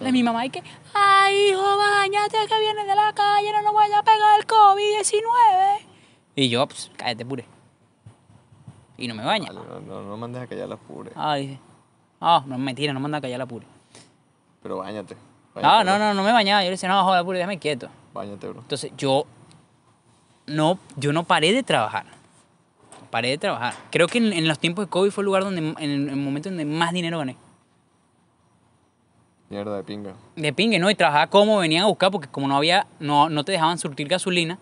La 0.00 0.10
mi 0.10 0.22
mamá 0.22 0.46
y 0.46 0.50
que, 0.50 0.62
ay, 0.94 1.50
hijo, 1.50 1.62
bañate 1.76 2.38
que 2.48 2.58
vienes 2.60 2.86
de 2.86 2.94
la 2.96 3.12
calle, 3.12 3.52
no 3.52 3.62
nos 3.62 3.74
vaya 3.74 3.98
a 3.98 4.02
pegar 4.02 4.40
el 4.40 4.46
COVID-19. 4.46 5.78
Y 6.36 6.48
yo, 6.48 6.66
pues, 6.66 6.90
cállate, 6.96 7.24
pure. 7.24 7.44
Y 8.96 9.06
no 9.08 9.14
me 9.14 9.24
baña. 9.24 9.52
Vale, 9.52 9.60
no, 9.68 9.80
no, 9.80 10.02
no 10.02 10.16
mandes 10.16 10.42
a 10.42 10.46
callar 10.46 10.68
las 10.68 10.78
pures, 10.78 11.12
Ah, 11.16 11.34
dice. 11.36 11.58
Ah, 12.20 12.42
no, 12.46 12.58
mentira, 12.58 12.92
no 12.92 13.00
manda 13.00 13.18
a 13.18 13.20
callar 13.20 13.38
la 13.38 13.46
pure. 13.46 13.66
pero 14.62 14.78
bañate. 14.78 15.14
No, 15.54 15.62
Báñate, 15.62 15.84
no, 15.84 15.94
bro. 15.96 15.98
no, 15.98 16.14
no 16.14 16.22
me 16.22 16.32
bañaba. 16.32 16.62
Yo 16.62 16.66
le 16.66 16.72
decía, 16.72 16.88
no, 16.88 17.02
joder, 17.04 17.24
pure, 17.24 17.38
déjame 17.38 17.58
quieto. 17.58 17.88
Báñate, 18.12 18.48
bro. 18.48 18.60
Entonces, 18.60 18.90
yo 18.96 19.26
no, 20.46 20.78
yo 20.96 21.12
no 21.12 21.24
paré 21.24 21.52
de 21.52 21.62
trabajar. 21.62 22.04
Paré 23.10 23.30
de 23.30 23.38
trabajar. 23.38 23.74
Creo 23.90 24.06
que 24.06 24.18
en, 24.18 24.32
en 24.32 24.46
los 24.46 24.58
tiempos 24.58 24.86
de 24.86 24.90
COVID 24.90 25.10
fue 25.10 25.22
el 25.22 25.26
lugar 25.26 25.44
donde, 25.44 25.60
en 25.60 25.74
el, 25.76 25.90
en 25.90 26.08
el 26.10 26.16
momento 26.16 26.48
donde 26.48 26.64
más 26.64 26.92
dinero 26.92 27.18
gané. 27.18 27.36
Mierda 29.48 29.76
de 29.76 29.82
pinga. 29.82 30.14
De 30.36 30.52
pingue, 30.52 30.78
¿no? 30.78 30.88
Y 30.90 30.94
trabajaba 30.94 31.26
como 31.26 31.58
venían 31.58 31.82
a 31.82 31.86
buscar, 31.86 32.12
porque 32.12 32.28
como 32.28 32.46
no 32.46 32.56
había, 32.56 32.86
no, 33.00 33.28
no 33.28 33.44
te 33.44 33.50
dejaban 33.50 33.78
surtir 33.78 34.06
gasolina, 34.06 34.58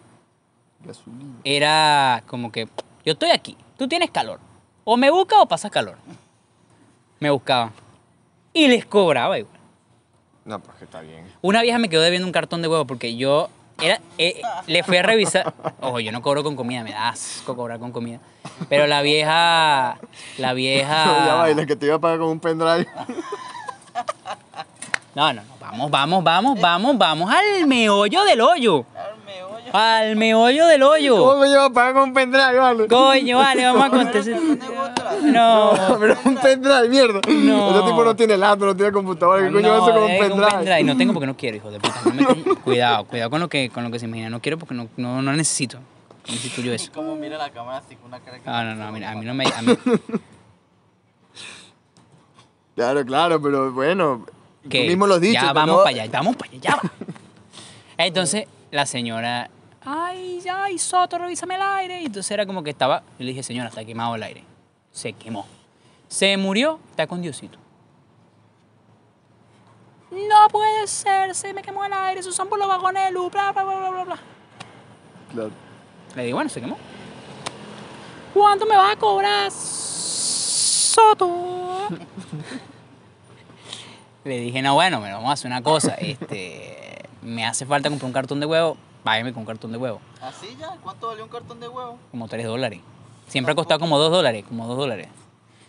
Gasolina. 0.82 1.34
era 1.44 2.22
como 2.26 2.50
que, 2.50 2.68
yo 3.04 3.12
estoy 3.12 3.30
aquí, 3.30 3.54
tú 3.76 3.86
tienes 3.86 4.10
calor. 4.10 4.40
O 4.84 4.96
me 4.96 5.10
buscas 5.10 5.40
o 5.42 5.46
pasas 5.46 5.70
calor. 5.70 5.98
Me 7.20 7.28
buscaban. 7.28 7.70
Y 8.54 8.66
les 8.68 8.86
cobraba 8.86 9.38
igual. 9.38 9.58
No, 10.46 10.58
pues 10.60 10.78
que 10.78 10.84
está 10.84 11.02
bien. 11.02 11.26
Una 11.42 11.60
vieja 11.60 11.78
me 11.78 11.90
quedó 11.90 12.00
debiendo 12.00 12.26
un 12.26 12.32
cartón 12.32 12.62
de 12.62 12.68
huevo 12.68 12.86
porque 12.86 13.14
yo 13.14 13.50
era, 13.80 14.00
eh, 14.18 14.40
le 14.66 14.82
fui 14.82 14.96
a 14.96 15.02
revisar. 15.02 15.52
Ojo, 15.80 16.00
yo 16.00 16.10
no 16.12 16.20
cobro 16.22 16.42
con 16.42 16.56
comida, 16.56 16.82
me 16.82 16.90
da 16.92 17.10
asco 17.10 17.54
cobrar 17.56 17.78
con 17.78 17.92
comida. 17.92 18.18
Pero 18.68 18.86
la 18.86 19.02
vieja, 19.02 19.98
la 20.38 20.48
ya 20.48 20.52
vieja. 20.52 21.34
baila, 21.36 21.66
que 21.66 21.76
te 21.76 21.86
iba 21.86 21.96
a 21.96 21.98
pagar 21.98 22.18
con 22.18 22.28
un 22.28 22.40
pendrive. 22.40 22.86
No, 25.14 25.32
no, 25.32 25.42
no, 25.42 25.54
vamos, 25.60 25.90
vamos, 25.90 26.24
vamos, 26.24 26.60
vamos, 26.60 26.98
vamos 26.98 27.34
al 27.34 27.66
meollo 27.66 28.24
del 28.24 28.40
hoyo. 28.40 28.84
Al 29.72 30.16
meollo 30.16 30.66
del 30.66 30.82
hoyo. 30.82 31.16
¿Cómo 31.16 31.40
me 31.42 31.50
iba 31.50 31.64
a 31.66 31.70
pagar 31.70 31.94
con 31.94 32.02
un 32.04 32.12
pendrive, 32.14 32.54
vale? 32.56 32.86
Coño, 32.88 33.38
vale, 33.38 33.64
vamos 33.66 33.84
a 33.84 33.90
contestar. 33.96 34.40
No. 35.24 35.72
pero 36.00 36.16
un 36.24 36.36
pendrive, 36.36 36.88
mierda. 36.88 37.20
No. 37.28 37.70
Ese 37.70 37.82
tipo 37.88 38.04
no 38.04 38.16
tiene 38.16 38.36
laptop, 38.36 38.66
no 38.68 38.76
tiene 38.76 38.92
computadora. 38.92 39.46
¿Qué 39.46 39.52
coño 39.52 39.68
va 39.70 39.76
a 39.76 39.80
hacer 39.82 39.94
con 39.94 40.02
un 40.04 40.10
eh, 40.10 40.18
pendrive? 40.20 40.82
No 40.84 40.96
tengo 40.96 41.12
porque 41.12 41.26
no 41.26 41.36
quiero, 41.36 41.56
hijo 41.58 41.70
de 41.70 41.80
puta. 41.80 42.00
No 42.04 42.12
me 42.14 42.24
con- 42.24 42.54
cuidado, 42.64 43.04
cuidado 43.04 43.30
con 43.30 43.40
lo 43.40 43.48
que 43.48 43.70
con 43.70 43.84
lo 43.84 43.90
que 43.90 43.98
se 43.98 44.06
imagina. 44.06 44.30
No 44.30 44.40
quiero 44.40 44.58
porque 44.58 44.74
no, 44.74 44.88
no, 44.96 45.20
no 45.22 45.32
necesito. 45.32 45.78
No 45.78 45.84
necesito 46.34 46.60
yo 46.62 46.72
eso. 46.72 46.90
Como 46.92 47.14
mira 47.16 47.38
la 47.38 47.50
cámara 47.50 47.78
así 47.78 47.96
con 47.96 48.06
una 48.08 48.20
cara 48.20 48.38
que... 48.38 48.48
No, 48.48 48.64
no, 48.64 48.74
no, 48.74 48.92
mira, 48.92 49.10
a 49.12 49.14
mí 49.14 49.24
no 49.24 49.34
me. 49.34 49.46
a 49.46 49.62
mí- 49.62 49.76
Claro, 52.74 53.04
claro, 53.04 53.42
pero 53.42 53.72
bueno. 53.72 54.24
que 54.68 54.82
Tú 54.82 54.86
mismo 54.88 55.06
lo 55.06 55.14
has 55.16 55.20
dicho. 55.20 55.34
Ya 55.34 55.52
vamos 55.52 55.78
no- 55.78 55.82
para 55.84 55.90
allá, 56.02 56.10
vamos 56.12 56.36
para 56.36 56.50
allá, 56.52 56.60
ya 56.60 56.76
va. 56.76 56.82
Entonces 57.96 58.46
la 58.70 58.86
señora, 58.86 59.50
ay, 59.88 60.44
ay, 60.52 60.78
Soto, 60.78 61.18
revísame 61.18 61.54
el 61.54 61.62
aire. 61.62 62.02
Y 62.02 62.06
entonces 62.06 62.30
era 62.30 62.44
como 62.46 62.62
que 62.62 62.70
estaba, 62.70 63.00
yo 63.18 63.24
le 63.24 63.26
dije, 63.26 63.42
señora, 63.42 63.68
está 63.68 63.84
quemado 63.84 64.14
el 64.14 64.22
aire. 64.22 64.44
Se 64.92 65.12
quemó. 65.14 65.46
Se 66.08 66.36
murió, 66.36 66.78
está 66.90 67.06
con 67.06 67.22
Diosito. 67.22 67.58
No 70.10 70.48
puede 70.50 70.86
ser, 70.86 71.34
se 71.34 71.52
me 71.52 71.62
quemó 71.62 71.84
el 71.84 71.92
aire, 71.92 72.20
esos 72.20 72.34
son 72.34 72.48
por 72.48 72.58
los 72.58 72.66
vagones 72.68 73.04
de 73.04 73.10
luz, 73.12 73.30
bla, 73.30 73.52
bla, 73.52 73.62
bla, 73.62 73.78
bla, 73.78 73.90
bla, 73.90 74.04
bla. 74.04 74.18
Claro. 75.32 75.50
Le 76.14 76.24
digo, 76.24 76.36
bueno, 76.36 76.50
se 76.50 76.60
quemó. 76.60 76.78
¿Cuánto 78.34 78.66
me 78.66 78.76
vas 78.76 78.92
a 78.94 78.96
cobrar, 78.96 79.50
Soto? 79.50 81.28
Le 84.24 84.40
dije, 84.40 84.60
no, 84.62 84.74
bueno, 84.74 85.00
me 85.00 85.12
vamos 85.12 85.30
a 85.30 85.32
hacer 85.32 85.50
una 85.50 85.62
cosa. 85.62 85.94
Este, 85.94 87.08
me 87.22 87.46
hace 87.46 87.64
falta 87.64 87.88
comprar 87.88 88.06
un 88.06 88.12
cartón 88.12 88.40
de 88.40 88.46
huevo. 88.46 88.76
Págame 89.04 89.32
con 89.32 89.40
un 89.40 89.46
cartón 89.46 89.72
de 89.72 89.78
huevo. 89.78 90.00
¿Así 90.20 90.56
ya? 90.58 90.76
¿Cuánto 90.82 91.08
valió 91.08 91.24
un 91.24 91.30
cartón 91.30 91.60
de 91.60 91.68
huevo? 91.68 91.98
Como 92.10 92.28
3 92.28 92.46
dólares. 92.46 92.80
Siempre 93.26 93.52
ha 93.52 93.54
costado 93.54 93.80
como 93.80 93.98
2 93.98 94.10
dólares. 94.10 94.44
Como 94.46 94.66
2 94.66 94.76
dólares. 94.76 95.08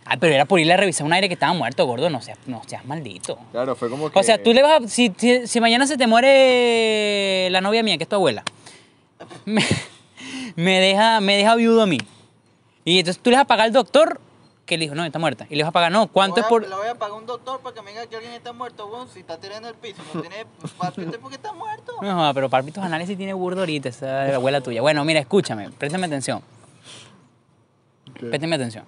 Ay, 0.05 0.17
pero 0.19 0.33
era 0.33 0.45
por 0.45 0.59
irle 0.59 0.73
a 0.73 0.77
revisar 0.77 1.05
un 1.05 1.13
aire 1.13 1.27
que 1.27 1.35
estaba 1.35 1.53
muerto, 1.53 1.85
gordo. 1.85 2.09
No 2.09 2.21
seas, 2.21 2.39
no 2.47 2.61
seas 2.65 2.83
maldito. 2.85 3.37
Claro, 3.51 3.75
fue 3.75 3.89
como 3.89 4.09
que. 4.09 4.17
O 4.17 4.23
sea, 4.23 4.41
tú 4.41 4.53
le 4.53 4.63
vas 4.63 4.83
a, 4.83 4.87
si, 4.87 5.13
si, 5.15 5.45
si 5.45 5.61
mañana 5.61 5.85
se 5.85 5.97
te 5.97 6.07
muere 6.07 7.49
la 7.51 7.61
novia 7.61 7.83
mía, 7.83 7.97
que 7.97 8.03
es 8.03 8.09
tu 8.09 8.15
abuela, 8.15 8.43
me, 9.45 9.63
me 10.55 10.79
deja, 10.79 11.19
me 11.21 11.37
deja 11.37 11.55
viudo 11.55 11.83
a 11.83 11.85
mí. 11.85 11.99
Y 12.85 12.99
entonces 12.99 13.21
tú 13.21 13.29
le 13.29 13.35
vas 13.35 13.43
a 13.43 13.47
pagar 13.47 13.67
al 13.67 13.73
doctor 13.73 14.19
que 14.69 14.77
le 14.77 14.85
dijo, 14.85 14.95
no, 14.95 15.03
está 15.03 15.19
muerta. 15.19 15.45
Y 15.49 15.55
le 15.55 15.63
vas 15.63 15.69
a 15.69 15.71
pagar, 15.73 15.91
no, 15.91 16.07
¿cuánto 16.07 16.39
es 16.39 16.43
Voy 16.43 16.45
a- 16.45 16.49
por...? 16.49 16.69
Le 16.69 16.75
voy 16.75 16.87
a 16.87 16.95
pagar 16.95 17.15
a 17.15 17.17
un 17.19 17.25
doctor 17.25 17.59
para 17.59 17.75
que 17.75 17.81
me 17.81 17.89
diga 17.91 18.05
que 18.07 18.15
alguien 18.15 18.33
está 18.33 18.53
muerto, 18.53 18.85
weón. 18.87 19.09
Si 19.09 19.19
está 19.19 19.37
tirado 19.37 19.59
en 19.59 19.65
el 19.65 19.73
piso, 19.75 20.01
no 20.13 20.21
tiene 20.21 20.45
palpite 20.77 21.17
porque 21.19 21.35
está 21.35 21.51
muerto. 21.53 21.91
No, 22.01 22.13
joda, 22.15 22.33
pero 22.33 22.49
palpitos 22.49 22.83
anales 22.83 23.07
sí 23.07 23.15
tiene 23.15 23.33
burdo 23.33 23.61
ahorita, 23.61 23.89
esa 23.89 24.25
es 24.25 24.29
la 24.31 24.35
abuela 24.37 24.61
tuya. 24.61 24.81
Bueno, 24.81 25.03
mira, 25.03 25.19
escúchame, 25.19 25.69
préstame 25.71 26.05
atención. 26.05 26.41
Préstame 28.19 28.55
atención. 28.55 28.85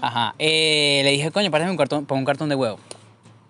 Ajá. 0.00 0.34
Eh, 0.38 1.00
le 1.04 1.10
dije, 1.10 1.30
coño, 1.30 1.50
párame 1.50 1.70
un 1.70 1.76
cartón, 1.76 2.04
pon 2.06 2.18
un 2.18 2.24
cartón 2.24 2.48
de 2.48 2.54
huevo. 2.54 2.78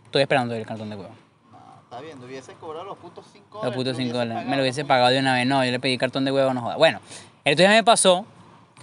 Estoy 0.05 0.23
esperando 0.23 0.55
el 0.55 0.65
cartón 0.65 0.91
de 0.91 0.97
huevo. 0.97 1.11
No, 1.53 1.59
está 1.83 2.01
bien, 2.01 2.19
le 2.21 2.27
hubiese 2.27 2.55
cobrado 2.55 2.85
los 2.85 2.97
putos 2.99 3.27
5 3.33 3.45
Los 3.51 3.53
dólares. 3.63 3.77
putos 3.77 3.93
lo 3.93 3.99
5 3.99 4.11
hubiese 4.11 4.19
dólares. 4.29 4.49
Me 4.49 4.57
lo 4.57 4.63
hubiese 4.63 4.85
pagado 4.85 5.11
de 5.11 5.19
una 5.19 5.35
vez. 5.35 5.47
No, 5.47 5.65
yo 5.65 5.71
le 5.71 5.81
pedí 5.81 5.99
cartón 5.99 6.25
de 6.25 6.33
huevo, 6.33 6.55
no 6.55 6.61
joda. 6.63 6.77
Bueno, 6.77 7.01
el 7.45 7.57
día 7.57 7.69
me 7.69 7.83
pasó 7.83 8.25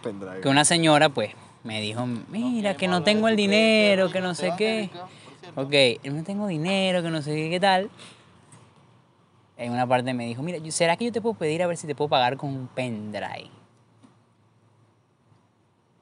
Pendrive. 0.04 0.42
que 0.42 0.50
una 0.50 0.66
señora, 0.66 1.10
pues, 1.10 1.32
me 1.64 1.80
dijo, 1.82 2.06
mira, 2.06 2.76
que 2.76 2.88
no 2.88 3.04
tengo 3.04 3.28
el 3.28 3.36
dinero, 3.36 4.10
que 4.12 4.22
no 4.22 4.36
sé 4.36 4.52
qué. 4.58 4.90
Ok, 5.56 5.74
no 6.12 6.24
tengo 6.24 6.48
dinero, 6.48 7.02
que 7.02 7.10
no 7.10 7.22
sé 7.22 7.34
qué, 7.36 7.50
qué 7.50 7.60
tal. 7.60 7.90
En 9.56 9.72
una 9.72 9.88
parte 9.88 10.14
me 10.14 10.26
dijo, 10.26 10.42
mira, 10.42 10.58
yo- 10.58 10.72
¿será 10.72 10.98
que 10.98 11.06
yo 11.06 11.12
te 11.12 11.22
puedo 11.22 11.36
pedir 11.36 11.62
a 11.64 11.68
ver 11.68 11.78
si 11.78 11.88
te 11.88 11.96
puedo 11.96 12.10
pagar 12.10 12.38
con 12.38 12.50
un 12.50 12.68
pendrive? 12.68 13.50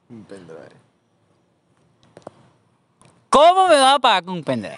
Un 0.08 0.24
pendrive. 0.24 0.68
¿Cómo 3.28 3.68
me 3.68 3.74
vas 3.76 3.94
a 3.96 3.98
pagar 3.98 4.24
con 4.24 4.34
un 4.34 4.42
pendrive? 4.44 4.76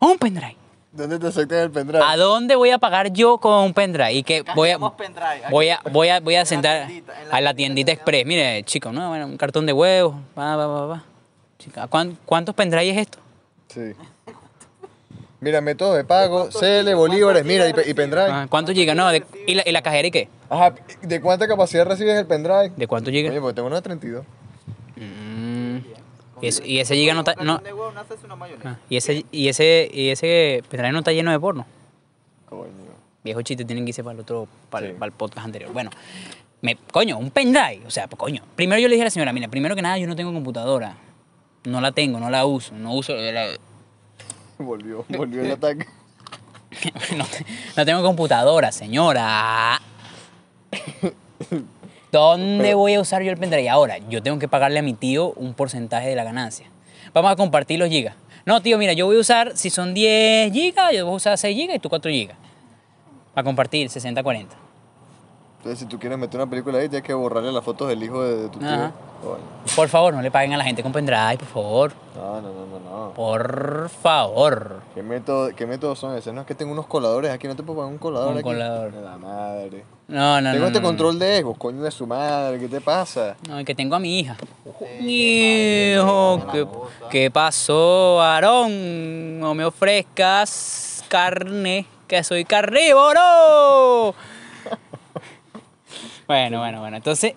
Un 0.00 0.18
pendrive. 0.18 0.56
¿Dónde 0.96 1.18
te 1.18 1.26
aceptan 1.26 1.58
el 1.58 1.70
pendrive? 1.70 2.02
¿A 2.04 2.16
dónde 2.16 2.56
voy 2.56 2.70
a 2.70 2.78
pagar 2.78 3.12
yo 3.12 3.38
con 3.38 3.64
un 3.64 3.74
pendrive? 3.74 4.12
Y 4.14 4.22
que 4.22 4.42
voy 4.54 4.70
a, 4.70 4.78
voy 4.78 5.68
a, 5.68 5.80
voy 5.92 6.08
a, 6.08 6.20
voy 6.20 6.34
a 6.34 6.38
En 6.40 6.42
la 6.42 6.46
sentar 6.46 6.86
tiendita, 6.86 7.22
en 7.22 7.28
la 7.28 7.36
a 7.36 7.40
la 7.40 7.54
tiendita 7.54 7.92
express. 7.92 8.24
Mire, 8.26 8.62
chico, 8.64 8.92
no, 8.92 9.08
bueno, 9.10 9.26
un 9.26 9.36
cartón 9.36 9.66
de 9.66 9.72
huevos. 9.72 10.14
Va, 10.38 10.56
va, 10.56 10.66
va, 10.66 10.86
va. 10.86 11.04
Chica, 11.58 11.86
¿cuán- 11.88 12.16
¿cuántos 12.24 12.54
pendrive 12.54 12.90
es 12.90 12.96
esto? 12.98 13.18
Sí. 13.68 13.92
Mira, 15.40 15.60
método 15.60 15.94
de 15.94 16.02
pago, 16.04 16.48
CL, 16.48 16.94
bolívares, 16.94 17.44
mira, 17.44 17.68
y, 17.68 17.72
pe- 17.74 17.88
y 17.88 17.92
pendrive. 17.94 18.28
Ah, 18.30 18.46
¿Cuántos 18.48 18.74
gigas? 18.74 18.96
No, 18.96 19.08
de- 19.10 19.22
¿y, 19.46 19.54
la, 19.54 19.62
¿y 19.66 19.70
la 19.72 19.82
cajera 19.82 20.08
y 20.08 20.10
qué? 20.10 20.28
Ajá, 20.48 20.74
¿de 21.02 21.20
cuánta 21.20 21.46
capacidad 21.46 21.84
recibes 21.84 22.18
el 22.18 22.26
pendrive? 22.26 22.72
¿De 22.74 22.86
cuántos 22.86 23.10
Oye, 23.10 23.18
gigas? 23.20 23.38
porque 23.40 23.54
tengo 23.54 23.66
uno 23.66 23.76
de 23.76 23.82
32. 23.82 24.24
Y, 26.42 26.48
ese, 26.48 26.66
y 26.66 26.78
ese 26.80 26.94
giga 26.94 27.14
no 27.14 27.20
está... 27.20 27.34
No, 27.36 27.54
ah, 27.54 28.76
y, 28.90 28.96
ese, 28.96 29.24
y, 29.32 29.48
ese, 29.48 29.88
y 29.92 30.08
ese 30.10 30.62
pendrive 30.68 30.92
no 30.92 30.98
está 30.98 31.12
lleno 31.12 31.30
de 31.30 31.40
porno. 31.40 31.66
Coño. 32.48 32.70
Viejo 33.24 33.42
chiste, 33.42 33.64
tienen 33.64 33.84
que 33.84 33.90
irse 33.90 34.04
para 34.04 34.14
el 34.14 34.20
otro, 34.20 34.46
para, 34.70 34.86
el- 34.86 34.92
Sí. 34.92 34.98
para 34.98 35.06
el 35.08 35.12
podcast 35.12 35.46
anterior. 35.46 35.72
Bueno, 35.72 35.90
me, 36.60 36.76
coño, 36.92 37.18
un 37.18 37.30
pendrive. 37.30 37.82
O 37.86 37.90
sea, 37.90 38.06
pues, 38.06 38.18
coño. 38.18 38.42
Primero 38.54 38.80
yo 38.80 38.88
le 38.88 38.94
dije 38.94 39.02
a 39.02 39.06
la 39.06 39.10
señora, 39.10 39.32
mira, 39.32 39.48
primero 39.48 39.74
que 39.74 39.82
nada 39.82 39.98
yo 39.98 40.06
no 40.06 40.14
tengo 40.14 40.32
computadora. 40.32 40.96
No 41.64 41.80
la 41.80 41.90
tengo, 41.92 42.20
no 42.20 42.30
la 42.30 42.44
uso. 42.46 42.74
No 42.74 42.92
uso... 42.94 43.14
la- 43.16 43.56
Volvió, 44.58 45.04
volvió 45.08 45.42
el 45.42 45.50
ataque. 45.52 45.86
no 47.76 47.84
tengo 47.84 48.02
computadora, 48.02 48.70
señora. 48.72 49.80
¿Dónde 52.16 52.72
voy 52.72 52.94
a 52.94 53.00
usar 53.02 53.22
yo 53.22 53.30
el 53.30 53.36
pendrive? 53.36 53.68
Ahora, 53.68 53.98
yo 54.08 54.22
tengo 54.22 54.38
que 54.38 54.48
pagarle 54.48 54.78
a 54.78 54.82
mi 54.82 54.94
tío 54.94 55.34
un 55.34 55.52
porcentaje 55.52 56.08
de 56.08 56.16
la 56.16 56.24
ganancia. 56.24 56.70
Vamos 57.12 57.30
a 57.30 57.36
compartir 57.36 57.78
los 57.78 57.90
gigas. 57.90 58.14
No, 58.46 58.62
tío, 58.62 58.78
mira, 58.78 58.94
yo 58.94 59.04
voy 59.04 59.18
a 59.18 59.20
usar, 59.20 59.54
si 59.54 59.68
son 59.68 59.92
10 59.92 60.50
gigas, 60.50 60.94
yo 60.94 61.04
voy 61.04 61.12
a 61.12 61.16
usar 61.16 61.36
6 61.36 61.54
gigas 61.54 61.76
y 61.76 61.78
tú 61.78 61.90
4 61.90 62.10
gigas. 62.10 62.38
A 63.34 63.42
compartir, 63.42 63.90
60-40. 63.90 64.46
Entonces, 65.66 65.80
si 65.80 65.90
tú 65.90 65.98
quieres 65.98 66.16
meter 66.16 66.40
una 66.40 66.48
película 66.48 66.78
ahí, 66.78 66.88
tienes 66.88 67.04
que 67.04 67.12
borrarle 67.12 67.50
las 67.50 67.64
fotos 67.64 67.88
del 67.88 68.00
hijo 68.00 68.22
de, 68.22 68.36
de 68.42 68.48
tu 68.50 68.60
tío. 68.60 68.68
Coño. 68.68 69.42
Por 69.74 69.88
favor, 69.88 70.14
no 70.14 70.22
le 70.22 70.30
paguen 70.30 70.52
a 70.52 70.56
la 70.56 70.62
gente 70.62 70.80
con 70.80 70.92
pendrive, 70.92 71.38
por 71.38 71.48
favor. 71.48 71.92
No, 72.14 72.40
no, 72.40 72.52
no, 72.52 72.66
no, 72.66 72.78
no. 73.08 73.12
Por 73.14 73.88
favor. 73.88 74.82
¿Qué, 74.94 75.02
método, 75.02 75.50
¿Qué 75.56 75.66
métodos 75.66 75.98
son 75.98 76.16
esos? 76.16 76.32
No, 76.32 76.42
es 76.42 76.46
que 76.46 76.54
tengo 76.54 76.70
unos 76.70 76.86
coladores 76.86 77.32
aquí, 77.32 77.48
no 77.48 77.56
te 77.56 77.64
puedo 77.64 77.80
pagar 77.80 77.92
un 77.92 77.98
colador 77.98 78.28
Un 78.30 78.34
aquí. 78.34 78.44
colador. 78.44 78.92
De 78.92 79.00
la 79.00 79.16
madre. 79.16 79.84
No, 80.06 80.40
no, 80.40 80.52
tengo 80.52 80.60
no. 80.62 80.66
este 80.68 80.80
no, 80.80 80.86
control 80.86 81.18
de 81.18 81.38
ego, 81.38 81.54
coño 81.54 81.82
de 81.82 81.90
su 81.90 82.06
madre, 82.06 82.60
¿qué 82.60 82.68
te 82.68 82.80
pasa? 82.80 83.34
No, 83.48 83.58
y 83.58 83.64
que 83.64 83.74
tengo 83.74 83.96
a 83.96 83.98
mi 83.98 84.20
hija. 84.20 84.36
Hijo, 85.00 86.46
¿qué, 86.52 86.66
qué 87.10 87.30
pasó, 87.32 88.22
Aarón? 88.22 89.40
No 89.40 89.52
me 89.54 89.64
ofrezcas 89.64 91.02
carne, 91.08 91.86
que 92.06 92.22
soy 92.22 92.44
carnívoro. 92.44 94.14
Bueno, 96.26 96.58
bueno, 96.60 96.80
bueno. 96.80 96.96
Entonces, 96.96 97.32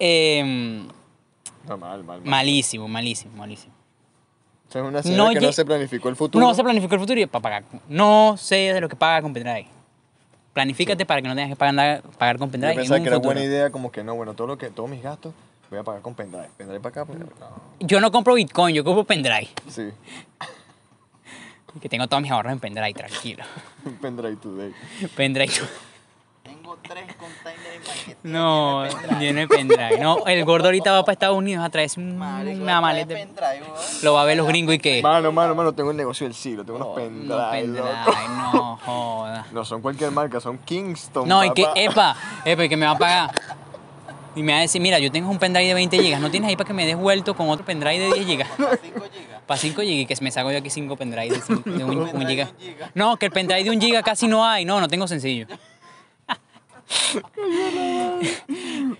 No, 1.67 1.77
mal, 1.77 2.03
mal, 2.03 2.03
mal. 2.03 2.21
malísimo, 2.23 2.87
malísimo, 2.87 3.35
malísimo. 3.35 3.73
O 4.67 4.71
sea, 4.71 4.81
es 4.81 4.87
una 4.87 5.01
No 5.17 5.29
que 5.31 5.41
no 5.41 5.51
se 5.51 5.65
planificó 5.65 6.09
el 6.09 6.15
futuro. 6.15 6.45
No 6.45 6.53
se 6.53 6.63
planificó 6.63 6.93
el 6.95 7.01
futuro 7.01 7.19
y 7.19 7.25
para 7.25 7.41
pagar. 7.41 7.63
No 7.87 8.35
sé 8.37 8.55
de 8.73 8.81
lo 8.81 8.87
que 8.89 8.95
paga 8.95 9.21
con 9.21 9.33
pendrive. 9.33 9.67
Planifícate 10.53 11.05
para 11.05 11.21
que 11.21 11.27
no 11.27 11.35
tengas 11.35 11.49
que 11.49 11.55
pagar, 11.55 12.01
pagar 12.17 12.37
con 12.37 12.49
Yo 12.49 12.51
pendrive. 12.51 12.73
en 12.73 12.77
pensaba 12.79 12.97
un 12.97 13.03
que 13.03 13.07
era 13.09 13.17
futuro. 13.17 13.33
buena 13.33 13.43
idea, 13.47 13.69
como 13.71 13.91
que 13.91 14.03
no, 14.03 14.15
bueno, 14.15 14.33
todo 14.33 14.47
lo 14.47 14.57
que, 14.57 14.69
todos 14.69 14.89
mis 14.89 15.01
gastos 15.01 15.33
voy 15.69 15.79
a 15.79 15.83
pagar 15.83 16.01
con 16.01 16.15
pendrive. 16.15 16.49
Pendrive 16.57 16.79
para 16.81 17.01
acá, 17.01 17.05
pendrive 17.05 17.31
para 17.35 17.45
acá. 17.51 17.61
Yo 17.79 17.99
no 18.01 18.11
compro 18.11 18.33
Bitcoin, 18.33 18.75
yo 18.75 18.83
compro 18.83 19.03
pendrive. 19.05 19.47
No. 19.65 19.71
Sí, 19.71 19.89
Que 21.81 21.87
tengo 21.87 22.07
todos 22.07 22.21
mis 22.21 22.31
ahorros 22.31 22.51
en 22.51 22.59
pendrive, 22.59 22.93
tranquilo. 22.93 23.43
pendrive 24.01 24.35
today. 24.37 24.73
Pendrive. 25.15 25.53
Tengo 26.69 26.77
tres 26.83 27.15
containers 27.15 27.75
en 27.75 27.81
paquete. 27.81 28.17
No, 28.23 28.85
lleno 29.19 29.39
de 29.39 29.47
pendrive. 29.47 29.97
No, 29.99 30.25
el 30.27 30.45
gordo 30.45 30.65
ahorita 30.67 30.91
va 30.91 31.03
para 31.03 31.13
Estados 31.13 31.37
Unidos 31.37 31.65
a 31.65 31.69
traerse 31.69 31.99
una 31.99 32.79
maleta. 32.81 33.15
Lo 34.03 34.13
va 34.13 34.21
a 34.21 34.25
ver 34.25 34.37
los 34.37 34.47
gringos 34.47 34.75
y 34.75 34.79
qué. 34.79 35.01
Mano, 35.01 35.31
mano, 35.31 35.55
mano, 35.55 35.73
tengo 35.73 35.89
el 35.91 35.97
negocio 35.97 36.27
del 36.27 36.35
siglo, 36.35 36.63
tengo 36.63 36.77
unos 36.77 36.89
Oh, 36.89 36.95
pendrive, 36.95 37.25
no, 37.27 37.51
pendrive, 37.51 37.79
loco. 37.87 38.17
no 38.53 38.77
joda. 38.85 39.45
No 39.51 39.65
son 39.65 39.81
cualquier 39.81 40.11
marca, 40.11 40.39
son 40.39 40.57
Kingston. 40.59 41.27
No, 41.27 41.43
y 41.43 41.51
que, 41.53 41.65
epa, 41.75 42.15
epa, 42.45 42.65
y 42.65 42.69
que 42.69 42.77
me 42.77 42.85
va 42.85 42.91
a 42.91 42.97
pagar. 42.97 43.31
Y 44.35 44.43
me 44.43 44.51
va 44.53 44.59
a 44.59 44.61
decir, 44.61 44.79
mira, 44.79 44.99
yo 44.99 45.11
tengo 45.11 45.29
un 45.29 45.39
pendrive 45.39 45.67
de 45.69 45.73
20 45.73 45.99
gigas, 46.03 46.21
¿no 46.21 46.29
tienes 46.29 46.49
ahí 46.49 46.55
para 46.55 46.67
que 46.67 46.73
me 46.73 46.85
des 46.85 46.95
vuelto 46.95 47.35
con 47.35 47.49
otro 47.49 47.65
pendrive 47.65 47.97
de 47.99 48.13
10 48.13 48.25
gigas? 48.27 48.47
Para 48.57 48.77
5 48.77 48.99
gigas. 49.11 49.41
Para 49.47 49.59
5 49.59 49.81
gigas, 49.81 50.01
y 50.01 50.05
que 50.05 50.15
me 50.23 50.29
saco 50.31 50.51
yo 50.51 50.59
aquí 50.59 50.69
5 50.69 50.95
pendrive 50.95 51.29
de, 51.35 51.41
cinco- 51.41 51.67
de 51.69 51.83
un, 51.83 51.97
un 51.97 52.05
Pendrive 52.11 52.25
de 52.25 52.29
giga. 52.29 52.49
un 52.51 52.59
giga. 52.63 52.91
No, 52.93 53.17
que 53.17 53.25
el 53.25 53.31
pendrive 53.31 53.63
de 53.63 53.69
un 53.71 53.81
giga 53.81 54.03
casi 54.03 54.27
no 54.27 54.45
hay. 54.45 54.65
No, 54.65 54.79
no 54.79 54.87
tengo 54.87 55.07
sencillo. 55.07 55.47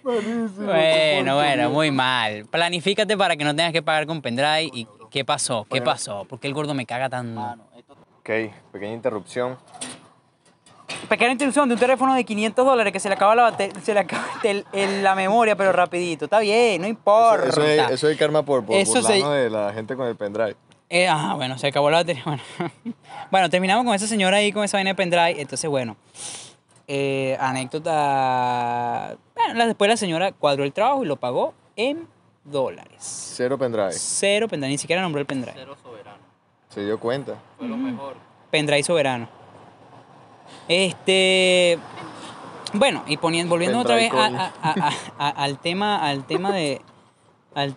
Bueno, 0.04 1.36
bueno, 1.36 1.70
muy 1.70 1.92
mal. 1.92 2.46
Planifícate 2.46 3.18
para 3.18 3.36
que 3.36 3.44
no 3.44 3.56
tengas 3.56 3.72
que 3.74 3.82
pagar 3.82 4.06
con 4.06 4.22
pendrive. 4.22 4.70
¿Y 4.74 4.88
qué 5.10 5.26
pasó? 5.26 5.66
¿Qué 5.70 5.82
pasó? 5.82 6.26
¿Por 6.26 6.40
qué 6.40 6.48
el 6.48 6.54
gordo 6.54 6.74
me 6.74 6.86
caga 6.86 7.10
tan...? 7.10 7.34
Mano, 7.36 7.64
esto 7.78 7.94
Ok, 8.20 8.30
pequeña 8.72 8.94
interrupción. 8.94 9.58
Pequeña 11.08 11.32
interrupción 11.32 11.68
de 11.70 11.76
un 11.76 11.80
teléfono 11.80 12.14
de 12.14 12.24
500 12.24 12.66
dólares 12.66 12.94
que 12.94 13.00
se 13.00 13.10
le 13.10 13.16
acaba 13.16 13.34
la, 13.36 13.56
se 13.84 13.94
le 13.94 14.00
acaba 14.00 14.26
el- 14.44 14.66
el- 14.74 15.04
la 15.04 15.16
memoria, 15.16 15.56
pero 15.56 15.72
rapidito. 15.72 16.26
Está 16.26 16.40
bien, 16.40 16.82
no 16.82 16.88
importa. 16.88 17.48
Eso, 17.48 17.62
eso 17.64 17.84
es, 17.86 17.92
eso 17.92 18.10
es 18.10 18.18
karma 18.18 18.44
por, 18.44 18.66
por 18.66 18.76
Eso 18.76 19.02
se- 19.02 19.24
de 19.24 19.50
la 19.50 19.72
gente 19.74 19.96
con 19.96 20.08
el 20.08 20.16
pendrive. 20.16 20.56
Eh, 20.90 21.08
ah, 21.08 21.34
bueno, 21.36 21.58
se 21.58 21.68
acabó 21.68 21.90
la 21.90 21.98
batería. 21.98 22.24
Bueno. 22.26 22.44
bueno, 23.32 23.50
terminamos 23.50 23.86
con 23.86 23.94
esa 23.94 24.08
señora 24.08 24.38
ahí 24.38 24.52
con 24.52 24.64
esa 24.64 24.78
vaina 24.78 24.90
de 24.92 24.96
pendrive. 24.96 25.40
Entonces, 25.42 25.70
bueno, 25.70 25.96
eh, 26.92 27.38
anécdota. 27.40 29.16
Bueno, 29.36 29.54
la- 29.54 29.68
después 29.68 29.88
la 29.90 29.96
señora 29.98 30.32
cuadró 30.32 30.64
el 30.64 30.74
trabajo 30.74 31.04
y 31.04 31.08
lo 31.08 31.16
pagó 31.18 31.54
en 31.76 32.08
dólares. 32.44 32.98
Cero 33.00 33.58
pendrive. 33.60 33.92
Cero 33.94 34.48
pendrive, 34.48 34.72
ni 34.72 34.78
siquiera 34.80 35.02
nombró 35.04 35.22
el 35.22 35.28
pendrive. 35.28 35.54
cero 35.56 35.78
soberano. 35.84 36.18
Se 36.70 36.84
dio 36.84 37.00
cuenta. 37.00 37.36
Fue 37.60 37.68
lo 37.68 37.78
mejor. 37.78 38.16
Pendrive 38.52 38.84
soberano. 38.84 39.30
Este. 40.68 41.80
Bueno, 42.74 43.04
y 43.08 43.18
poniendo, 43.18 43.50
volviendo 43.52 43.80
otra 43.80 43.96
vez 43.96 44.12
Pendrive 44.12 44.38
a- 44.38 44.54
a- 44.62 44.72
a- 44.72 45.28
a- 45.28 45.44
al 45.44 45.58
tema, 45.60 46.04
al 46.08 46.26
tema 46.26 46.52
de. 46.52 46.82
Al, 47.56 47.76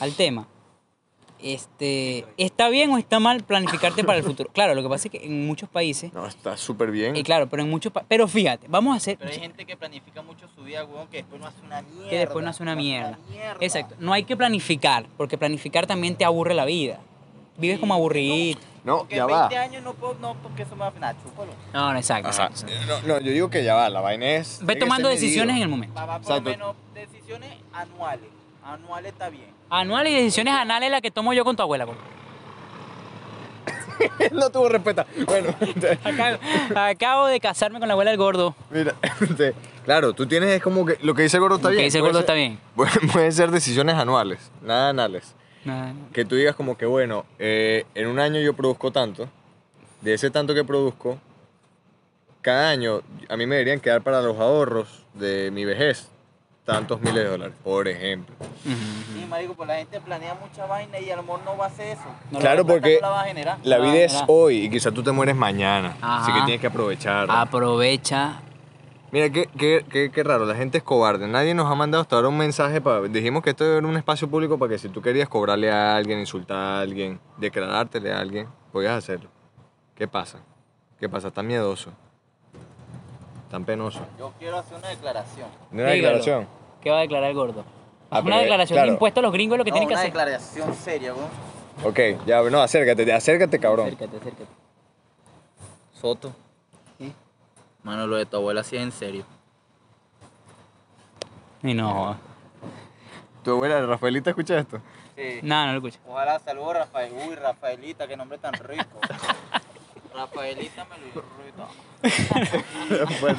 al 0.00 0.12
tema. 0.14 0.46
Este. 1.44 2.24
¿Está 2.38 2.70
bien 2.70 2.90
o 2.90 2.96
está 2.98 3.20
mal 3.20 3.42
planificarte 3.44 4.02
para 4.02 4.16
el 4.18 4.24
futuro? 4.24 4.48
Claro, 4.52 4.74
lo 4.74 4.82
que 4.82 4.88
pasa 4.88 5.08
es 5.08 5.12
que 5.12 5.26
en 5.26 5.46
muchos 5.46 5.68
países. 5.68 6.12
No, 6.14 6.26
está 6.26 6.56
súper 6.56 6.90
bien. 6.90 7.14
Y 7.16 7.22
claro, 7.22 7.48
pero 7.48 7.62
en 7.62 7.68
muchos 7.70 7.92
pa- 7.92 8.04
Pero 8.08 8.26
fíjate, 8.26 8.66
vamos 8.68 8.94
a 8.94 8.96
hacer. 8.96 9.18
Pero 9.18 9.30
hay 9.30 9.38
gente 9.38 9.66
que 9.66 9.76
planifica 9.76 10.22
mucho 10.22 10.48
su 10.54 10.62
vida, 10.64 10.84
weón, 10.84 11.06
que 11.08 11.18
después 11.18 11.40
no 11.40 11.46
hace 11.46 11.60
una 11.64 11.82
mierda. 11.82 12.08
Que 12.10 12.18
después 12.18 12.42
no 12.44 12.50
hace 12.50 12.62
una 12.62 12.74
mierda. 12.74 13.18
Exacto. 13.60 13.94
No 13.98 14.12
hay 14.14 14.24
que 14.24 14.36
planificar, 14.36 15.06
porque 15.18 15.36
planificar 15.36 15.86
también 15.86 16.16
te 16.16 16.24
aburre 16.24 16.54
la 16.54 16.64
vida. 16.64 16.98
Vives 17.58 17.78
como 17.78 17.94
aburrido. 17.94 18.58
No, 18.82 18.98
Porque 18.98 19.16
ya 19.16 19.22
en 19.22 19.30
va. 19.30 19.48
20 19.48 19.56
años 19.58 19.82
no 19.82 19.94
puedo, 19.94 20.14
no, 20.20 20.34
porque 20.42 20.62
eso 20.62 20.74
me 20.76 20.80
va 20.82 20.88
a 20.88 21.14
chúpalo. 21.22 21.52
No, 21.72 21.92
no, 21.92 21.98
exacto. 21.98 22.28
Exacto, 22.28 22.66
exacto. 22.66 23.06
No, 23.06 23.14
no, 23.14 23.20
yo 23.20 23.32
digo 23.32 23.48
que 23.48 23.64
ya 23.64 23.74
va. 23.74 23.88
La 23.88 24.00
vaina 24.00 24.26
es. 24.36 24.60
Ve 24.62 24.76
tomando 24.76 25.08
decisiones 25.08 25.56
en 25.56 25.62
el 25.62 25.68
momento. 25.68 25.94
Va, 25.94 26.04
va 26.04 26.18
por 26.20 26.28
lo 26.28 26.36
Exacto. 26.36 26.50
menos 26.50 26.76
decisiones 26.94 27.50
anuales. 27.72 28.26
Anuales 28.64 29.12
está 29.12 29.28
bien. 29.28 29.46
Anuales 29.70 30.12
y 30.12 30.16
decisiones 30.16 30.54
anales 30.54 30.90
la 30.90 31.00
que 31.00 31.10
tomo 31.10 31.32
yo 31.32 31.44
con 31.44 31.56
tu 31.56 31.62
abuela. 31.62 31.86
compa. 31.86 32.00
no 34.32 34.50
tuvo 34.50 34.68
respuesta. 34.68 35.06
Bueno, 35.26 35.54
Acabo, 36.04 36.38
acabo 36.74 37.26
de 37.26 37.40
casarme 37.40 37.78
con 37.78 37.88
la 37.88 37.92
abuela 37.92 38.10
del 38.10 38.18
gordo. 38.18 38.54
mira, 38.70 38.94
este, 39.20 39.54
claro, 39.84 40.12
tú 40.12 40.26
tienes 40.26 40.50
es 40.50 40.62
como 40.62 40.84
que 40.84 40.98
lo 41.02 41.14
que 41.14 41.22
dice 41.22 41.36
el 41.36 41.42
gordo 41.42 41.56
está 41.56 41.68
Lo 41.68 41.72
que 41.72 41.76
bien. 41.76 41.86
dice 41.86 41.98
el 41.98 42.02
puede 42.02 42.12
gordo 42.14 42.18
ser- 42.20 42.24
está 42.24 42.34
bien. 42.34 42.58
Pueden 42.74 43.08
pueden 43.12 43.32
ser 43.32 43.50
decisiones 43.50 43.94
anuales, 43.96 44.50
nada 44.62 44.90
anales. 44.90 45.34
Nada, 45.64 45.94
Que 46.12 46.26
tú 46.26 46.34
digas 46.36 46.54
como 46.56 46.76
que, 46.76 46.84
bueno, 46.84 47.24
eh, 47.38 47.86
en 47.94 48.06
un 48.08 48.18
año 48.18 48.38
yo 48.40 48.52
produzco 48.54 48.90
tanto, 48.90 49.28
de 50.02 50.12
ese 50.12 50.30
tanto 50.30 50.54
que 50.54 50.62
produzco, 50.62 51.18
cada 52.42 52.68
año 52.68 53.00
a 53.30 53.36
mí 53.38 53.46
me 53.46 53.54
deberían 53.54 53.80
quedar 53.80 54.02
para 54.02 54.20
los 54.20 54.38
ahorros 54.38 55.06
de 55.14 55.50
mi 55.50 55.64
vejez 55.64 56.10
tantos 56.64 57.00
miles 57.00 57.22
de 57.22 57.28
dólares, 57.28 57.54
por 57.62 57.86
ejemplo. 57.88 58.34
Sí, 58.62 59.26
marico, 59.28 59.54
pues 59.54 59.68
la 59.68 59.76
gente 59.76 60.00
planea 60.00 60.34
mucha 60.34 60.66
vaina 60.66 60.98
y 60.98 61.10
a 61.10 61.16
lo 61.16 61.22
mejor 61.22 61.40
no 61.44 61.56
va 61.56 61.66
a 61.66 61.68
hacer 61.68 61.88
eso. 61.88 62.04
No 62.30 62.38
Claro, 62.38 62.64
porque 62.66 62.94
no 63.00 63.08
la 63.08 63.10
va 63.10 63.22
a 63.22 63.24
generar. 63.26 63.58
la 63.62 63.78
vida 63.78 63.96
es 64.04 64.24
hoy 64.26 64.64
y 64.64 64.70
quizás 64.70 64.92
tú 64.94 65.02
te 65.02 65.12
mueres 65.12 65.36
mañana, 65.36 65.96
así 66.00 66.32
que 66.32 66.40
tienes 66.42 66.60
que 66.60 66.66
aprovechar. 66.68 67.28
Aprovecha. 67.30 68.40
Mira, 69.12 69.30
qué, 69.30 69.48
qué, 69.56 69.84
qué, 69.88 70.10
qué 70.10 70.22
raro, 70.24 70.44
la 70.44 70.56
gente 70.56 70.78
es 70.78 70.84
cobarde. 70.84 71.28
Nadie 71.28 71.54
nos 71.54 71.70
ha 71.70 71.74
mandado 71.76 72.02
hasta 72.02 72.16
ahora 72.16 72.28
un 72.28 72.36
mensaje 72.36 72.80
para... 72.80 73.02
Dijimos 73.02 73.44
que 73.44 73.50
esto 73.50 73.64
era 73.64 73.86
un 73.86 73.96
espacio 73.96 74.28
público 74.28 74.58
para 74.58 74.70
que 74.70 74.78
si 74.78 74.88
tú 74.88 75.00
querías 75.02 75.28
cobrarle 75.28 75.70
a 75.70 75.94
alguien, 75.94 76.18
insultar 76.18 76.56
a 76.56 76.80
alguien, 76.80 77.20
declarártele 77.36 78.12
a 78.12 78.18
alguien, 78.18 78.48
podías 78.72 78.92
hacerlo. 78.92 79.28
¿Qué 79.94 80.08
pasa? 80.08 80.40
¿Qué 80.98 81.08
pasa? 81.08 81.30
Tan 81.30 81.46
miedoso. 81.46 81.92
Tan 83.54 83.64
penoso. 83.64 84.00
Yo 84.18 84.32
quiero 84.36 84.58
hacer 84.58 84.76
una 84.76 84.88
declaración. 84.88 85.46
¿No 85.70 85.82
una 85.82 85.92
Dígalo. 85.92 86.16
declaración? 86.18 86.48
¿Qué 86.82 86.90
va 86.90 86.98
a 86.98 87.00
declarar 87.02 87.30
el 87.30 87.36
gordo? 87.36 87.64
Ah, 88.10 88.18
una 88.18 88.22
pero, 88.24 88.38
declaración 88.38 88.74
claro. 88.74 88.86
de 88.88 88.92
impuestos 88.94 89.20
a 89.20 89.22
los 89.22 89.32
gringos 89.32 89.54
es 89.54 89.58
lo 89.58 89.64
que 89.64 89.70
No, 89.70 89.74
tienen 89.76 89.88
que 89.88 89.94
una 89.94 90.00
hacer. 90.00 90.12
declaración 90.12 90.74
seria, 90.74 91.14
weón. 91.14 91.28
Ok, 91.84 92.26
ya, 92.26 92.42
no, 92.42 92.60
acércate, 92.60 93.12
acércate, 93.12 93.60
cabrón. 93.60 93.86
Acércate, 93.86 94.16
acércate. 94.16 94.46
Soto. 95.92 96.32
Mano, 97.84 98.08
lo 98.08 98.16
de 98.16 98.26
tu 98.26 98.38
abuela 98.38 98.64
sí 98.64 98.74
es 98.76 98.82
en 98.82 98.90
serio. 98.90 99.24
Y 101.62 101.74
no. 101.74 102.16
¿Tu 103.44 103.52
abuela 103.52 103.86
Rafaelita 103.86 104.30
escucha 104.30 104.58
esto? 104.58 104.80
Sí. 105.14 105.38
No, 105.44 105.66
no 105.66 105.72
lo 105.74 105.78
escucho. 105.78 106.00
Ojalá 106.08 106.40
saludos 106.40 106.74
Rafael. 106.74 107.12
Uy, 107.28 107.36
Rafaelita, 107.36 108.08
qué 108.08 108.16
nombre 108.16 108.36
tan 108.38 108.52
rico. 108.54 108.98
Rafaelita 110.14 110.84
me 110.86 110.98
lo 110.98 111.06
irrita. 111.08 111.68
Pues, 113.20 113.36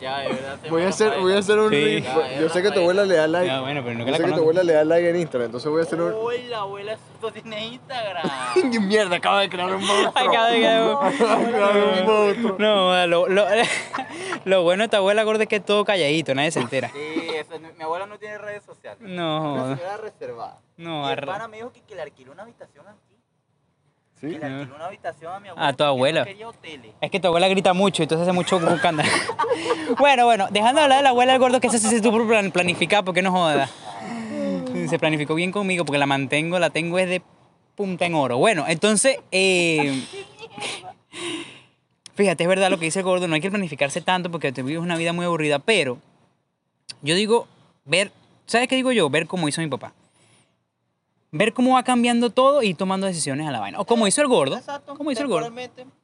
Ya, 0.00 0.20
de 0.20 0.28
verdad. 0.28 0.58
voy, 0.70 0.82
a 0.82 0.88
hacer, 0.88 1.20
voy 1.20 1.34
a 1.34 1.38
hacer 1.38 1.58
un... 1.58 1.70
Sí. 1.70 2.00
Ya, 2.00 2.40
Yo 2.40 2.48
sé 2.48 2.62
que 2.62 2.70
tu 2.70 2.80
abuela 2.80 3.04
le 3.04 3.16
da 3.16 3.26
like. 3.28 3.46
Ya, 3.46 3.60
bueno, 3.60 3.82
pero 3.84 3.98
no 3.98 4.04
que 4.06 4.10
Yo 4.10 4.12
la 4.12 4.16
sé 4.16 4.22
que 4.24 4.30
tu 4.30 4.36
conozco. 4.36 4.40
abuela 4.42 4.62
le 4.62 4.72
da 4.72 4.84
like 4.84 5.10
en 5.10 5.16
Instagram, 5.16 5.46
entonces 5.46 5.70
voy 5.70 5.80
a 5.80 5.84
hacer 5.84 6.00
un... 6.00 6.14
Uy, 6.14 6.42
la 6.44 6.58
abuela 6.60 6.92
esto 6.94 7.30
tiene 7.32 7.66
Instagram. 7.66 8.26
Mierda, 8.88 9.16
acaba 9.16 9.42
de 9.42 9.50
crear 9.50 9.74
un 9.74 9.84
monstruo. 9.84 10.08
Acaba 10.28 10.48
de 10.48 10.56
crear 10.58 10.82
un 10.82 12.06
monstruo. 12.06 12.56
No, 12.58 13.06
lo, 13.06 13.28
lo, 13.28 13.46
lo 14.46 14.62
bueno 14.62 14.80
de 14.82 14.84
esta 14.86 14.96
abuela 14.96 15.22
gorda 15.22 15.42
es 15.42 15.48
que 15.50 15.56
es 15.56 15.64
todo 15.64 15.84
calladito, 15.84 16.34
nadie 16.34 16.50
se 16.50 16.60
entera. 16.60 16.88
Sí, 16.94 17.28
eso, 17.36 17.58
no- 17.58 17.68
mi 17.76 17.84
abuela 17.84 18.06
no 18.06 18.18
tiene 18.18 18.38
redes 18.38 18.62
sociales. 18.64 19.00
No, 19.02 19.52
Una 19.54 19.76
señora 19.76 19.96
reservada. 19.98 20.58
no, 20.78 21.06
y 21.08 21.12
el 21.12 21.18
arre- 21.18 21.26
pana 21.26 21.46
me 21.46 21.58
dijo 21.58 21.72
que, 21.72 21.82
que 21.82 21.94
le 21.94 22.00
alquiló 22.02 22.32
una 22.32 22.44
habitación 22.44 22.88
aquí. 22.88 23.09
¿Sí? 24.20 24.26
Que 24.28 24.38
le 24.38 24.44
alquiló 24.46 24.76
una 24.76 24.86
habitación 24.86 25.32
a 25.32 25.40
mi 25.40 25.48
abuela. 25.48 25.68
A 25.68 25.72
tu 25.72 25.76
porque 25.76 25.84
abuela. 25.88 26.20
No 26.20 26.26
quería 26.26 26.48
hoteles. 26.48 26.92
Es 27.00 27.10
que 27.10 27.20
tu 27.20 27.28
abuela 27.28 27.48
grita 27.48 27.72
mucho, 27.72 28.02
entonces 28.02 28.28
hace 28.28 28.32
mucho 28.34 28.58
escándalo. 28.74 29.08
bueno, 29.98 30.26
bueno, 30.26 30.48
dejando 30.50 30.80
de 30.80 30.84
hablar 30.84 30.98
de 30.98 31.02
la 31.04 31.08
abuela 31.10 31.32
del 31.32 31.40
gordo, 31.40 31.60
que 31.60 31.68
ese 31.68 31.78
sí 31.78 31.88
se 31.88 31.96
estuvo 31.96 32.26
plan- 32.28 32.50
planificado, 32.52 33.04
porque 33.04 33.22
no 33.22 33.32
joda. 33.32 33.68
Se 34.88 34.98
planificó 34.98 35.34
bien 35.34 35.52
conmigo, 35.52 35.84
porque 35.84 35.98
la 35.98 36.06
mantengo, 36.06 36.58
la 36.58 36.70
tengo 36.70 36.98
es 36.98 37.08
de 37.08 37.22
punta 37.76 38.04
en 38.06 38.14
oro. 38.14 38.36
Bueno, 38.36 38.64
entonces, 38.68 39.16
eh, 39.32 40.02
fíjate, 42.14 42.44
es 42.44 42.48
verdad 42.48 42.70
lo 42.70 42.78
que 42.78 42.84
dice 42.86 43.00
el 43.00 43.04
gordo, 43.04 43.26
no 43.28 43.34
hay 43.34 43.40
que 43.40 43.50
planificarse 43.50 44.00
tanto 44.00 44.30
porque 44.30 44.52
te 44.52 44.62
vives 44.62 44.82
una 44.82 44.96
vida 44.96 45.12
muy 45.12 45.24
aburrida, 45.24 45.58
pero 45.58 45.98
yo 47.02 47.14
digo, 47.14 47.46
ver, 47.84 48.12
¿sabes 48.46 48.68
qué 48.68 48.76
digo 48.76 48.92
yo? 48.92 49.08
Ver 49.10 49.26
cómo 49.26 49.48
hizo 49.48 49.60
mi 49.60 49.68
papá. 49.68 49.92
Ver 51.32 51.52
cómo 51.52 51.74
va 51.74 51.84
cambiando 51.84 52.30
todo 52.30 52.62
y 52.62 52.74
tomando 52.74 53.06
decisiones 53.06 53.46
a 53.46 53.52
la 53.52 53.60
vaina. 53.60 53.78
O 53.78 53.84
como 53.84 54.06
hizo 54.08 54.20
el 54.20 54.26
gordo. 54.26 54.56
Exacto. 54.56 54.94
Como 54.96 55.12
hizo 55.12 55.22
el 55.22 55.28
gordo 55.28 55.52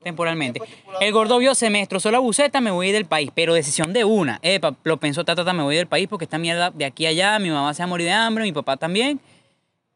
temporalmente. 0.02 0.60
El 1.00 1.12
gordo 1.12 1.38
vio, 1.38 1.54
se 1.56 1.68
me 1.68 1.78
destrozó 1.80 2.12
la 2.12 2.20
buceta, 2.20 2.60
me 2.60 2.70
voy 2.70 2.92
del 2.92 3.06
país. 3.06 3.30
Pero 3.34 3.52
decisión 3.52 3.92
de 3.92 4.04
una. 4.04 4.38
Epa, 4.42 4.76
lo 4.84 4.98
pensó, 4.98 5.24
ta, 5.24 5.34
ta, 5.34 5.44
ta, 5.44 5.52
me 5.52 5.64
voy 5.64 5.74
del 5.74 5.88
país 5.88 6.06
porque 6.08 6.26
esta 6.26 6.38
mierda 6.38 6.70
de 6.70 6.84
aquí 6.84 7.06
a 7.06 7.08
allá, 7.08 7.38
mi 7.40 7.50
mamá 7.50 7.74
se 7.74 7.82
va 7.82 7.84
a 7.84 7.88
morir 7.88 8.06
de 8.06 8.12
hambre, 8.12 8.44
mi 8.44 8.52
papá 8.52 8.76
también. 8.76 9.18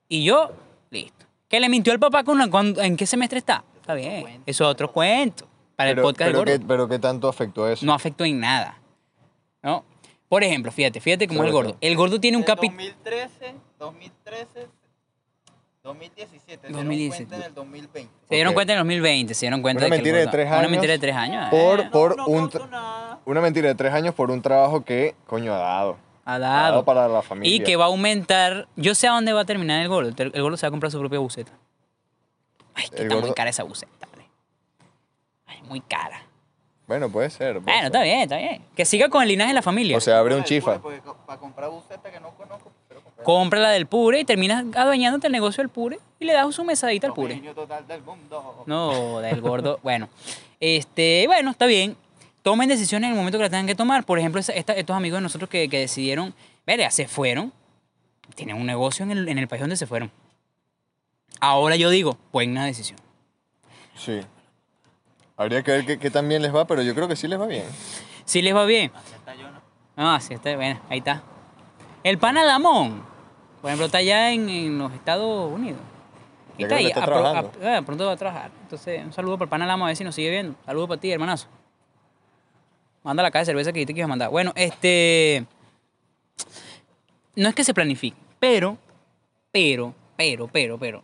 Y 0.09 0.24
yo, 0.24 0.51
listo. 0.91 1.26
¿Que 1.49 1.61
le 1.61 1.68
mintió 1.68 1.93
el 1.93 2.01
papá 2.01 2.24
con 2.24 2.37
la- 2.39 2.49
cuando- 2.51 2.83
en 2.83 2.97
qué 2.97 3.07
semestre 3.07 3.39
está? 3.39 3.62
Está 3.81 3.95
bien. 3.95 4.43
Eso 4.47 4.64
es 4.64 4.70
otro 4.70 4.91
cuento. 4.91 5.47
Para 5.76 5.91
el 5.91 5.97
Pero, 5.97 6.09
podcast 6.09 6.26
del 6.26 6.33
pero, 6.33 6.39
gordo. 6.41 6.59
¿qué, 6.61 6.66
pero 6.66 6.89
¿qué 6.89 6.99
tanto 6.99 7.28
afectó 7.28 7.68
eso? 7.68 7.87
No 7.87 7.95
afectó 7.95 8.24
en 8.24 8.41
nada. 8.41 8.78
¿No? 9.62 9.85
Por 10.28 10.43
ejemplo, 10.45 10.70
fíjate, 10.72 11.01
fíjate 11.01 11.26
cómo 11.28 11.43
es 11.43 11.47
el 11.47 11.53
gordo. 11.53 11.76
El 11.81 11.97
gordo 11.97 12.20
tiene 12.20 12.37
un 12.37 12.43
Del 12.45 12.55
capítulo. 12.55 12.83
2013, 12.83 13.55
2013, 13.78 14.66
2017. 15.83 16.66
Se 16.66 16.72
2017. 16.72 17.35
dieron 17.35 17.35
cuenta 17.35 17.37
en 17.37 17.43
el 17.43 17.55
2020. 17.55 18.12
Se 18.28 18.35
dieron 18.35 18.51
Ok. 18.51 18.55
cuenta 18.55 18.72
en 18.72 18.78
el 18.78 18.85
2020, 18.85 19.35
se 19.35 19.41
dieron 19.47 19.62
cuenta 19.62 19.78
Una 19.78 19.85
de 19.85 19.91
que 19.91 19.95
el 19.95 19.99
mentira 20.03 20.18
de 20.18 20.24
gordo- 20.24 20.31
tres 20.33 20.47
Una 20.49 20.59
años 20.59 20.70
mentira 20.70 20.93
de 20.93 20.99
tres 20.99 21.16
años. 21.16 21.47
eh. 21.47 21.49
Por, 21.51 21.91
por 21.91 22.16
no 22.16 22.26
un... 22.26 22.51
nada. 22.70 23.18
Una 23.24 23.41
mentira 23.41 23.68
de 23.68 23.74
tres 23.74 23.93
años 23.95 24.14
por 24.14 24.31
un 24.31 24.43
trabajo 24.43 24.85
que, 24.85 25.14
coño, 25.26 25.55
ha 25.55 25.59
dado. 25.59 25.97
Ha 26.26 26.35
Ha 26.35 26.39
dado. 26.39 26.85
para 26.85 27.09
la 27.09 27.22
familia. 27.22 27.55
Y 27.57 27.61
que 27.64 27.76
va 27.76 27.85
a 27.85 27.89
aumentar. 27.89 28.68
Yo 28.76 28.95
sé 28.95 29.09
a 29.09 29.12
dónde 29.12 29.33
va 29.33 29.41
a 29.41 29.45
terminar 29.47 29.81
el 29.83 29.89
gordo. 29.89 30.11
El 30.16 30.43
gordo 30.43 30.57
se 30.57 30.66
va 30.66 30.68
a 30.68 30.70
comprar 30.70 30.93
su 30.93 30.99
propia 30.99 31.18
buceta. 31.18 31.53
Ay, 32.74 32.89
que 32.89 32.97
El 32.97 33.03
está 33.05 33.14
muy 33.14 33.22
gordo- 33.22 33.35
cara 33.35 33.51
esa 33.51 33.62
buceta, 33.64 34.07
vale. 34.12 34.28
Ay, 35.47 35.62
muy 35.62 35.81
cara. 35.81 36.22
Bueno, 36.87 37.09
puede 37.11 37.31
ser. 37.31 37.55
puede 37.55 37.64
Bueno, 37.64 37.78
ser. 37.78 37.87
está 37.87 38.03
bien, 38.03 38.20
está 38.20 38.37
bien. 38.37 38.64
Que 38.76 38.85
siga 38.85 39.09
con 39.09 39.22
el 39.22 39.28
linaje 39.28 39.49
de 39.49 39.55
la 39.55 39.62
familia. 39.62 39.97
O 39.97 40.01
sea, 40.01 40.18
abre 40.18 40.35
un 40.35 40.45
chifa. 40.45 40.78
porque 40.81 41.01
Para 41.26 41.39
comprar 41.41 41.70
buceta 41.70 42.11
que 42.11 42.20
no 42.20 42.31
conozco, 42.37 42.69
Compra 43.24 43.60
la 43.60 43.70
del 43.70 43.86
pure 43.86 44.20
y 44.20 44.24
terminas 44.24 44.64
adueñándote 44.74 45.26
el 45.26 45.32
negocio 45.32 45.62
del 45.62 45.68
pure 45.68 45.98
y 46.18 46.24
le 46.24 46.32
das 46.32 46.54
su 46.54 46.64
mesadita 46.64 47.06
al 47.08 47.12
pure. 47.14 47.36
total 47.54 47.86
del 47.86 48.02
mundo. 48.02 48.64
No, 48.66 49.18
del 49.20 49.40
gordo. 49.40 49.78
Bueno, 49.82 50.08
este, 50.60 51.24
bueno, 51.26 51.50
está 51.50 51.66
bien. 51.66 51.96
Tomen 52.42 52.68
decisiones 52.68 53.08
en 53.08 53.12
el 53.12 53.18
momento 53.18 53.36
que 53.38 53.42
las 53.42 53.50
tengan 53.50 53.66
que 53.66 53.74
tomar. 53.74 54.04
Por 54.04 54.18
ejemplo, 54.18 54.40
esta- 54.40 54.54
estos 54.74 54.96
amigos 54.96 55.18
de 55.18 55.22
nosotros 55.22 55.50
que, 55.50 55.68
que 55.68 55.78
decidieron, 55.80 56.34
verga, 56.66 56.90
se 56.90 57.06
fueron. 57.08 57.52
Tienen 58.34 58.56
un 58.56 58.64
negocio 58.66 59.02
en 59.04 59.10
el, 59.10 59.28
en 59.28 59.38
el 59.38 59.48
país 59.48 59.60
donde 59.60 59.76
se 59.76 59.86
fueron. 59.86 60.10
Ahora 61.40 61.76
yo 61.76 61.90
digo, 61.90 62.16
buena 62.32 62.64
decisión. 62.64 62.98
Sí. 63.96 64.20
Habría 65.36 65.62
que 65.62 65.70
ver 65.72 65.86
qué, 65.86 65.98
qué 65.98 66.10
tan 66.10 66.28
bien 66.28 66.42
les 66.42 66.54
va, 66.54 66.66
pero 66.66 66.82
yo 66.82 66.94
creo 66.94 67.08
que 67.08 67.16
sí 67.16 67.26
les 67.28 67.40
va 67.40 67.46
bien. 67.46 67.64
Si 68.24 68.40
les 68.42 68.54
va 68.54 68.64
bien. 68.64 68.92
Así 68.94 69.14
está 69.14 69.34
yo, 69.34 69.50
¿no? 69.50 69.60
Ah, 69.96 70.20
sí, 70.20 70.34
está 70.34 70.54
bien, 70.56 70.78
ahí 70.88 70.98
está. 70.98 71.22
El 72.02 72.16
pana 72.18 72.44
Damón, 72.44 73.04
por 73.61 73.68
ejemplo, 73.70 73.86
está 73.86 73.98
allá 73.98 74.32
en, 74.32 74.48
en 74.48 74.78
los 74.78 74.92
Estados 74.92 75.52
Unidos. 75.52 75.80
Ya 76.58 76.66
está 76.66 76.76
ahí, 76.76 76.86
está 76.86 77.02
a 77.02 77.06
pro- 77.06 77.20
trabajando. 77.20 77.52
a- 77.66 77.76
ah, 77.78 77.82
pronto 77.82 78.06
va 78.06 78.12
a 78.12 78.16
trabajar. 78.16 78.50
Entonces, 78.62 79.04
un 79.04 79.12
saludo 79.12 79.36
para 79.38 79.44
el 79.46 79.50
pana 79.50 79.66
Lamo, 79.66 79.84
a 79.84 79.88
ver 79.88 79.96
si 79.96 80.04
nos 80.04 80.14
sigue 80.14 80.30
viendo. 80.30 80.54
Saludo 80.66 80.88
para 80.88 81.00
ti, 81.00 81.11
hermanazo. 81.11 81.46
Manda 83.02 83.22
la 83.22 83.30
caja 83.30 83.40
de 83.40 83.46
cerveza 83.46 83.72
que 83.72 83.80
ibas 83.82 84.04
a 84.04 84.06
mandar. 84.08 84.30
Bueno, 84.30 84.52
este. 84.56 85.46
No 87.36 87.48
es 87.48 87.54
que 87.54 87.64
se 87.64 87.72
planifique, 87.72 88.16
pero, 88.38 88.76
pero, 89.52 89.94
pero, 90.16 90.48
pero, 90.48 90.78
pero. 90.78 91.02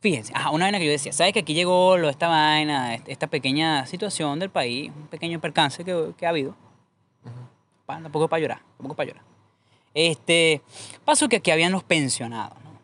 Fíjense, 0.00 0.32
ajá, 0.34 0.50
una 0.50 0.64
vaina 0.66 0.78
que 0.78 0.86
yo 0.86 0.90
decía, 0.90 1.12
¿sabes 1.12 1.32
que 1.32 1.40
aquí 1.40 1.54
llegó 1.54 1.96
lo, 1.96 2.08
esta 2.08 2.28
vaina, 2.28 2.94
este- 2.94 3.12
esta 3.12 3.26
pequeña 3.28 3.86
situación 3.86 4.38
del 4.38 4.50
país, 4.50 4.90
un 4.96 5.06
pequeño 5.08 5.40
percance 5.40 5.84
que, 5.84 6.12
que 6.16 6.26
ha 6.26 6.30
habido? 6.30 6.54
Pa- 7.86 8.00
tampoco 8.00 8.28
para 8.28 8.40
llorar, 8.40 8.58
tampoco 8.76 8.94
para 8.96 9.08
llorar. 9.08 9.24
Este, 9.96 10.60
pasó 11.06 11.26
que 11.26 11.36
aquí 11.36 11.50
habían 11.50 11.72
los 11.72 11.82
pensionados. 11.82 12.58
¿no? 12.62 12.78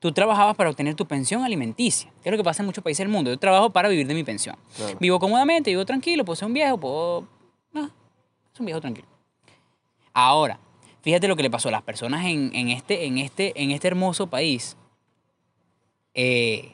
Tú 0.00 0.10
trabajabas 0.10 0.56
para 0.56 0.68
obtener 0.68 0.96
tu 0.96 1.06
pensión 1.06 1.44
alimenticia, 1.44 2.10
que 2.20 2.28
es 2.28 2.32
lo 2.32 2.36
que 2.36 2.42
pasa 2.42 2.62
en 2.62 2.66
muchos 2.66 2.82
países 2.82 3.04
del 3.04 3.08
mundo. 3.08 3.30
Yo 3.30 3.38
trabajo 3.38 3.70
para 3.70 3.88
vivir 3.88 4.08
de 4.08 4.14
mi 4.14 4.24
pensión. 4.24 4.56
Claro. 4.74 4.96
Vivo 4.98 5.20
cómodamente, 5.20 5.70
vivo 5.70 5.86
tranquilo, 5.86 6.24
puedo 6.24 6.34
ser 6.34 6.46
un 6.46 6.54
viejo, 6.54 6.76
puedo... 6.76 7.28
No, 7.72 7.84
es 7.84 8.58
un 8.58 8.66
viejo 8.66 8.80
tranquilo. 8.80 9.06
Ahora, 10.12 10.58
fíjate 11.02 11.28
lo 11.28 11.36
que 11.36 11.44
le 11.44 11.50
pasó 11.50 11.68
a 11.68 11.72
las 11.72 11.82
personas 11.82 12.24
en, 12.24 12.52
en 12.52 12.70
este, 12.70 13.06
en, 13.06 13.18
este, 13.18 13.52
en 13.62 13.70
este 13.70 13.86
hermoso 13.86 14.26
país. 14.26 14.76
Eh, 16.14 16.72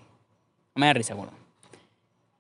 no 0.74 0.80
me 0.80 0.86
da 0.86 0.94
risa, 0.94 1.12
gordo. 1.12 1.34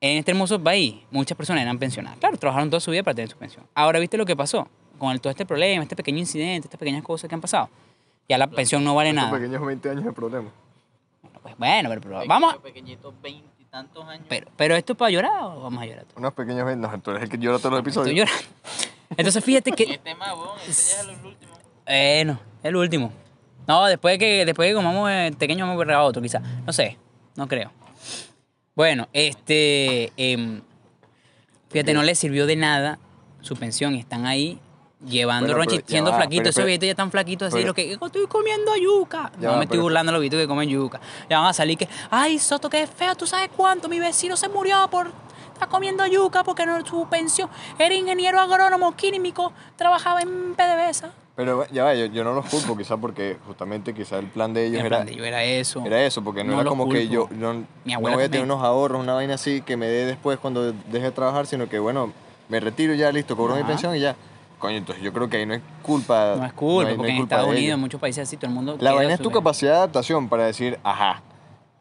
En 0.00 0.16
este 0.16 0.30
hermoso 0.30 0.58
país, 0.58 0.94
muchas 1.10 1.36
personas 1.36 1.60
eran 1.64 1.78
pensionadas. 1.78 2.18
Claro, 2.18 2.38
trabajaron 2.38 2.70
toda 2.70 2.80
su 2.80 2.90
vida 2.90 3.02
para 3.02 3.14
tener 3.14 3.28
su 3.28 3.36
pensión. 3.36 3.66
Ahora, 3.74 3.98
¿viste 3.98 4.16
lo 4.16 4.24
que 4.24 4.34
pasó? 4.34 4.68
Con 5.02 5.10
el- 5.10 5.20
todo 5.20 5.32
este 5.32 5.44
problema, 5.44 5.82
este 5.82 5.96
pequeño 5.96 6.18
incidente, 6.18 6.68
estas 6.68 6.78
pequeñas 6.78 7.02
cosas 7.02 7.28
que 7.28 7.34
han 7.34 7.40
pasado. 7.40 7.68
Ya 8.28 8.38
la 8.38 8.46
pensión 8.46 8.84
no 8.84 8.94
vale 8.94 9.12
nada. 9.12 9.32
pequeños 9.32 9.60
20 9.66 9.90
años 9.90 10.04
de 10.04 10.12
problema. 10.12 10.48
Pues 11.42 11.58
bueno, 11.58 11.88
pero, 11.88 12.00
pero 12.02 12.22
vamos. 12.28 12.54
a- 12.54 12.58
Pequeñitos, 12.62 13.12
veintitantos 13.20 14.06
años. 14.06 14.24
Pero, 14.28 14.46
pero 14.56 14.76
esto 14.76 14.92
es 14.92 14.96
para 15.00 15.10
llorar 15.10 15.42
o 15.42 15.60
vamos 15.62 15.82
a 15.82 15.86
llorar. 15.86 16.06
Unos 16.14 16.32
pequeños 16.34 16.64
20. 16.64 16.86
No, 16.86 17.00
tú 17.00 17.10
eres 17.10 17.24
el 17.24 17.28
que 17.28 17.36
llora 17.38 17.58
todos 17.58 17.72
los 17.72 17.78
Estoy 17.80 18.12
episodios. 18.12 18.14
llorando. 18.30 18.48
Entonces 19.16 19.44
fíjate 19.44 19.72
que. 19.72 19.82
Este 19.94 20.14
más, 20.14 20.34
weón, 20.34 20.50
este 20.68 20.72
ya 20.94 21.00
es 21.00 21.08
el 21.08 21.26
último. 21.26 21.52
Bueno, 21.84 22.40
el 22.62 22.76
último. 22.76 23.12
No, 23.66 23.84
después 23.86 24.14
de 24.14 24.18
que, 24.20 24.44
después 24.46 24.66
de 24.68 24.70
que 24.70 24.76
comamos 24.76 25.10
el 25.10 25.36
pequeño 25.36 25.66
vamos 25.66 25.82
a 25.82 25.84
grabar 25.84 26.06
otro, 26.06 26.22
quizás. 26.22 26.42
No 26.64 26.72
sé, 26.72 26.96
no 27.34 27.48
creo. 27.48 27.72
Bueno, 28.76 29.08
este. 29.12 30.12
em, 30.16 30.62
fíjate, 31.70 31.92
no 31.92 32.04
le 32.04 32.14
sirvió 32.14 32.46
de 32.46 32.54
nada 32.54 33.00
su 33.40 33.56
pensión 33.56 33.96
y 33.96 33.98
están 33.98 34.26
ahí 34.26 34.60
llevando 35.06 35.54
Bueno, 35.54 35.70
ronchi, 35.70 35.84
siendo 35.86 36.10
va, 36.10 36.16
flaquitos. 36.18 36.42
pero 36.42 36.50
Esos 36.50 36.64
viejitos 36.64 36.86
ya 36.86 36.90
están 36.92 37.10
flaquitos 37.10 37.48
así, 37.48 37.56
Pero- 37.56 37.68
lo 37.68 37.74
que 37.74 37.96
"Oh, 38.00 38.06
estoy 38.06 38.26
comiendo 38.26 38.76
yuca. 38.76 39.30
Ya 39.40 39.46
no 39.48 39.52
va, 39.52 39.58
me 39.58 39.64
estoy 39.64 39.76
pero- 39.76 39.82
burlando 39.84 40.12
los 40.12 40.20
viejitos 40.20 40.40
que 40.42 40.48
comen 40.48 40.68
yuca. 40.68 41.00
Ya 41.28 41.38
van 41.38 41.48
a 41.48 41.52
salir 41.52 41.76
que, 41.78 41.88
ay, 42.10 42.38
Soto, 42.38 42.68
qué 42.70 42.86
feo, 42.86 43.14
tú 43.14 43.26
sabes 43.26 43.50
cuánto. 43.56 43.88
Mi 43.88 43.98
vecino 44.00 44.36
se 44.36 44.48
murió 44.48 44.88
por 44.90 45.10
estar 45.52 45.68
comiendo 45.68 46.06
yuca 46.06 46.44
porque 46.44 46.66
no 46.66 46.84
su 46.86 47.06
pensión. 47.08 47.48
Era 47.78 47.94
ingeniero 47.94 48.40
agrónomo 48.40 48.94
químico, 48.96 49.52
trabajaba 49.76 50.20
en 50.22 50.54
PDVSA. 50.54 51.10
Pero 51.34 51.66
ya 51.72 51.84
va, 51.84 51.94
yo, 51.94 52.04
yo 52.06 52.24
no 52.24 52.34
los 52.34 52.44
culpo, 52.44 52.76
quizás 52.76 52.98
porque 53.00 53.38
justamente 53.46 53.94
quizás 53.94 54.18
el 54.20 54.26
plan 54.26 54.52
de 54.52 54.66
ellos 54.66 54.80
El 54.80 54.86
era, 54.86 54.96
plan 54.98 55.06
de 55.06 55.12
ellos 55.14 55.26
era 55.26 55.42
eso. 55.42 55.82
era 55.86 56.04
eso, 56.04 56.22
porque 56.22 56.44
no, 56.44 56.52
No 56.52 56.60
era 56.60 56.68
como 56.68 56.86
que 56.90 57.08
yo 57.08 57.26
no, 57.30 57.64
Mi 57.84 57.94
no 57.94 58.00
voy 58.00 58.12
a 58.22 58.28
tener 58.28 58.42
unos 58.44 58.62
ahorros, 58.62 59.00
una 59.00 59.14
vaina 59.14 59.34
así 59.34 59.62
que 59.62 59.78
me 59.78 59.86
dé 59.86 60.04
después 60.04 60.38
cuando 60.38 60.72
deje 60.72 61.06
de 61.06 61.10
trabajar, 61.10 61.46
sino 61.46 61.70
que 61.70 61.78
bueno, 61.78 62.12
me 62.50 62.60
retiro 62.60 62.92
ya, 62.92 63.10
listo, 63.10 63.34
cobro 63.34 63.56
mi 63.56 63.62
pensión 63.64 63.96
y 63.96 64.00
ya. 64.00 64.14
Coño, 64.62 64.76
entonces 64.76 65.02
yo 65.02 65.12
creo 65.12 65.28
que 65.28 65.38
ahí 65.38 65.44
no 65.44 65.54
es 65.54 65.60
culpa. 65.82 66.36
No 66.36 66.44
es 66.46 66.52
culpa, 66.52 66.88
hay- 66.88 66.94
no 66.94 66.98
porque 66.98 67.12
en 67.16 67.22
Estados 67.24 67.48
Unidos, 67.48 67.74
en 67.74 67.80
muchos 67.80 68.00
países 68.00 68.28
así, 68.28 68.36
todo 68.36 68.46
el 68.46 68.54
mundo. 68.54 68.76
La 68.78 68.92
vaina 68.92 69.14
es 69.14 69.20
tu 69.20 69.32
capacidad 69.32 69.72
de 69.72 69.76
adaptación 69.78 70.28
para 70.28 70.44
decir, 70.46 70.78
ajá, 70.84 71.20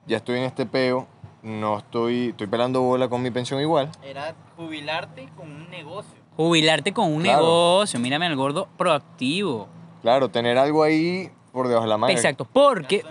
ya 0.08 0.18
estoy 0.18 0.40
en 0.40 0.46
este 0.46 0.66
peo, 0.66 1.06
no 1.44 1.78
estoy, 1.78 2.30
estoy 2.30 2.48
pelando 2.48 2.82
bola 2.82 3.08
con 3.08 3.22
mi 3.22 3.30
pensión 3.30 3.62
igual. 3.62 3.92
Era 4.04 4.34
jubilarte 4.58 5.30
con 5.38 5.52
un 5.52 5.70
negocio. 5.70 6.12
Jubilarte 6.36 6.92
con 6.92 7.14
un 7.14 7.22
Claro. 7.22 7.42
negocio. 7.44 8.00
Mírame 8.00 8.26
al 8.26 8.36
gordo 8.36 8.68
proactivo. 8.78 9.68
Claro, 10.02 10.30
tener 10.30 10.58
algo 10.58 10.82
ahí 10.82 11.30
por 11.52 11.68
debajo 11.68 11.84
de 11.86 11.90
la 11.90 11.98
manga. 12.00 12.14
Exacto, 12.14 12.46
porque 12.52 13.06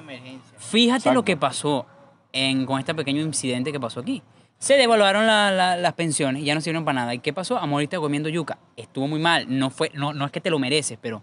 fíjate 0.59 1.13
lo 1.15 1.23
que 1.25 1.37
pasó 1.37 1.87
en, 2.33 2.67
con 2.67 2.81
este 2.81 2.93
pequeño 2.93 3.21
incidente 3.23 3.71
que 3.71 3.79
pasó 3.79 4.01
aquí. 4.01 4.21
Se 4.61 4.75
devaluaron 4.77 5.27
la- 5.27 5.51
la- 5.51 5.77
las 5.77 5.95
pensiones 5.95 6.43
y 6.43 6.45
ya 6.45 6.55
no 6.55 6.61
sirvieron 6.61 6.85
para 6.85 7.01
nada. 7.01 7.15
¿Y 7.15 7.19
qué 7.21 7.33
pasó? 7.33 7.57
Amor 7.59 7.83
está 7.83 7.97
comiendo 7.99 8.29
yuca. 8.29 8.59
Estuvo 8.77 9.09
muy 9.09 9.19
mal. 9.19 9.47
No, 9.49 9.71
fue, 9.71 9.91
no, 9.95 10.13
no 10.13 10.27
es 10.27 10.31
que 10.33 10.41
te 10.43 10.51
lo 10.51 10.59
mereces, 10.59 10.99
pero 11.01 11.23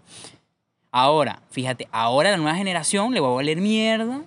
ahora, 0.90 1.40
fíjate, 1.50 1.88
ahora 1.92 2.32
la 2.32 2.36
nueva 2.36 2.56
generación 2.56 3.14
le 3.14 3.20
va 3.20 3.28
a 3.28 3.32
valer 3.34 3.58
mierda. 3.58 4.22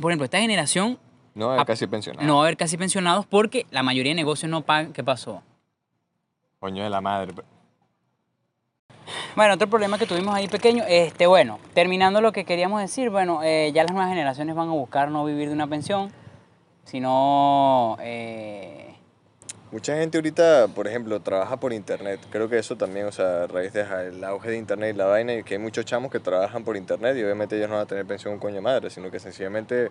Por 0.00 0.12
ejemplo, 0.12 0.26
esta 0.26 0.38
generación 0.38 0.98
No, 1.34 1.54
es 1.54 1.60
Ah, 1.60 1.64
casi 1.64 1.86
pensionado. 1.86 2.26
no 2.26 2.34
va 2.36 2.40
a 2.40 2.44
haber 2.44 2.58
casi 2.58 2.76
pensionados 2.76 3.24
porque 3.26 3.64
la 3.70 3.82
mayoría 3.82 4.10
de 4.10 4.16
negocios 4.16 4.50
no 4.50 4.60
pagan. 4.60 4.92
¿Qué 4.92 5.02
pasó? 5.02 5.42
Coño 6.60 6.84
de 6.84 6.90
la 6.90 7.00
madre. 7.00 7.32
Bueno, 9.34 9.54
otro 9.54 9.68
problema 9.68 9.98
que 9.98 10.06
tuvimos 10.06 10.34
ahí 10.34 10.48
pequeño, 10.48 10.84
este, 10.88 11.26
bueno, 11.26 11.58
terminando 11.74 12.20
lo 12.20 12.32
que 12.32 12.44
queríamos 12.44 12.80
decir, 12.80 13.08
bueno, 13.10 13.42
eh, 13.42 13.70
ya 13.74 13.82
las 13.84 13.92
nuevas 13.92 14.10
generaciones 14.10 14.54
van 14.54 14.68
a 14.68 14.72
buscar 14.72 15.10
no 15.10 15.24
vivir 15.24 15.48
de 15.48 15.54
una 15.54 15.66
pensión, 15.66 16.10
sino, 16.86 17.98
eh, 18.00 18.96
Mucha 19.72 19.96
gente 19.96 20.16
ahorita, 20.16 20.68
por 20.68 20.86
ejemplo, 20.86 21.20
trabaja 21.20 21.58
por 21.58 21.72
internet. 21.72 22.20
Creo 22.30 22.48
que 22.48 22.56
eso 22.56 22.76
también, 22.76 23.06
o 23.06 23.12
sea, 23.12 23.42
a 23.42 23.46
raíz 23.48 23.72
del 23.72 24.22
auge 24.22 24.50
de 24.50 24.58
internet 24.58 24.94
y 24.94 24.96
la 24.98 25.06
vaina, 25.06 25.34
y 25.34 25.42
que 25.42 25.54
hay 25.54 25.60
muchos 25.60 25.84
chamos 25.84 26.10
que 26.10 26.20
trabajan 26.20 26.64
por 26.64 26.76
internet 26.76 27.16
y 27.16 27.24
obviamente 27.24 27.56
ellos 27.56 27.68
no 27.68 27.74
van 27.74 27.84
a 27.84 27.86
tener 27.86 28.06
pensión 28.06 28.34
un 28.34 28.38
coño 28.38 28.54
de 28.54 28.60
madre, 28.60 28.90
sino 28.90 29.10
que 29.10 29.18
sencillamente 29.18 29.90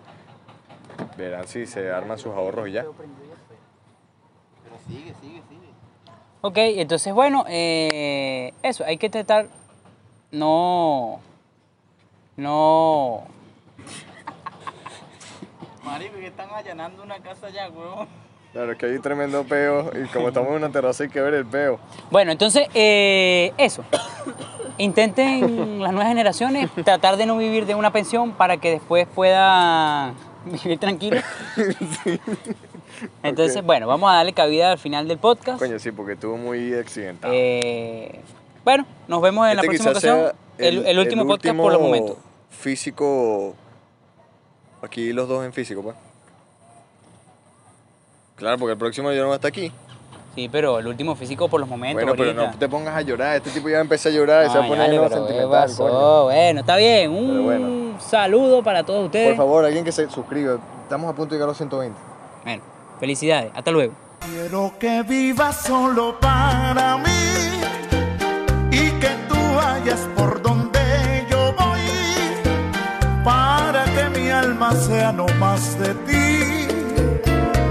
verán 1.18 1.46
si 1.46 1.66
se 1.66 1.90
arman 1.90 2.18
sus 2.18 2.32
ahorros 2.32 2.68
y 2.68 2.72
ya. 2.72 2.84
Pero 2.84 2.96
sigue, 4.88 5.14
sigue, 5.20 5.42
sigue. 5.46 5.68
ok, 6.40 6.56
entonces, 6.56 7.12
bueno, 7.12 7.44
eh, 7.46 8.54
eso, 8.62 8.82
hay 8.84 8.96
que 8.96 9.10
tratar, 9.10 9.48
no, 10.32 11.20
no, 12.38 13.24
Marico, 15.86 16.18
que 16.18 16.26
están 16.26 16.50
allanando 16.50 17.02
una 17.02 17.18
casa 17.20 17.48
ya, 17.50 17.70
huevón. 17.70 18.08
Claro, 18.52 18.72
es 18.72 18.78
que 18.78 18.86
hay 18.86 18.98
tremendo 18.98 19.44
peo 19.44 19.90
y 19.94 20.06
como 20.08 20.28
estamos 20.28 20.50
en 20.50 20.56
una 20.56 20.70
terraza 20.70 21.04
hay 21.04 21.10
que 21.10 21.20
ver 21.20 21.34
el 21.34 21.46
peo. 21.46 21.78
bueno, 22.10 22.32
entonces, 22.32 22.68
eh, 22.74 23.52
eso, 23.58 23.84
intenten 24.78 25.80
las 25.82 25.92
nuevas 25.92 26.08
generaciones 26.08 26.70
tratar 26.84 27.16
de 27.16 27.26
no 27.26 27.36
vivir 27.36 27.66
de 27.66 27.74
una 27.74 27.92
pensión 27.92 28.32
para 28.32 28.56
que 28.56 28.70
después 28.70 29.06
puedan 29.14 30.14
vivir 30.46 30.78
tranquilos. 30.78 31.22
Entonces, 33.22 33.62
bueno, 33.62 33.86
vamos 33.86 34.10
a 34.10 34.14
darle 34.14 34.32
cabida 34.32 34.72
al 34.72 34.78
final 34.78 35.06
del 35.06 35.18
podcast. 35.18 35.58
Coño, 35.58 35.78
sí, 35.78 35.92
porque 35.92 36.14
estuvo 36.14 36.36
muy 36.36 36.72
accidentado. 36.74 37.32
Eh, 37.36 38.20
bueno, 38.64 38.86
nos 39.06 39.20
vemos 39.20 39.48
en 39.48 39.56
la 39.56 39.62
Este 39.62 39.68
próxima 39.68 39.90
ocasión. 39.90 40.32
El, 40.58 40.86
el 40.86 40.98
último 40.98 41.26
podcast 41.26 41.54
por 41.54 41.72
los 41.72 41.80
último 41.80 41.88
momentos. 41.88 42.16
Físico. 42.50 43.54
Aquí 44.82 45.12
los 45.12 45.28
dos 45.28 45.44
en 45.44 45.52
físico, 45.52 45.82
pues. 45.82 45.96
Claro, 48.36 48.58
porque 48.58 48.72
el 48.72 48.78
próximo 48.78 49.10
yo 49.12 49.20
no 49.20 49.26
voy 49.26 49.32
a 49.32 49.36
estar 49.36 49.48
aquí. 49.48 49.72
Sí, 50.34 50.50
pero 50.50 50.78
el 50.78 50.86
último 50.86 51.16
físico 51.16 51.48
por 51.48 51.58
los 51.58 51.68
momentos. 51.68 52.04
Bueno, 52.04 52.14
pero 52.14 52.30
ahorita. 52.30 52.52
no 52.52 52.58
te 52.58 52.68
pongas 52.68 52.94
a 52.94 53.00
llorar. 53.00 53.36
Este 53.36 53.50
tipo 53.50 53.70
ya 53.70 53.80
empezó 53.80 54.10
a 54.10 54.12
llorar 54.12 54.44
y 54.46 54.50
se 54.50 54.58
va 54.58 54.64
a 54.64 54.68
poner 54.68 54.84
vale, 54.84 54.96
nuevo 54.96 55.08
pero 55.08 55.26
¿qué 55.26 55.32
sentimental. 55.32 55.76
coño. 55.76 56.24
Bueno, 56.24 56.60
está 56.60 56.76
bien. 56.76 57.10
Un 57.10 57.44
bueno. 57.44 58.00
saludo 58.00 58.62
para 58.62 58.84
todos 58.84 59.06
ustedes. 59.06 59.28
Por 59.28 59.36
favor, 59.38 59.64
alguien 59.64 59.82
que 59.82 59.92
se 59.92 60.10
suscriba. 60.10 60.58
Estamos 60.82 61.10
a 61.10 61.16
punto 61.16 61.30
de 61.30 61.36
llegar 61.36 61.48
a 61.48 61.52
los 61.52 61.56
120. 61.56 61.98
Bueno, 62.44 62.62
felicidades. 63.00 63.50
Hasta 63.54 63.70
luego. 63.70 63.94
Quiero 64.20 64.74
que 64.78 65.02
vivas 65.04 65.62
solo 65.62 66.20
para 66.20 66.98
mí 66.98 67.60
y 68.72 68.90
que 69.00 69.08
tú 69.28 69.36
vayas 69.56 70.00
por 70.14 70.42
sea 74.74 75.12
no 75.12 75.26
más 75.38 75.78
de 75.78 75.94
ti, 76.06 76.68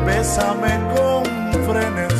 bésame 0.06 0.80
con 0.96 1.24
frenesí. 1.66 2.15